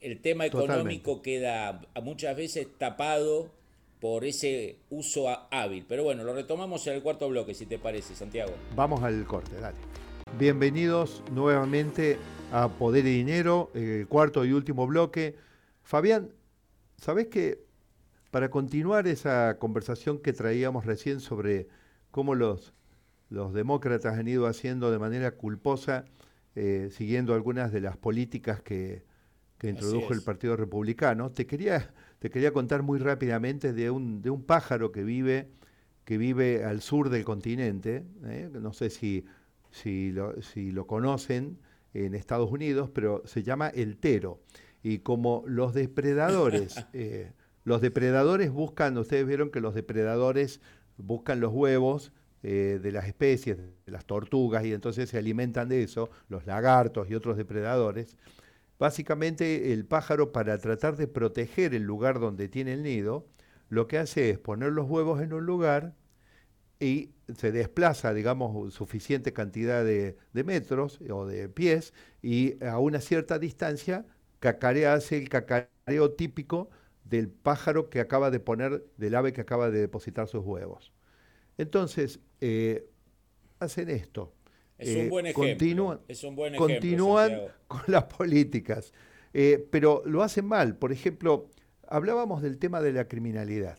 el 0.00 0.20
tema 0.20 0.46
económico 0.46 1.22
queda 1.22 1.82
muchas 2.02 2.36
veces 2.36 2.68
tapado 2.78 3.50
por 4.00 4.24
ese 4.24 4.76
uso 4.90 5.28
hábil. 5.50 5.84
Pero 5.88 6.04
bueno, 6.04 6.22
lo 6.22 6.34
retomamos 6.34 6.86
en 6.86 6.94
el 6.94 7.02
cuarto 7.02 7.28
bloque, 7.28 7.54
si 7.54 7.66
te 7.66 7.78
parece, 7.78 8.14
Santiago. 8.14 8.52
Vamos 8.74 9.02
al 9.02 9.24
corte, 9.24 9.56
dale. 9.60 9.78
Bienvenidos 10.38 11.22
nuevamente 11.32 12.18
a 12.52 12.68
Poder 12.68 13.06
y 13.06 13.18
Dinero, 13.18 13.70
el 13.74 14.06
cuarto 14.06 14.44
y 14.44 14.52
último 14.52 14.86
bloque. 14.86 15.36
Fabián, 15.82 16.28
¿sabés 16.96 17.28
que 17.28 17.64
para 18.30 18.50
continuar 18.50 19.06
esa 19.06 19.58
conversación 19.58 20.18
que 20.18 20.32
traíamos 20.32 20.84
recién 20.84 21.20
sobre 21.20 21.68
cómo 22.10 22.34
los, 22.34 22.74
los 23.30 23.52
demócratas 23.54 24.18
han 24.18 24.28
ido 24.28 24.46
haciendo 24.46 24.90
de 24.90 24.98
manera 24.98 25.32
culposa, 25.32 26.04
eh, 26.54 26.88
siguiendo 26.90 27.34
algunas 27.34 27.72
de 27.72 27.80
las 27.80 27.96
políticas 27.96 28.60
que, 28.60 29.04
que 29.58 29.68
introdujo 29.68 30.12
el 30.12 30.22
Partido 30.22 30.56
Republicano, 30.56 31.30
te 31.30 31.46
quería, 31.46 31.92
te 32.18 32.30
quería 32.30 32.52
contar 32.52 32.82
muy 32.82 32.98
rápidamente 32.98 33.72
de 33.72 33.90
un, 33.90 34.20
de 34.22 34.30
un 34.30 34.42
pájaro 34.42 34.92
que 34.92 35.02
vive, 35.02 35.48
que 36.04 36.18
vive 36.18 36.64
al 36.64 36.82
sur 36.82 37.08
del 37.08 37.24
continente, 37.24 38.04
¿eh? 38.24 38.50
no 38.52 38.72
sé 38.72 38.90
si, 38.90 39.24
si, 39.70 40.12
lo, 40.12 40.40
si 40.42 40.72
lo 40.72 40.86
conocen 40.86 41.58
en 41.94 42.14
Estados 42.14 42.50
Unidos, 42.50 42.90
pero 42.90 43.22
se 43.24 43.42
llama 43.42 43.68
el 43.68 43.96
tero. 43.96 44.40
Y 44.88 45.00
como 45.00 45.42
los 45.48 45.74
depredadores, 45.74 46.76
eh, 46.92 47.32
los 47.64 47.80
depredadores 47.80 48.52
buscan, 48.52 48.96
ustedes 48.96 49.26
vieron 49.26 49.50
que 49.50 49.60
los 49.60 49.74
depredadores 49.74 50.60
buscan 50.96 51.40
los 51.40 51.52
huevos 51.52 52.12
eh, 52.44 52.78
de 52.80 52.92
las 52.92 53.08
especies, 53.08 53.56
de 53.56 53.90
las 53.90 54.04
tortugas, 54.04 54.64
y 54.64 54.72
entonces 54.72 55.10
se 55.10 55.18
alimentan 55.18 55.68
de 55.68 55.82
eso, 55.82 56.08
los 56.28 56.46
lagartos 56.46 57.10
y 57.10 57.16
otros 57.16 57.36
depredadores. 57.36 58.16
Básicamente 58.78 59.72
el 59.72 59.86
pájaro 59.86 60.30
para 60.30 60.56
tratar 60.58 60.96
de 60.96 61.08
proteger 61.08 61.74
el 61.74 61.82
lugar 61.82 62.20
donde 62.20 62.48
tiene 62.48 62.74
el 62.74 62.84
nido, 62.84 63.26
lo 63.68 63.88
que 63.88 63.98
hace 63.98 64.30
es 64.30 64.38
poner 64.38 64.70
los 64.70 64.88
huevos 64.88 65.20
en 65.20 65.32
un 65.32 65.46
lugar 65.46 65.96
y 66.78 67.10
se 67.36 67.50
desplaza, 67.50 68.14
digamos, 68.14 68.72
suficiente 68.72 69.32
cantidad 69.32 69.84
de, 69.84 70.16
metros 70.32 71.00
o 71.10 71.26
de 71.26 71.48
pies 71.48 71.92
y 72.22 72.62
a 72.64 72.78
una 72.78 73.00
cierta 73.00 73.40
distancia 73.40 74.06
cacarea, 74.40 74.94
hace 74.94 75.18
el 75.18 75.28
cacareo 75.28 76.12
típico 76.12 76.70
del 77.04 77.28
pájaro 77.28 77.88
que 77.90 78.00
acaba 78.00 78.30
de 78.30 78.40
poner, 78.40 78.84
del 78.96 79.14
ave 79.14 79.32
que 79.32 79.40
acaba 79.40 79.70
de 79.70 79.80
depositar 79.80 80.28
sus 80.28 80.44
huevos. 80.44 80.92
Entonces, 81.58 82.20
eh, 82.40 82.88
hacen 83.60 83.90
esto. 83.90 84.32
Es 84.78 84.94
un 84.94 85.02
eh, 85.02 85.08
buen 85.08 85.26
ejemplo. 85.26 86.02
Continúan, 86.56 87.40
con 87.68 87.82
las 87.86 88.04
políticas, 88.04 88.92
eh, 89.32 89.66
pero 89.70 90.02
lo 90.04 90.22
hacen 90.22 90.46
mal. 90.46 90.76
Por 90.76 90.92
ejemplo, 90.92 91.48
hablábamos 91.86 92.42
del 92.42 92.58
tema 92.58 92.80
de 92.80 92.92
la 92.92 93.08
criminalidad. 93.08 93.78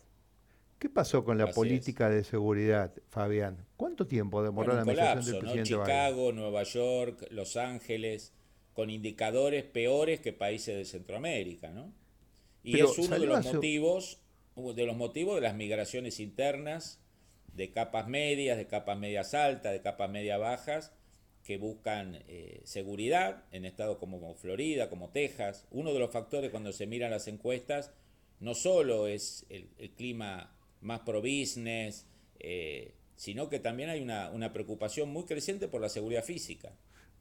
¿Qué 0.79 0.89
pasó 0.89 1.23
con 1.23 1.39
la 1.39 1.51
política 1.51 2.07
de 2.09 2.23
seguridad, 2.23 2.93
Fabián? 3.09 3.65
¿Cuánto 3.77 4.05
tiempo 4.05 4.43
demoró 4.43 4.73
la 4.73 4.81
administración 4.81 5.25
del 5.25 5.39
presidente 5.39 5.71
¿no? 5.71 5.83
Chicago, 5.83 6.31
Nueva 6.31 6.63
York, 6.63 7.25
Los 7.31 7.57
Ángeles, 7.57 8.33
con 8.77 8.91
indicadores 8.91 9.63
peores 9.63 10.19
que 10.19 10.33
países 10.33 10.77
de 10.77 10.85
Centroamérica, 10.85 11.71
¿no? 11.71 11.91
Y 12.61 12.79
es 12.79 12.99
uno 12.99 13.17
de 13.17 13.25
los 13.25 13.43
motivos, 13.43 14.19
de 14.55 14.85
los 14.85 14.95
motivos 14.95 15.33
de 15.33 15.41
las 15.41 15.55
migraciones 15.55 16.19
internas 16.19 16.99
de 17.51 17.71
capas 17.71 18.07
medias, 18.07 18.55
de 18.55 18.67
capas 18.67 18.99
medias 18.99 19.33
altas, 19.33 19.73
de 19.73 19.81
capas 19.81 20.11
medias 20.11 20.39
bajas, 20.39 20.93
que 21.43 21.57
buscan 21.57 22.23
eh, 22.27 22.61
seguridad 22.65 23.45
en 23.51 23.65
estados 23.65 23.97
como, 23.97 24.35
Florida, 24.35 24.91
como 24.91 25.09
Texas. 25.09 25.65
Uno 25.71 25.91
de 25.91 25.97
los 25.97 26.11
factores 26.11 26.51
cuando 26.51 26.71
se 26.71 26.85
miran 26.85 27.09
las 27.09 27.27
encuestas 27.27 27.91
no 28.39 28.53
solo 28.53 29.07
es 29.07 29.47
el, 29.49 29.69
clima 29.95 30.55
más 30.81 30.99
pro-business, 30.99 32.05
eh, 32.37 32.93
sino 33.15 33.49
que 33.49 33.57
también 33.57 33.89
hay 33.89 34.01
una, 34.01 34.29
una 34.29 34.53
preocupación 34.53 35.09
muy 35.09 35.23
creciente 35.23 35.67
por 35.67 35.81
la 35.81 35.89
seguridad 35.89 36.23
física. 36.23 36.73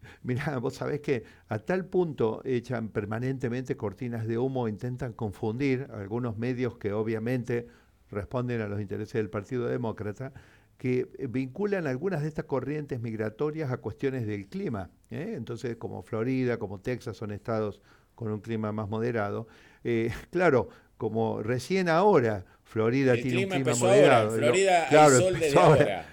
Mirá, 0.22 0.58
vos 0.58 0.74
sabés 0.74 1.00
que 1.00 1.24
a 1.48 1.58
tal 1.58 1.86
punto 1.86 2.42
echan 2.44 2.88
permanentemente 2.88 3.76
cortinas 3.76 4.26
de 4.26 4.38
humo, 4.38 4.68
intentan 4.68 5.12
confundir 5.12 5.88
algunos 5.92 6.36
medios 6.36 6.76
que 6.78 6.92
obviamente 6.92 7.66
responden 8.10 8.60
a 8.60 8.68
los 8.68 8.80
intereses 8.80 9.14
del 9.14 9.30
Partido 9.30 9.66
Demócrata, 9.66 10.32
que 10.78 11.08
eh, 11.18 11.26
vinculan 11.28 11.86
algunas 11.86 12.22
de 12.22 12.28
estas 12.28 12.44
corrientes 12.44 13.00
migratorias 13.00 13.70
a 13.72 13.78
cuestiones 13.78 14.26
del 14.26 14.46
clima. 14.46 14.90
¿eh? 15.10 15.34
Entonces, 15.36 15.76
como 15.76 16.02
Florida, 16.02 16.58
como 16.58 16.80
Texas, 16.80 17.16
son 17.16 17.32
estados 17.32 17.80
con 18.14 18.30
un 18.30 18.40
clima 18.40 18.72
más 18.72 18.88
moderado. 18.88 19.46
Eh, 19.84 20.10
claro, 20.30 20.68
como 20.96 21.42
recién 21.42 21.88
ahora 21.88 22.44
Florida 22.64 23.14
tiene 23.14 23.44
un 23.44 23.50
clima 23.50 23.74
moderado. 23.74 24.30
Florida 24.30 24.86
claro, 24.88 25.18
sol 25.18 25.38
desde 25.38 25.58
ahora. 25.58 26.06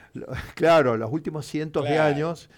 Claro, 0.54 0.96
los 0.96 1.12
últimos 1.12 1.48
cientos 1.48 1.86
de 1.86 1.98
años 1.98 2.50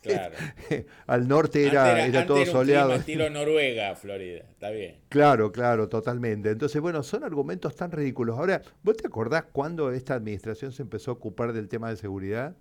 Claro. 0.00 0.34
Al 1.06 1.28
norte 1.28 1.66
era, 1.66 2.04
era, 2.04 2.26
todo 2.26 2.44
soleado. 2.46 2.94
estilo 2.94 3.28
Noruega, 3.28 3.94
Florida, 3.96 4.44
está 4.50 4.70
bien. 4.70 4.96
Claro, 5.08 5.52
claro, 5.52 5.88
totalmente. 5.88 6.50
Entonces, 6.50 6.80
bueno, 6.80 7.02
son 7.02 7.24
argumentos 7.24 7.76
tan 7.76 7.92
ridículos. 7.92 8.38
Ahora, 8.38 8.62
¿vos 8.82 8.96
te 8.96 9.06
acordás 9.06 9.44
cuándo 9.52 9.92
esta 9.92 10.14
administración 10.14 10.72
se 10.72 10.82
empezó 10.82 11.10
a 11.10 11.14
ocupar 11.14 11.52
del 11.52 11.68
tema 11.68 11.90
de 11.90 11.96
seguridad? 11.96 12.56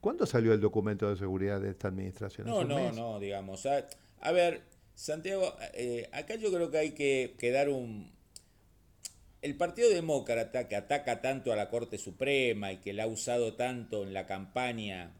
¿Cuándo 0.00 0.26
salió 0.26 0.52
el 0.52 0.60
documento 0.60 1.08
de 1.08 1.16
seguridad 1.16 1.60
de 1.60 1.70
esta 1.70 1.88
administración? 1.88 2.46
No, 2.46 2.64
no, 2.64 2.92
no, 2.92 3.20
digamos. 3.20 3.66
A, 3.66 4.32
ver, 4.32 4.62
Santiago, 4.94 5.54
eh, 5.74 6.08
acá 6.12 6.34
yo 6.34 6.52
creo 6.52 6.70
que 6.70 6.78
hay 6.78 6.90
que, 6.90 7.34
que 7.38 7.52
dar 7.52 7.68
un, 7.68 8.12
el 9.42 9.56
Partido 9.56 9.88
Demócrata, 9.90 10.68
que 10.68 10.76
ataca 10.76 11.20
tanto 11.20 11.52
a 11.52 11.56
la 11.56 11.68
Corte 11.70 11.98
Suprema 11.98 12.72
y 12.72 12.78
que 12.78 12.92
la 12.92 13.04
ha 13.04 13.06
usado 13.08 13.54
tanto 13.54 14.02
en 14.02 14.12
la 14.12 14.26
campaña 14.26 15.12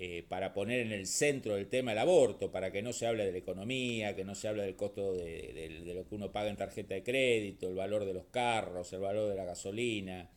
eh, 0.00 0.24
para 0.28 0.54
poner 0.54 0.78
en 0.78 0.92
el 0.92 1.08
centro 1.08 1.56
del 1.56 1.66
tema 1.66 1.90
el 1.90 1.98
aborto, 1.98 2.52
para 2.52 2.70
que 2.70 2.82
no 2.82 2.92
se 2.92 3.08
hable 3.08 3.26
de 3.26 3.32
la 3.32 3.38
economía, 3.38 4.14
que 4.14 4.24
no 4.24 4.36
se 4.36 4.46
hable 4.46 4.62
del 4.62 4.76
costo 4.76 5.12
de, 5.12 5.82
lo 5.92 6.06
que 6.06 6.14
uno 6.14 6.30
paga 6.30 6.50
en 6.50 6.56
tarjeta 6.56 6.94
de 6.94 7.02
crédito, 7.02 7.68
el 7.68 7.74
valor 7.74 8.04
de 8.04 8.14
los 8.14 8.26
carros, 8.26 8.92
el 8.92 9.00
valor 9.00 9.28
de 9.28 9.34
la 9.34 9.44
gasolina, 9.44 10.30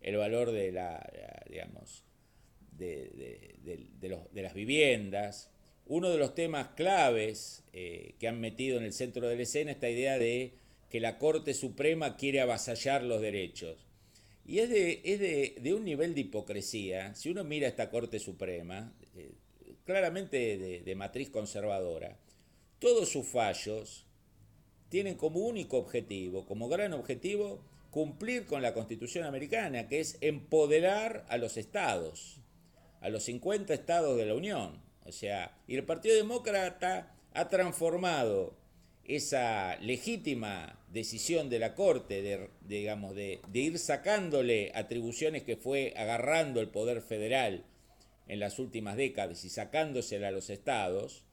el 0.00 0.16
valor 0.16 0.52
de 0.52 0.70
la, 0.70 1.04
digamos, 1.50 2.04
de, 2.70 4.30
las 4.34 4.54
viviendas. 4.54 5.50
Uno 5.86 6.08
de 6.08 6.18
los 6.18 6.36
temas 6.36 6.68
claves 6.76 7.64
eh, 7.72 8.14
que 8.20 8.28
han 8.28 8.40
metido 8.40 8.78
en 8.78 8.84
el 8.84 8.92
centro 8.92 9.26
de 9.26 9.34
la 9.34 9.42
escena 9.42 9.72
esta 9.72 9.90
idea 9.90 10.16
de 10.16 10.54
que 10.90 11.00
la 11.00 11.18
Corte 11.18 11.54
Suprema 11.54 12.16
quiere 12.16 12.40
avasallar 12.40 13.02
los 13.02 13.20
derechos. 13.20 13.84
Y 14.44 14.58
es 14.58 14.70
de, 14.70 15.56
de, 15.60 15.74
un 15.74 15.84
nivel 15.84 16.14
de 16.14 16.22
hipocresía, 16.22 17.14
si 17.14 17.30
uno 17.30 17.44
mira 17.44 17.68
esta 17.68 17.90
Corte 17.90 18.18
Suprema, 18.18 18.92
eh, 19.14 19.32
claramente 19.84 20.82
de, 20.84 20.94
matriz 20.96 21.30
conservadora, 21.30 22.18
todos 22.78 23.08
sus 23.08 23.26
fallos 23.26 24.06
tienen 24.88 25.16
como 25.16 25.40
único 25.40 25.78
objetivo, 25.78 26.44
como 26.44 26.68
gran 26.68 26.92
objetivo, 26.92 27.62
cumplir 27.90 28.46
con 28.46 28.62
la 28.62 28.74
Constitución 28.74 29.24
americana, 29.24 29.86
que 29.86 30.00
es 30.00 30.18
empoderar 30.20 31.24
a 31.28 31.36
los 31.36 31.56
estados, 31.56 32.40
a 33.00 33.08
los 33.10 33.24
50 33.24 33.72
estados 33.72 34.16
de 34.16 34.26
la 34.26 34.34
Unión. 34.34 34.82
O 35.04 35.12
sea, 35.12 35.56
y 35.66 35.76
el 35.76 35.84
Partido 35.84 36.16
Demócrata 36.16 37.14
ha 37.32 37.48
transformado 37.48 38.54
esa 39.04 39.76
legítima 39.80 40.78
decisión 40.92 41.50
de 41.50 41.58
la 41.58 41.74
Corte 41.74 42.22
de, 42.22 42.50
digamos, 42.60 43.14
de, 43.14 43.40
ir 43.52 43.78
sacándole 43.78 44.72
atribuciones 44.74 45.42
que 45.42 45.56
fue 45.56 45.94
agarrando 45.96 46.60
el 46.60 46.68
Poder 46.68 47.02
Federal 47.02 47.64
en 48.28 48.40
las 48.40 48.58
últimas 48.58 48.96
décadas 48.96 49.44
y 49.44 49.48
sacándosela 49.48 50.28
a 50.28 50.32
los 50.32 50.50
estados, 50.50 51.24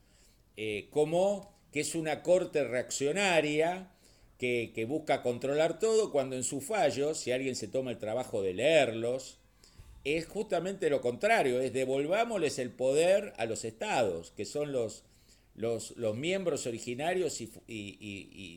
eh, 0.58 0.88
como 0.90 1.54
que 1.72 1.82
es 1.82 1.94
una 1.96 2.24
Corte 2.24 2.64
reaccionaria 2.64 3.92
que, 4.38 4.72
que 4.74 4.86
busca 4.86 5.22
controlar 5.22 5.80
todo, 5.80 6.12
cuando 6.12 6.36
en 6.36 6.44
su 6.44 6.62
fallo, 6.62 7.14
si 7.14 7.32
alguien 7.32 7.56
se 7.56 7.68
toma 7.68 7.92
el 7.92 7.98
trabajo 7.98 8.42
de 8.42 8.54
leerlos, 8.54 9.40
es 10.04 10.26
justamente 10.28 10.90
lo 10.90 11.02
contrario, 11.02 11.60
es 11.60 11.74
devolvámosles 11.74 12.58
el 12.58 12.72
poder 12.72 13.34
a 13.38 13.46
los 13.46 13.66
estados, 13.66 14.32
que 14.32 14.46
son 14.46 14.72
los 14.72 15.04
los, 15.60 15.96
los 15.98 16.16
miembros 16.16 16.66
originarios 16.68 17.42
y, 17.42 17.48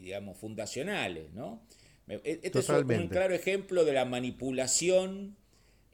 digamos, 0.04 0.38
fundacionales, 0.38 1.32
¿no? 1.32 1.66
E, 2.06 2.38
este 2.44 2.60
es 2.60 2.68
un 2.68 3.08
claro 3.08 3.34
ejemplo 3.34 3.84
de 3.84 3.92
la 3.92 4.04
manipulación, 4.04 5.34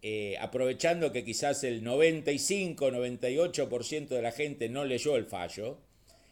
eh, 0.02 0.36
aprovechando 0.38 1.10
que 1.10 1.24
quizás 1.24 1.64
el 1.64 1.82
95-98% 1.82 4.08
de 4.08 4.20
la 4.20 4.32
gente 4.32 4.68
no 4.68 4.84
leyó 4.84 5.16
el 5.16 5.24
fallo, 5.24 5.80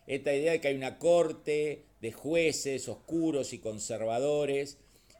esta 0.07 0.35
idea 0.35 0.53
de 0.53 0.61
que 0.61 0.68
hay 0.68 0.77
una 0.77 0.99
corte 0.99 1.87
de 2.03 2.12
jueces 2.12 2.87
oscuros 2.89 3.55
y 3.55 3.59
conservadores 3.59 4.77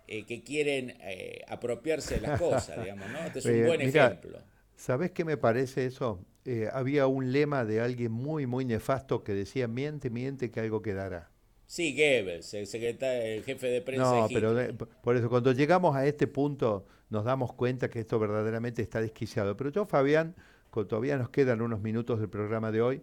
que 0.07 0.45
quieren 0.45 0.97
apropiarse 1.49 2.17
de 2.17 2.21
las 2.21 2.39
cosas, 2.39 2.79
digamos, 2.81 3.09
¿no? 3.11 3.27
Este 3.27 3.39
es 3.41 3.47
un 3.47 3.63
buen 3.67 3.81
ejemplo. 3.81 4.39
¿Sabes 4.77 5.11
qué 5.11 5.25
me 5.25 5.37
parece 5.37 5.87
eso? 5.87 6.25
Había 6.73 7.07
un 7.07 7.33
lema 7.33 7.65
de 7.65 7.81
alguien 7.81 8.13
muy, 8.13 8.47
muy 8.47 8.65
nefasto 8.65 9.25
que 9.25 9.35
decía, 9.35 9.69
miente, 9.69 10.11
miente, 10.11 10.51
que 10.51 10.61
algo 10.61 10.83
quedará. 10.83 11.31
Sí, 11.67 11.97
Goebbels, 11.97 12.55
el, 12.55 12.67
secretario, 12.67 13.23
el 13.25 13.43
jefe 13.43 13.67
de 13.67 13.83
prensa. 13.83 14.05
No, 14.05 14.29
pero 14.33 14.55
por 15.03 15.17
eso, 15.17 15.29
cuando 15.29 15.53
llegamos 15.53 15.97
a 15.97 16.07
este 16.07 16.29
punto, 16.29 16.87
nos 17.11 17.25
damos 17.25 17.53
cuenta 17.53 17.91
que 17.91 18.01
esto 18.01 18.19
verdaderamente 18.21 18.83
está 18.83 19.01
desquiciado. 19.01 19.57
Pero 19.57 19.71
yo, 19.71 19.85
Fabián, 19.85 20.37
con, 20.71 20.87
todavía 20.87 21.17
nos 21.19 21.31
quedan 21.31 21.61
unos 21.61 21.81
minutos 21.81 22.21
del 22.21 22.29
programa 22.29 22.71
de 22.71 22.83
hoy, 22.83 23.03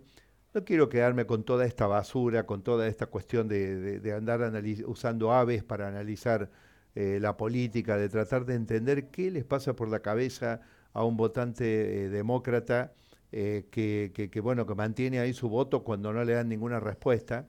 no 0.54 0.64
quiero 0.64 0.88
quedarme 0.88 1.26
con 1.26 1.44
toda 1.44 1.66
esta 1.66 1.88
basura, 1.88 2.46
con 2.46 2.64
toda 2.64 2.88
esta 2.88 3.08
cuestión 3.08 3.48
de, 3.48 4.14
andar 4.16 4.64
usando 4.86 5.34
aves 5.34 5.64
para 5.64 5.88
analizar 5.88 6.50
eh, 6.96 7.18
la 7.20 7.36
política, 7.36 7.98
de 7.98 8.08
tratar 8.08 8.46
de 8.46 8.54
entender 8.54 9.10
qué 9.10 9.32
les 9.32 9.44
pasa 9.44 9.76
por 9.76 9.90
la 9.90 10.02
cabeza 10.02 10.62
a 10.94 11.04
un 11.04 11.18
votante 11.18 12.06
eh, 12.06 12.10
demócrata 12.10 12.94
eh, 13.34 13.66
que, 13.72 14.40
bueno, 14.42 14.68
que 14.68 14.76
mantiene 14.76 15.20
ahí 15.20 15.34
su 15.34 15.50
voto 15.50 15.84
cuando 15.84 16.14
no 16.14 16.24
le 16.24 16.34
dan 16.34 16.50
ninguna 16.50 16.80
respuesta. 16.80 17.48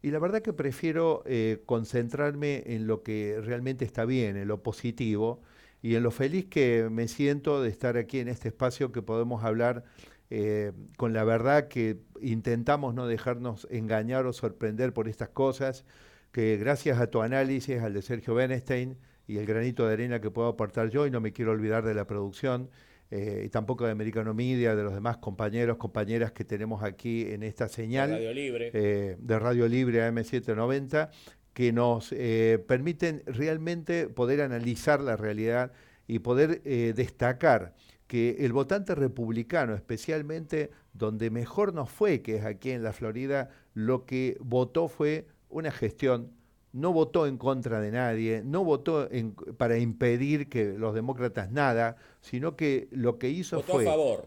Y 0.00 0.10
la 0.10 0.18
verdad 0.18 0.42
que 0.42 0.52
prefiero 0.52 1.22
eh, 1.26 1.62
concentrarme 1.66 2.62
en 2.66 2.86
lo 2.86 3.02
que 3.02 3.38
realmente 3.42 3.84
está 3.84 4.04
bien, 4.04 4.36
en 4.36 4.48
lo 4.48 4.62
positivo 4.62 5.42
y 5.82 5.96
en 5.96 6.02
lo 6.02 6.10
feliz 6.10 6.46
que 6.46 6.88
me 6.90 7.08
siento 7.08 7.62
de 7.62 7.68
estar 7.68 7.96
aquí 7.98 8.20
en 8.20 8.28
este 8.28 8.48
espacio 8.48 8.90
que 8.90 9.02
podemos 9.02 9.44
hablar 9.44 9.84
eh, 10.30 10.72
con 10.96 11.12
la 11.12 11.24
verdad 11.24 11.68
que 11.68 12.00
intentamos 12.20 12.94
no 12.94 13.06
dejarnos 13.06 13.66
engañar 13.70 14.26
o 14.26 14.32
sorprender 14.32 14.92
por 14.92 15.08
estas 15.08 15.30
cosas, 15.30 15.84
que 16.32 16.56
gracias 16.58 17.00
a 17.00 17.08
tu 17.08 17.22
análisis, 17.22 17.80
al 17.80 17.94
de 17.94 18.02
Sergio 18.02 18.34
Benestein 18.34 18.98
y 19.26 19.38
el 19.38 19.46
granito 19.46 19.86
de 19.86 19.94
arena 19.94 20.20
que 20.20 20.30
puedo 20.30 20.48
aportar 20.48 20.90
yo, 20.90 21.06
y 21.06 21.10
no 21.10 21.20
me 21.20 21.32
quiero 21.32 21.52
olvidar 21.52 21.84
de 21.84 21.94
la 21.94 22.06
producción, 22.06 22.70
eh, 23.10 23.44
y 23.46 23.48
tampoco 23.48 23.86
de 23.86 23.92
Americano 23.92 24.34
Media, 24.34 24.76
de 24.76 24.82
los 24.82 24.92
demás 24.92 25.16
compañeros, 25.16 25.78
compañeras 25.78 26.32
que 26.32 26.44
tenemos 26.44 26.82
aquí 26.82 27.22
en 27.22 27.42
esta 27.42 27.68
señal 27.68 28.10
de 28.10 28.16
Radio 28.16 28.34
Libre, 28.34 28.70
eh, 28.74 29.16
de 29.18 29.38
Radio 29.38 29.66
Libre 29.66 30.06
AM790, 30.06 31.10
que 31.54 31.72
nos 31.72 32.12
eh, 32.12 32.62
permiten 32.68 33.22
realmente 33.24 34.08
poder 34.08 34.42
analizar 34.42 35.00
la 35.00 35.16
realidad 35.16 35.72
y 36.06 36.20
poder 36.20 36.62
destacar 36.62 37.74
que 38.06 38.36
el 38.40 38.52
votante 38.54 38.94
republicano, 38.94 39.74
especialmente 39.74 40.70
donde 40.94 41.30
mejor 41.30 41.74
nos 41.74 41.90
fue, 41.90 42.22
que 42.22 42.36
es 42.36 42.44
aquí 42.44 42.70
en 42.70 42.82
la 42.82 42.94
Florida, 42.94 43.50
lo 43.74 44.06
que 44.06 44.38
votó 44.40 44.88
fue 44.88 45.26
una 45.50 45.70
gestión 45.70 46.32
no 46.78 46.92
votó 46.92 47.26
en 47.26 47.36
contra 47.36 47.80
de 47.80 47.90
nadie, 47.90 48.42
no 48.44 48.64
votó 48.64 49.08
para 49.56 49.78
impedir 49.78 50.48
que 50.48 50.74
los 50.78 50.94
demócratas 50.94 51.50
nada, 51.50 51.96
sino 52.20 52.56
que 52.56 52.88
lo 52.92 53.18
que 53.18 53.28
hizo 53.28 53.56
votó 53.56 53.72
fue... 53.72 53.86
A 53.86 53.90
favor. 53.90 54.26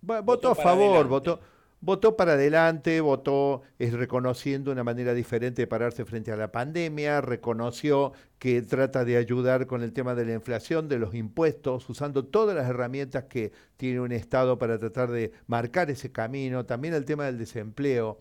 votó, 0.00 0.50
a 0.50 0.54
favor, 0.54 1.08
votó, 1.08 1.40
votó 1.80 2.16
para 2.16 2.32
adelante, 2.32 3.00
votó 3.00 3.62
es 3.78 3.92
reconociendo 3.92 4.72
una 4.72 4.84
manera 4.84 5.14
diferente 5.14 5.62
de 5.62 5.66
pararse 5.66 6.04
frente 6.04 6.32
a 6.32 6.36
la 6.36 6.52
pandemia, 6.52 7.20
reconoció 7.20 8.12
que 8.38 8.60
trata 8.62 9.04
de 9.04 9.16
ayudar 9.16 9.66
con 9.66 9.82
el 9.82 9.92
tema 9.92 10.14
de 10.14 10.24
la 10.24 10.34
inflación, 10.34 10.88
de 10.88 10.98
los 10.98 11.14
impuestos, 11.14 11.88
usando 11.88 12.24
todas 12.24 12.56
las 12.56 12.68
herramientas 12.68 13.24
que 13.24 13.52
tiene 13.76 14.00
un 14.00 14.12
Estado 14.12 14.58
para 14.58 14.78
tratar 14.78 15.10
de 15.10 15.32
marcar 15.46 15.90
ese 15.90 16.12
camino, 16.12 16.66
también 16.66 16.94
el 16.94 17.04
tema 17.04 17.24
del 17.24 17.38
desempleo. 17.38 18.18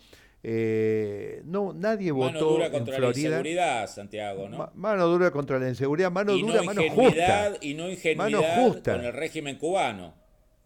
Eh, 0.48 1.41
no, 1.46 1.74
nadie 1.74 2.14
mano 2.14 2.34
votó 2.34 2.52
dura 2.52 2.70
contra 2.70 2.93
en 2.93 3.02
Florida. 3.02 3.30
la 3.30 3.38
inseguridad, 3.38 3.88
Santiago, 3.89 4.48
¿no? 4.48 4.70
mano 4.76 5.08
dura 5.08 5.32
contra 5.32 5.58
la 5.58 5.70
inseguridad, 5.70 6.12
mano 6.12 6.34
dura, 6.38 6.62
mano 6.62 6.84
justa. 6.91 7.54
Y 7.62 7.74
no 7.74 7.89
ingenuidad 7.89 8.84
con 8.84 9.06
el 9.06 9.12
régimen 9.12 9.58
cubano. 9.58 10.14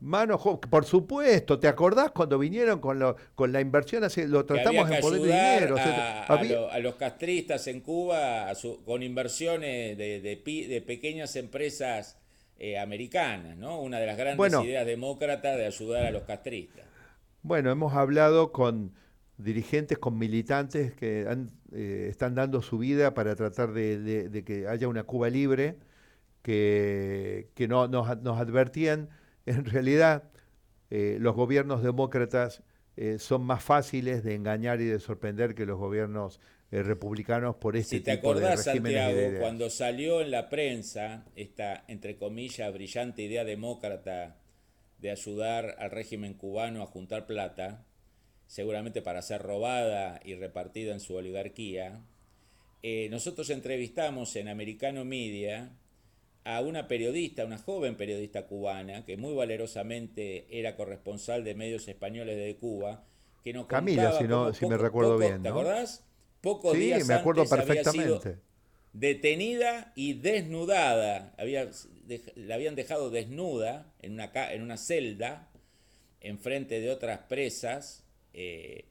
Mano 0.01 0.37
por 0.37 0.83
supuesto, 0.83 1.59
¿te 1.59 1.69
acordás 1.69 2.11
cuando 2.11 2.37
vinieron 2.37 2.81
con, 2.81 2.99
lo, 2.99 3.15
con 3.35 3.53
la 3.53 3.61
inversión? 3.61 4.03
Así, 4.03 4.27
lo 4.27 4.45
tratamos 4.45 4.91
en 4.91 4.99
poder 4.99 5.21
de 5.21 5.27
dinero. 5.27 5.77
A, 6.27 6.79
los 6.79 6.95
castristas 6.95 7.65
en 7.67 7.79
Cuba 7.79 8.51
con 8.83 9.01
inversiones 9.01 9.97
de, 9.97 10.19
de, 10.19 10.81
pequeñas 10.81 11.37
empresas 11.37 12.17
eh, 12.57 12.77
americanas, 12.77 13.55
¿no? 13.55 13.79
Una 13.79 13.97
de 14.01 14.07
las 14.07 14.17
grandes 14.17 14.53
ideas 14.61 14.85
demócratas 14.85 15.55
de 15.55 15.67
ayudar 15.67 16.05
a 16.07 16.11
los 16.11 16.23
castristas. 16.23 16.83
Bueno, 17.43 17.71
hemos 17.71 17.93
hablado 17.93 18.51
con 18.51 18.91
dirigentes, 19.39 19.97
con 19.97 20.17
militantes 20.17 20.93
que 20.93 21.25
eh, 21.71 22.07
están 22.09 22.35
dando 22.35 22.61
su 22.61 22.77
vida 22.77 23.13
para 23.13 23.35
tratar 23.35 23.71
de, 23.71 24.43
que 24.45 24.67
haya 24.67 24.87
una 24.87 25.03
Cuba 25.03 25.29
libre, 25.29 25.77
que, 26.41 27.49
que 27.55 27.67
no, 27.67 27.87
nos, 27.87 28.07
advertían, 28.07 29.09
en 29.45 29.65
realidad 29.65 30.29
eh, 30.89 31.17
los 31.19 31.35
gobiernos 31.35 31.81
demócratas 31.81 32.63
eh, 32.97 33.17
son 33.17 33.43
más 33.43 33.63
fáciles 33.63 34.23
de 34.23 34.35
engañar 34.35 34.81
y 34.81 34.85
de 34.85 34.99
sorprender 34.99 35.55
que 35.55 35.65
los 35.65 35.79
gobiernos 35.79 36.39
republicanos 36.71 37.55
por 37.55 37.75
este 37.75 37.97
si 37.97 38.03
te 38.03 38.17
tipo 38.17 38.29
acordás, 38.29 38.63
de 38.63 38.73
Santiago, 38.73 39.39
cuando 39.39 39.71
salió 39.71 40.21
en 40.21 40.29
la 40.29 40.49
prensa 40.49 41.25
esta, 41.35 41.83
entre 41.87 42.15
comillas, 42.15 42.71
brillante 42.71 43.23
idea 43.23 43.43
demócrata 43.43 44.37
de 44.99 45.09
ayudar 45.09 45.77
al 45.79 45.89
régimen 45.89 46.35
cubano 46.35 46.83
a 46.83 46.85
juntar 46.85 47.25
plata, 47.25 47.87
seguramente 48.49 49.03
para 49.03 49.21
ser 49.21 49.43
robada 49.43 50.19
y 50.25 50.33
repartida 50.33 50.91
en 50.91 50.99
su 50.99 51.13
oligarquía, 51.13 52.01
eh, 52.81 53.07
nosotros 53.11 53.51
entrevistamos 53.51 54.35
en 54.35 54.47
Americano 54.47 55.05
Media 55.05 55.71
a 56.43 56.61
una 56.61 56.87
periodista, 56.87 57.45
una 57.45 57.59
joven 57.59 57.95
periodista 57.95 58.47
cubana, 58.47 59.05
que 59.05 59.17
muy 59.17 59.35
valerosamente 59.35 60.47
era 60.49 60.75
corresponsal 60.75 61.43
de 61.43 61.53
medios 61.53 61.87
españoles 61.87 62.37
de 62.37 62.55
Cuba, 62.55 63.05
que 63.43 63.53
nos 63.53 63.67
Camila, 63.67 64.17
si, 64.17 64.23
no, 64.23 64.51
si 64.51 64.65
me 64.65 64.77
recuerdo 64.77 65.19
bien. 65.19 65.43
¿Te 65.43 65.49
acordás? 65.49 66.03
Pocos 66.41 66.73
sí, 66.73 66.79
días 66.79 67.07
me 67.07 67.13
acuerdo 67.13 67.43
antes 67.43 67.55
perfectamente. 67.55 68.01
Había 68.01 68.19
sido 68.19 68.35
detenida 68.93 69.93
y 69.95 70.13
desnudada. 70.13 71.35
Había, 71.37 71.69
la 72.35 72.55
habían 72.55 72.73
dejado 72.73 73.11
desnuda 73.11 73.93
en 74.01 74.13
una, 74.13 74.31
en 74.51 74.63
una 74.63 74.77
celda, 74.77 75.51
enfrente 76.19 76.81
de 76.81 76.89
otras 76.89 77.19
presas, 77.19 78.08
eh, 78.41 78.85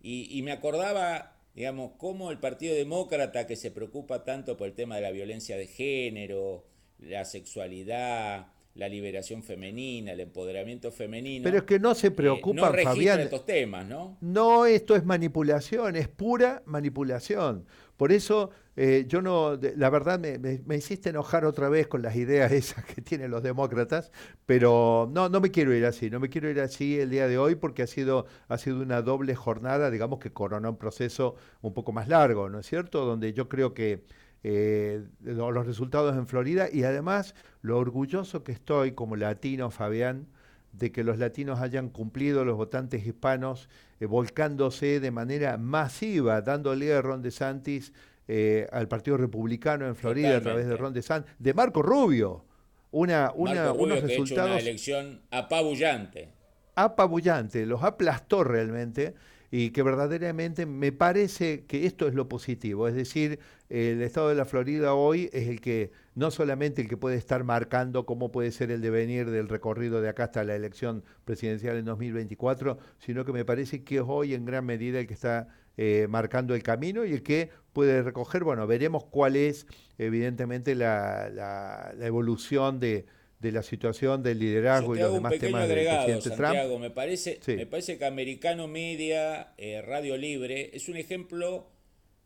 y, 0.00 0.42
me 0.42 0.50
acordaba, 0.50 1.36
digamos, 1.54 1.92
cómo 1.98 2.32
el 2.32 2.38
Partido 2.38 2.74
Demócrata, 2.74 3.46
que 3.46 3.54
se 3.54 3.70
preocupa 3.70 4.24
tanto 4.24 4.56
por 4.56 4.66
el 4.66 4.74
tema 4.74 4.96
de 4.96 5.02
la 5.02 5.12
violencia 5.12 5.56
de 5.56 5.68
género, 5.68 6.64
la 6.98 7.24
sexualidad, 7.24 8.48
la 8.74 8.88
liberación 8.88 9.44
femenina, 9.44 10.12
el 10.12 10.20
empoderamiento 10.20 10.90
femenino. 10.90 11.44
Pero 11.44 11.58
es 11.58 11.62
que 11.62 11.78
no 11.78 11.94
se 11.94 12.08
eh, 12.08 12.10
preocupan, 12.10 12.72
no 12.72 12.82
Fabián. 12.82 13.20
estos 13.20 13.46
temas, 13.46 13.86
¿no? 13.86 14.16
No, 14.20 14.66
esto 14.66 14.96
es 14.96 15.04
manipulación, 15.04 15.94
es 15.94 16.08
pura 16.08 16.62
manipulación. 16.66 17.66
Por 17.98 18.12
eso 18.12 18.50
eh, 18.76 19.06
yo 19.08 19.20
no, 19.20 19.58
la 19.76 19.90
verdad 19.90 20.20
me, 20.20 20.76
hiciste 20.76 21.10
enojar 21.10 21.44
otra 21.44 21.68
vez 21.68 21.88
con 21.88 22.00
las 22.00 22.14
ideas 22.14 22.52
esas 22.52 22.84
que 22.84 23.02
tienen 23.02 23.30
los 23.32 23.42
demócratas, 23.42 24.12
pero 24.46 25.10
no, 25.12 25.28
no 25.28 25.40
me 25.40 25.50
quiero 25.50 25.74
ir 25.74 25.84
así, 25.84 26.08
no 26.08 26.20
me 26.20 26.30
quiero 26.30 26.48
ir 26.48 26.60
así 26.60 27.00
el 27.00 27.10
día 27.10 27.26
de 27.26 27.38
hoy 27.38 27.56
porque 27.56 27.82
ha 27.82 27.88
sido, 27.88 28.26
ha 28.46 28.56
sido 28.56 28.80
una 28.80 29.02
doble 29.02 29.34
jornada, 29.34 29.90
digamos 29.90 30.20
que 30.20 30.32
coronó 30.32 30.70
un 30.70 30.78
proceso 30.78 31.34
un 31.60 31.74
poco 31.74 31.90
más 31.92 32.06
largo, 32.06 32.48
¿no 32.48 32.60
es 32.60 32.66
cierto? 32.66 33.04
Donde 33.04 33.32
yo 33.32 33.48
creo 33.48 33.74
que 33.74 34.04
eh, 34.44 35.04
los 35.20 35.66
resultados 35.66 36.16
en 36.16 36.28
Florida 36.28 36.68
y 36.72 36.84
además 36.84 37.34
lo 37.62 37.78
orgulloso 37.78 38.44
que 38.44 38.52
estoy 38.52 38.92
como 38.92 39.16
latino, 39.16 39.72
Fabián, 39.72 40.28
de 40.72 40.92
que 40.92 41.02
los 41.02 41.18
latinos 41.18 41.58
hayan 41.60 41.88
cumplido, 41.88 42.44
los 42.44 42.56
votantes 42.56 43.04
hispanos, 43.04 43.68
eh, 44.00 44.06
volcándose 44.06 45.00
de 45.00 45.10
manera 45.10 45.56
masiva, 45.56 46.40
dándole 46.40 46.92
a 46.92 47.02
Ron 47.02 47.22
DeSantis 47.22 47.92
eh, 48.26 48.66
al 48.72 48.88
Partido 48.88 49.16
Republicano 49.16 49.86
en 49.86 49.96
Florida 49.96 50.36
a 50.36 50.40
través 50.40 50.66
de 50.66 50.76
Ron 50.76 50.92
DeSantis, 50.92 51.32
de 51.38 51.54
Marco 51.54 51.82
Rubio. 51.82 52.44
Una, 52.90 53.32
una, 53.34 53.72
unos 53.72 54.00
resultados. 54.00 54.50
una 54.50 54.60
elección 54.60 55.20
apabullante. 55.30 56.32
Apabullante, 56.74 57.66
los 57.66 57.82
aplastó 57.82 58.44
realmente 58.44 59.14
y 59.50 59.70
que 59.70 59.82
verdaderamente 59.82 60.66
me 60.66 60.92
parece 60.92 61.64
que 61.64 61.86
esto 61.86 62.06
es 62.06 62.14
lo 62.14 62.28
positivo, 62.28 62.88
es 62.88 62.94
decir, 62.94 63.38
el 63.68 64.02
estado 64.02 64.28
de 64.28 64.34
la 64.34 64.44
Florida 64.44 64.94
hoy 64.94 65.30
es 65.32 65.48
el 65.48 65.60
que 65.60 65.90
no 66.14 66.30
solamente 66.30 66.82
el 66.82 66.88
que 66.88 66.96
puede 66.96 67.16
estar 67.16 67.44
marcando 67.44 68.06
cómo 68.06 68.32
puede 68.32 68.50
ser 68.50 68.70
el 68.70 68.80
devenir 68.80 69.30
del 69.30 69.48
recorrido 69.48 70.00
de 70.00 70.08
acá 70.08 70.24
hasta 70.24 70.44
la 70.44 70.56
elección 70.56 71.04
presidencial 71.24 71.76
en 71.76 71.84
2024, 71.84 72.78
sino 72.98 73.24
que 73.24 73.32
me 73.32 73.44
parece 73.44 73.84
que 73.84 73.96
es 73.96 74.04
hoy 74.06 74.34
en 74.34 74.44
gran 74.44 74.64
medida 74.64 75.00
el 75.00 75.06
que 75.06 75.14
está 75.14 75.48
eh, 75.80 76.08
marcando 76.08 76.56
el 76.56 76.62
camino 76.64 77.04
y 77.04 77.12
el 77.12 77.22
que 77.22 77.50
puede 77.72 78.02
recoger, 78.02 78.42
bueno, 78.42 78.66
veremos 78.66 79.04
cuál 79.04 79.36
es 79.36 79.66
evidentemente 79.96 80.74
la, 80.74 81.30
la, 81.30 81.94
evolución 82.04 82.80
de, 82.80 83.06
de 83.40 83.52
la 83.52 83.62
situación 83.62 84.22
del 84.22 84.38
liderazgo 84.40 84.96
y 84.96 84.98
los 84.98 85.12
demás 85.12 85.38
temas 85.38 85.68
del 85.68 85.86
presidente 85.86 86.30
Trump. 86.30 86.80
Me 86.80 86.90
parece, 86.90 87.38
me 87.46 87.66
parece 87.66 87.98
que 87.98 88.04
Americano 88.04 88.66
Media, 88.66 89.54
eh, 89.56 89.80
Radio 89.82 90.16
Libre, 90.16 90.70
es 90.74 90.88
un 90.88 90.96
ejemplo 90.96 91.70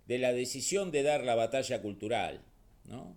de 0.07 0.19
la 0.19 0.33
decisión 0.33 0.91
de 0.91 1.03
dar 1.03 1.25
la 1.25 1.35
batalla 1.35 1.83
cultural, 1.83 2.43
¿no? 2.85 3.17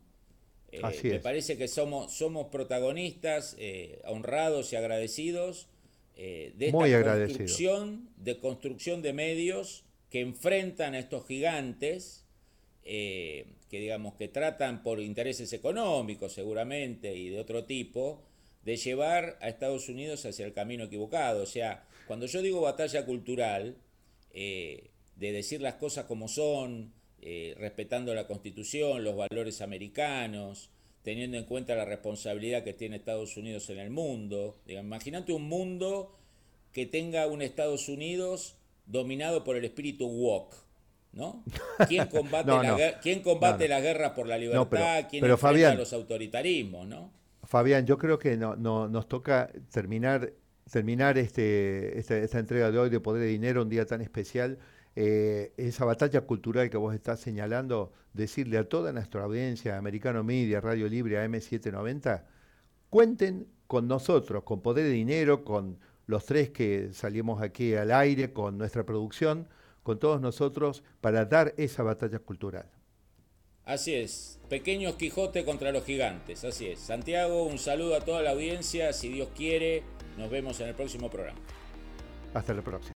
Eh, 0.72 0.82
me 1.04 1.20
parece 1.20 1.58
que 1.58 1.70
somos, 1.70 2.12
somos 2.14 2.48
protagonistas 2.48 3.56
eh, 3.60 4.02
honrados 4.06 4.74
y 4.74 4.76
agradecidos 4.76 5.70
de 6.16 6.54
esta 6.60 7.18
construcción 7.18 8.10
de, 8.16 8.40
construcción 8.40 9.02
de 9.02 9.12
medios 9.12 9.84
que 10.10 10.22
enfrentan 10.22 10.94
a 10.94 11.00
estos 11.00 11.26
gigantes 11.28 12.25
que 12.86 13.48
digamos 13.72 14.14
que 14.14 14.28
tratan 14.28 14.84
por 14.84 15.00
intereses 15.00 15.52
económicos 15.54 16.34
seguramente 16.34 17.16
y 17.16 17.30
de 17.30 17.40
otro 17.40 17.66
tipo 17.66 18.22
de 18.66 18.78
llevar 18.78 19.38
a 19.42 19.48
Estados 19.48 19.90
Unidos 19.90 20.26
hacia 20.26 20.46
el 20.46 20.54
camino 20.54 20.86
equivocado. 20.86 21.44
O 21.44 21.46
sea, 21.46 21.86
cuando 22.08 22.26
yo 22.26 22.42
digo 22.42 22.62
batalla 22.62 23.06
cultural, 23.06 23.78
eh, 24.34 24.90
de 25.16 25.32
decir 25.32 25.62
las 25.62 25.76
cosas 25.76 26.06
como 26.06 26.28
son, 26.28 26.92
eh, 27.22 27.56
respetando 27.58 28.14
la 28.14 28.28
Constitución, 28.28 29.04
los 29.04 29.16
valores 29.16 29.62
americanos, 29.62 30.72
teniendo 31.04 31.38
en 31.38 31.46
cuenta 31.46 31.76
la 31.76 31.86
responsabilidad 31.86 32.64
que 32.64 32.74
tiene 32.74 32.98
Estados 32.98 33.38
Unidos 33.38 33.70
en 33.70 33.80
el 33.80 33.92
mundo. 33.92 34.58
Imagínate 34.68 35.32
un 35.32 35.44
mundo 35.44 36.18
que 36.74 36.88
tenga 36.88 37.28
un 37.28 37.42
Estados 37.44 37.88
Unidos 37.88 38.56
dominado 38.88 39.44
por 39.44 39.56
el 39.56 39.64
espíritu 39.64 40.08
woke. 40.08 40.56
¿No? 41.16 41.44
¿Quién 41.88 42.08
combate, 42.12 42.52
la, 42.52 43.00
¿quién 43.02 43.22
combate 43.22 43.68
las 43.68 43.82
guerras 43.82 44.12
por 44.12 44.28
la 44.28 44.38
libertad? 44.38 45.08
¿Quién 45.10 45.26
enfrenta 45.26 45.74
los 45.74 45.94
autoritarismos? 45.94 46.88
¿no? 46.88 47.12
Fabián, 47.44 47.86
yo 47.86 47.98
creo 47.98 48.20
que 48.20 48.38
no, 48.38 48.56
nos 48.56 49.08
toca 49.08 49.50
terminar, 49.72 50.34
terminar 50.70 51.18
este, 51.18 51.98
esta, 51.98 52.38
entrega 52.38 52.70
de 52.70 52.78
hoy 52.78 52.90
de 52.90 53.00
Poder 53.00 53.24
de 53.24 53.30
Dinero, 53.30 53.62
un 53.62 53.70
día 53.70 53.86
tan 53.86 54.02
especial. 54.02 54.60
Eh, 54.98 55.54
esa 55.58 55.84
batalla 55.84 56.22
cultural 56.22 56.70
que 56.70 56.78
vos 56.78 56.94
estás 56.94 57.20
señalando, 57.20 57.92
decirle 58.14 58.58
a 58.58 58.68
toda 58.68 58.94
nuestra 58.94 59.24
audiencia, 59.24 59.78
Americano 59.78 60.24
Media, 60.24 60.62
Radio 60.62 60.88
Libre, 60.88 61.18
AM790, 61.18 62.24
cuenten 62.90 63.48
con 63.68 63.88
nosotros, 63.88 64.44
con 64.44 64.62
Poder 64.62 64.86
de 64.86 64.92
Dinero, 64.92 65.44
con 65.44 65.80
los 66.08 66.26
tres 66.26 66.50
que 66.52 66.94
salimos 66.94 67.42
aquí 67.42 67.74
al 67.76 67.92
aire, 67.92 68.32
con 68.32 68.58
nuestra 68.58 68.86
producción, 68.86 69.48
con 69.86 70.00
todos 70.00 70.20
nosotros, 70.20 70.84
para 71.00 71.26
dar 71.26 71.54
esa 71.58 71.84
batalla 71.84 72.18
cultural. 72.18 72.66
Así 73.64 73.94
es, 73.94 74.40
Pequeños 74.50 74.96
Quijote 74.96 75.46
contra 75.46 75.72
los 75.72 75.86
gigantes, 75.86 76.44
así 76.44 76.68
es. 76.68 76.80
Santiago, 76.80 77.44
un 77.44 77.58
saludo 77.58 77.96
a 77.96 78.02
toda 78.02 78.22
la 78.22 78.32
audiencia, 78.32 78.94
si 78.94 79.10
Dios 79.10 79.30
quiere, 79.36 79.84
nos 80.18 80.30
vemos 80.30 80.60
en 80.60 80.68
el 80.68 80.76
próximo 80.76 81.10
programa. 81.10 81.40
Hasta 82.34 82.54
la 82.54 82.62
próxima. 82.62 82.94